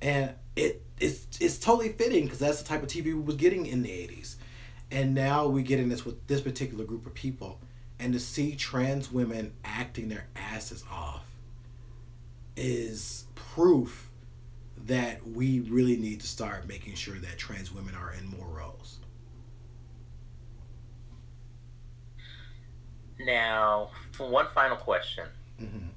[0.00, 3.66] and it it's it's totally fitting because that's the type of tv we was getting
[3.66, 4.36] in the 80s
[4.90, 7.58] and now we're getting this with this particular group of people
[7.98, 11.24] and to see trans women acting their asses off
[12.56, 14.08] is proof
[14.86, 18.97] that we really need to start making sure that trans women are in more roles.
[23.20, 25.26] Now, one final question,
[25.58, 25.88] hmm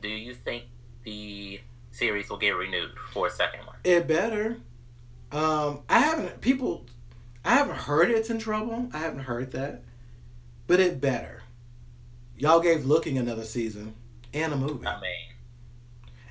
[0.00, 0.64] do you think
[1.04, 1.58] the
[1.90, 3.76] series will get renewed for a second one?
[3.84, 4.58] It better.
[5.32, 6.84] Um, I haven't people.
[7.42, 8.90] I haven't heard it's in trouble.
[8.92, 9.82] I haven't heard that,
[10.66, 11.42] but it better.
[12.36, 13.94] Y'all gave Looking another season
[14.34, 15.10] and a movie, I mean,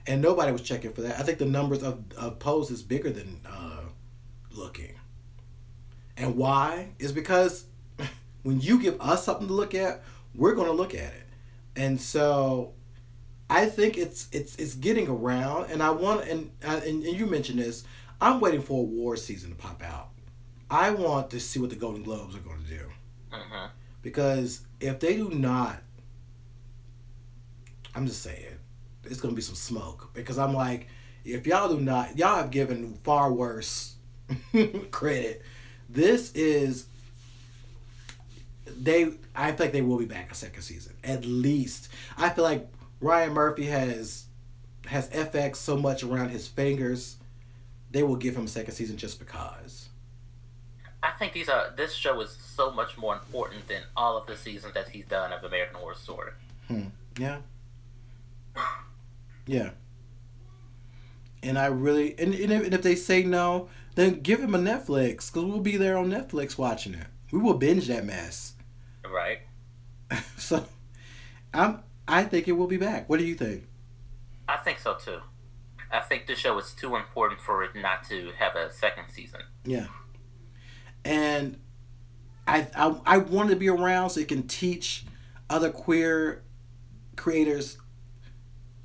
[0.05, 1.19] and nobody was checking for that.
[1.19, 3.85] I think the numbers of of Pose is bigger than uh,
[4.51, 4.99] Looking,
[6.15, 7.65] and why is because
[8.43, 10.03] when you give us something to look at,
[10.35, 11.27] we're going to look at it,
[11.75, 12.73] and so
[13.49, 17.25] I think it's it's it's getting around, and I want and uh, and, and you
[17.25, 17.83] mentioned this.
[18.21, 20.09] I'm waiting for a war season to pop out.
[20.69, 22.89] I want to see what the Golden Globes are going to do
[23.31, 23.65] hmm
[24.01, 25.81] because if they do not,
[27.95, 28.57] I'm just saying,
[29.03, 30.09] it's going to be some smoke.
[30.13, 30.87] Because I'm like,
[31.23, 33.95] if y'all do not, y'all have given far worse
[34.91, 35.41] credit.
[35.89, 36.87] This is
[38.81, 39.13] they.
[39.35, 41.89] I feel like they will be back a second season at least.
[42.17, 42.67] I feel like
[43.01, 44.25] Ryan Murphy has
[44.85, 47.17] has FX so much around his fingers.
[47.91, 49.89] They will give him a second season just because.
[51.01, 54.37] I think these are this show is so much more important than all of the
[54.37, 56.31] seasons that he's done of American Horror Story.
[56.67, 56.85] Hmm.
[57.17, 57.39] Yeah.
[59.45, 59.71] Yeah.
[61.41, 64.57] And I really and, and, if, and if they say no, then give him a
[64.57, 67.07] Netflix because we'll be there on Netflix watching it.
[67.29, 68.52] We will binge that mess.
[69.09, 69.39] Right?
[70.37, 70.65] so,
[71.53, 71.83] I'm.
[72.07, 73.09] I think it will be back.
[73.09, 73.63] What do you think?
[74.47, 75.19] I think so too.
[75.91, 79.41] I think the show is too important for it not to have a second season.
[79.63, 79.87] Yeah.
[81.05, 81.59] And
[82.47, 85.05] I I, I want to be around so it can teach
[85.49, 86.43] other queer
[87.15, 87.77] creators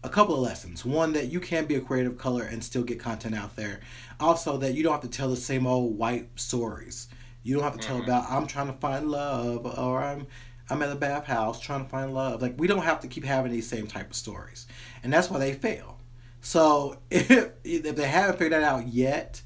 [0.05, 0.85] a couple of lessons.
[0.85, 3.81] One that you can be a creative color and still get content out there.
[4.21, 7.09] Also that you don't have to tell the same old white stories.
[7.43, 8.05] You don't have to tell Mhm.
[8.05, 10.27] about I'm trying to find love or I'm
[10.71, 12.43] I'm at a bathhouse trying to find love.
[12.43, 14.67] Like we don't have to keep having these same type of stories.
[15.03, 15.99] And that's why they fail.
[16.41, 19.41] So if if they haven't figured that out yet,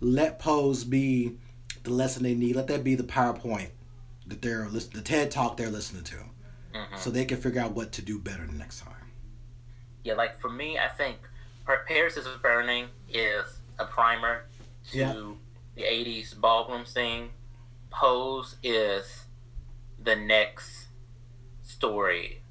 [0.00, 1.36] let Pose be
[1.84, 2.56] the lesson they need.
[2.56, 3.68] Let that be the PowerPoint
[4.26, 6.16] that they're lis- the TED talk they're listening to,
[6.74, 8.94] hmm so they can figure out what to do better the next time.
[10.02, 11.18] Yeah, like for me, I think
[11.86, 13.44] Paris is Burning is
[13.78, 14.44] a primer
[14.90, 15.12] to Yeah.
[15.76, 17.30] The 80s ballroom scene.
[17.90, 19.24] Pose is
[20.02, 20.88] the next
[21.62, 22.42] story,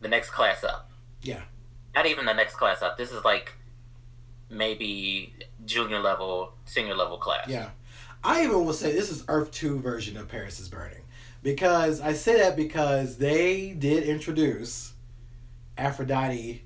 [0.00, 0.90] the next class up.
[1.22, 1.42] Yeah.
[1.94, 2.96] Not even the next class up.
[2.96, 3.52] This is like
[4.50, 5.34] maybe
[5.64, 7.48] junior level, senior level class.
[7.48, 7.70] Yeah.
[8.22, 11.02] I even will say this is Earth 2 version of Paris is Burning.
[11.42, 14.94] Because I say that because they did introduce
[15.76, 16.64] Aphrodite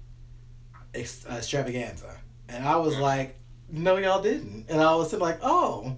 [0.94, 2.18] ex- uh, Xtravaganza.
[2.48, 3.36] And I was like,
[3.70, 4.66] no, y'all didn't.
[4.69, 5.97] And I was like, oh,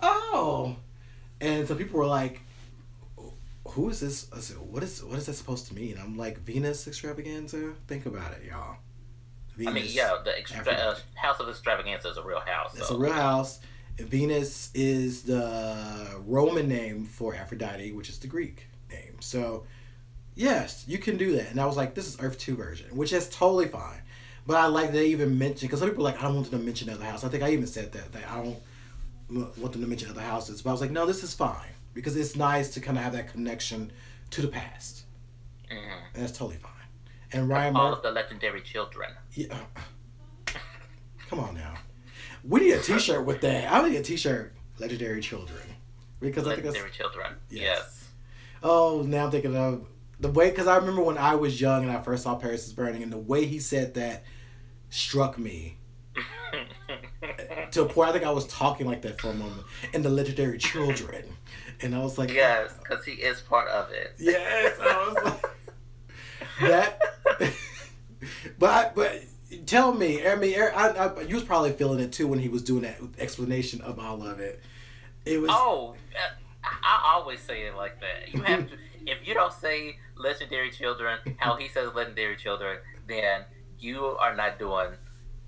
[0.00, 0.76] oh.
[1.40, 2.40] And so people were like,
[3.66, 4.28] who is this?
[4.34, 5.98] I said, what is what is that supposed to mean?
[6.00, 7.74] I'm like, Venus Xtravaganza?
[7.86, 8.76] Think about it, y'all.
[9.66, 12.74] I mean, yeah, the extra- uh, House of Xtravaganza is a real house.
[12.76, 12.96] It's so.
[12.96, 13.60] a real house.
[13.98, 19.16] Venus is the Roman name for Aphrodite, which is the Greek name.
[19.20, 19.64] So,
[20.34, 21.50] yes, you can do that.
[21.50, 24.01] And I was like, this is Earth 2 version, which is totally fine.
[24.46, 26.60] But I like they even mention, because some people are like, I don't want them
[26.60, 27.24] to mention other houses.
[27.24, 28.58] I think I even said that, that I don't
[29.58, 30.62] want them to mention other houses.
[30.62, 31.68] But I was like, no, this is fine.
[31.94, 33.92] Because it's nice to kind of have that connection
[34.30, 35.04] to the past.
[35.70, 35.76] Mhm.
[36.14, 36.70] And that's totally fine.
[37.32, 39.10] And Ryan All of the legendary children.
[39.32, 39.56] Yeah.
[41.28, 41.74] Come on now.
[42.44, 43.72] We need a T-shirt with that.
[43.72, 44.52] I need a T-shirt.
[44.78, 45.60] Legendary children.
[46.20, 47.34] because I think Legendary that's Children.
[47.50, 47.62] Yes.
[47.62, 48.08] Yes.
[48.62, 49.86] oh now I'm thinking of
[50.22, 52.72] the way because I remember when I was young and I first saw Paris is
[52.72, 54.22] Burning and the way he said that
[54.88, 55.78] struck me
[57.72, 60.10] to a point I think I was talking like that for a moment and the
[60.10, 61.24] legendary children
[61.80, 64.14] and I was like yes, because he is part of it.
[64.18, 65.42] yes I was like
[66.60, 67.00] that
[68.58, 69.22] but I, but
[69.66, 72.62] tell me I mean I, I, you was probably feeling it too when he was
[72.62, 74.62] doing that explanation of all of it
[75.24, 76.18] it was Oh, uh,
[76.64, 78.32] I always say it like that.
[78.32, 78.76] You have to.
[79.06, 83.44] If you don't say legendary children how he says legendary children, then
[83.78, 84.90] you are not doing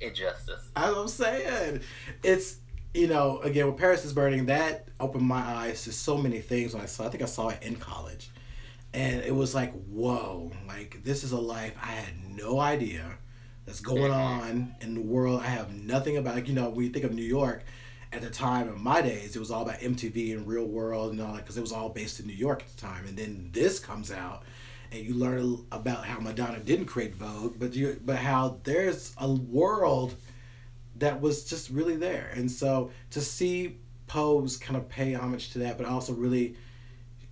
[0.01, 0.68] it justice.
[0.76, 1.81] As I'm saying,
[2.22, 2.59] it's
[2.93, 6.74] you know again with Paris is burning that opened my eyes to so many things
[6.74, 7.06] when I saw.
[7.06, 8.31] I think I saw it in college,
[8.93, 13.18] and it was like whoa, like this is a life I had no idea
[13.66, 14.14] that's going Mhm.
[14.14, 15.40] on in the world.
[15.40, 17.64] I have nothing about like you know when you think of New York.
[18.15, 21.20] At the time in my days, it was all about MTV and Real World and
[21.20, 23.07] all that because it was all based in New York at the time.
[23.07, 24.45] And then this comes out,
[24.93, 29.28] and you learn about how Madonna didn't create Vogue, but you but how there's a
[29.28, 30.15] world
[30.97, 32.31] that was just really there.
[32.36, 36.55] And so to see Pose kind of pay homage to that, but also really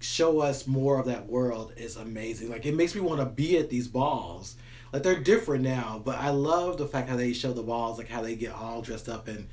[0.01, 2.51] show us more of that world is amazing.
[2.51, 4.57] Like it makes me want to be at these balls.
[4.93, 8.09] Like they're different now, but I love the fact how they show the balls, like
[8.09, 9.49] how they get all dressed up in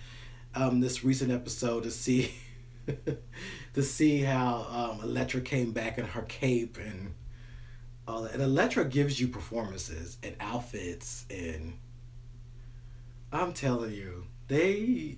[0.59, 2.33] um, this recent episode to see
[3.73, 7.13] to see how um, Elektra came back in her cape and
[8.07, 8.33] all that.
[8.33, 11.73] And Elektra gives you performances and outfits and
[13.31, 15.17] I'm telling you, they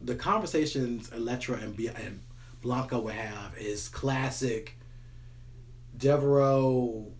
[0.00, 2.20] the conversations Elektra and, Bi- and
[2.62, 4.78] Blanca would have is classic
[5.96, 7.10] Deveraux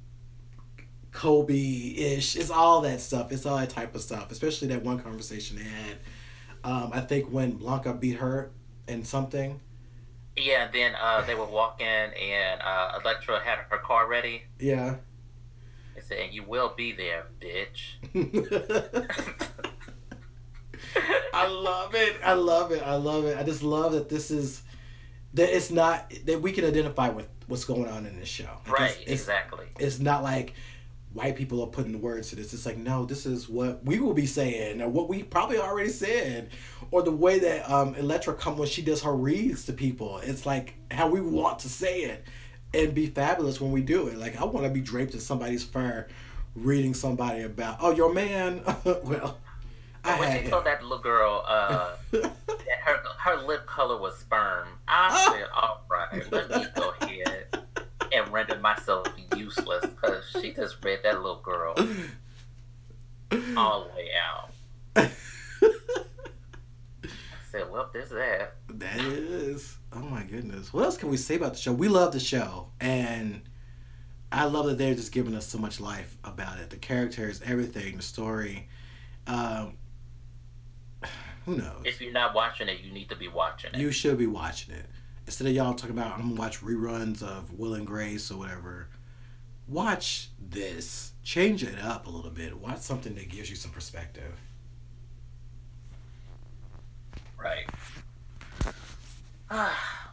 [1.11, 2.37] Colby ish.
[2.37, 3.33] It's all that stuff.
[3.33, 4.31] It's all that type of stuff.
[4.31, 5.97] Especially that one conversation they had.
[6.67, 8.51] Um, I think when Blanca beat her
[8.89, 9.61] in something.
[10.37, 14.43] Yeah, and then uh, they were walking, and uh, Elektra had her car ready.
[14.59, 14.97] Yeah.
[15.95, 17.95] They said, "You will be there, bitch."
[21.33, 22.17] I love it.
[22.25, 22.83] I love it.
[22.83, 23.39] I love it.
[23.39, 24.63] I just love that this is
[25.35, 28.51] that it's not that we can identify with what's going on in this show.
[28.67, 29.67] Like, right, It's, it's, exactly.
[29.79, 30.55] it's not like
[31.17, 32.53] white people are putting the words to this.
[32.53, 35.89] It's like no, this is what we will be saying, or what we probably already
[35.89, 36.51] said,
[36.91, 40.19] or the way that um, Elektra come when she does her reads to people.
[40.19, 42.25] It's like how we want to say it,
[42.75, 44.19] and be fabulous when we do it.
[44.19, 46.07] Like I want to be draped in somebody's fur,
[46.55, 48.63] reading somebody about oh your man.
[48.85, 49.39] well,
[50.05, 52.33] I when had she told that little girl uh, that
[52.85, 57.46] her her lip color was sperm, I said, "All right, let me go ahead
[58.17, 61.75] and render myself useless," because she just read that little girl
[63.57, 64.51] all the way out.
[64.97, 65.11] I
[67.51, 69.77] said, "Well, there's that." That is.
[69.93, 70.73] Oh my goodness.
[70.73, 71.73] What else can we say about the show?
[71.73, 73.43] We love the show, and
[74.33, 76.71] I love that they're just giving us so much life about it.
[76.71, 78.69] The characters, everything, the story.
[79.27, 79.75] Um,
[81.45, 81.83] who knows?
[81.85, 83.81] If you're not watching it, you need to be watching it.
[83.81, 84.87] You should be watching it
[85.27, 88.89] instead of y'all talking about I'm gonna watch reruns of Will and Grace or whatever.
[89.69, 91.13] Watch this.
[91.25, 92.57] Change it up a little bit.
[92.59, 94.39] Watch something that gives you some perspective.
[97.37, 97.67] Right.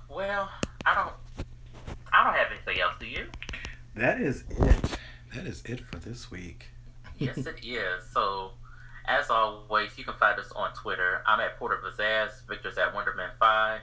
[0.10, 0.49] well,
[0.85, 1.14] I don't.
[2.11, 2.95] I don't have anything else.
[2.99, 3.27] Do you?
[3.95, 4.98] That is it.
[5.35, 6.68] That is it for this week.
[7.18, 8.03] yes, it is.
[8.11, 8.52] So,
[9.07, 11.22] as always, you can find us on Twitter.
[11.27, 12.48] I'm at Porter Vazaz.
[12.48, 13.80] Victor's at Wonderman5.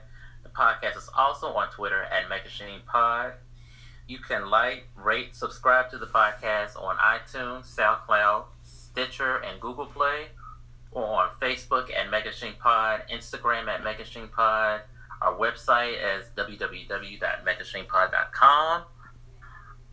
[0.50, 3.34] The podcast is also on Twitter at Megashine Pod.
[4.08, 10.26] You can like, rate, subscribe to the podcast on iTunes, SoundCloud, Stitcher, and Google Play,
[10.90, 14.80] or on Facebook at Megashine Pod, Instagram at Megashine Pod.
[15.22, 18.82] Our website is www.megashinepod.com.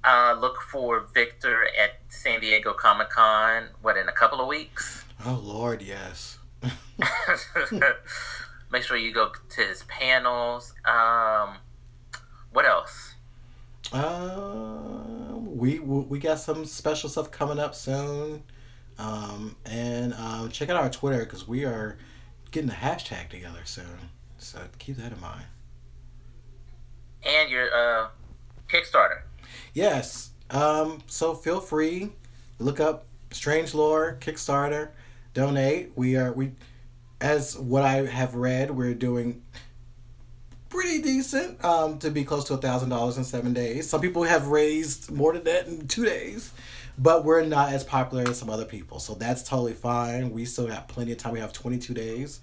[0.04, 3.68] Uh, look for Victor at San Diego Comic Con.
[3.82, 5.06] What in a couple of weeks?
[5.26, 6.40] Oh Lord, yes.
[8.72, 10.74] Make sure you go to his panels.
[10.86, 11.58] Um,
[12.52, 13.16] what else?
[13.94, 18.44] Uh, we we got some special stuff coming up soon,
[18.98, 21.98] um, and um, check out our Twitter because we are
[22.52, 24.10] getting a hashtag together soon.
[24.38, 25.46] So keep that in mind.
[27.26, 28.10] And your uh,
[28.68, 29.22] Kickstarter.
[29.74, 30.32] Yes.
[30.50, 32.12] Um, so feel free,
[32.60, 34.90] look up Strange Lore Kickstarter,
[35.34, 35.92] donate.
[35.96, 36.52] We are we,
[37.22, 39.44] as what I have read, we're doing
[40.70, 41.64] pretty decent.
[41.64, 43.90] Um, to be close to a thousand dollars in seven days.
[43.90, 46.52] Some people have raised more than that in two days,
[46.98, 50.32] but we're not as popular as some other people, so that's totally fine.
[50.32, 51.34] We still have plenty of time.
[51.34, 52.40] We have twenty two days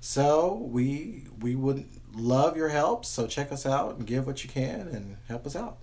[0.00, 3.04] So we we would love your help.
[3.04, 5.78] So check us out and give what you can and help us out.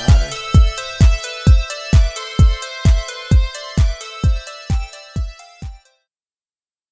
[0.09, 0.35] right.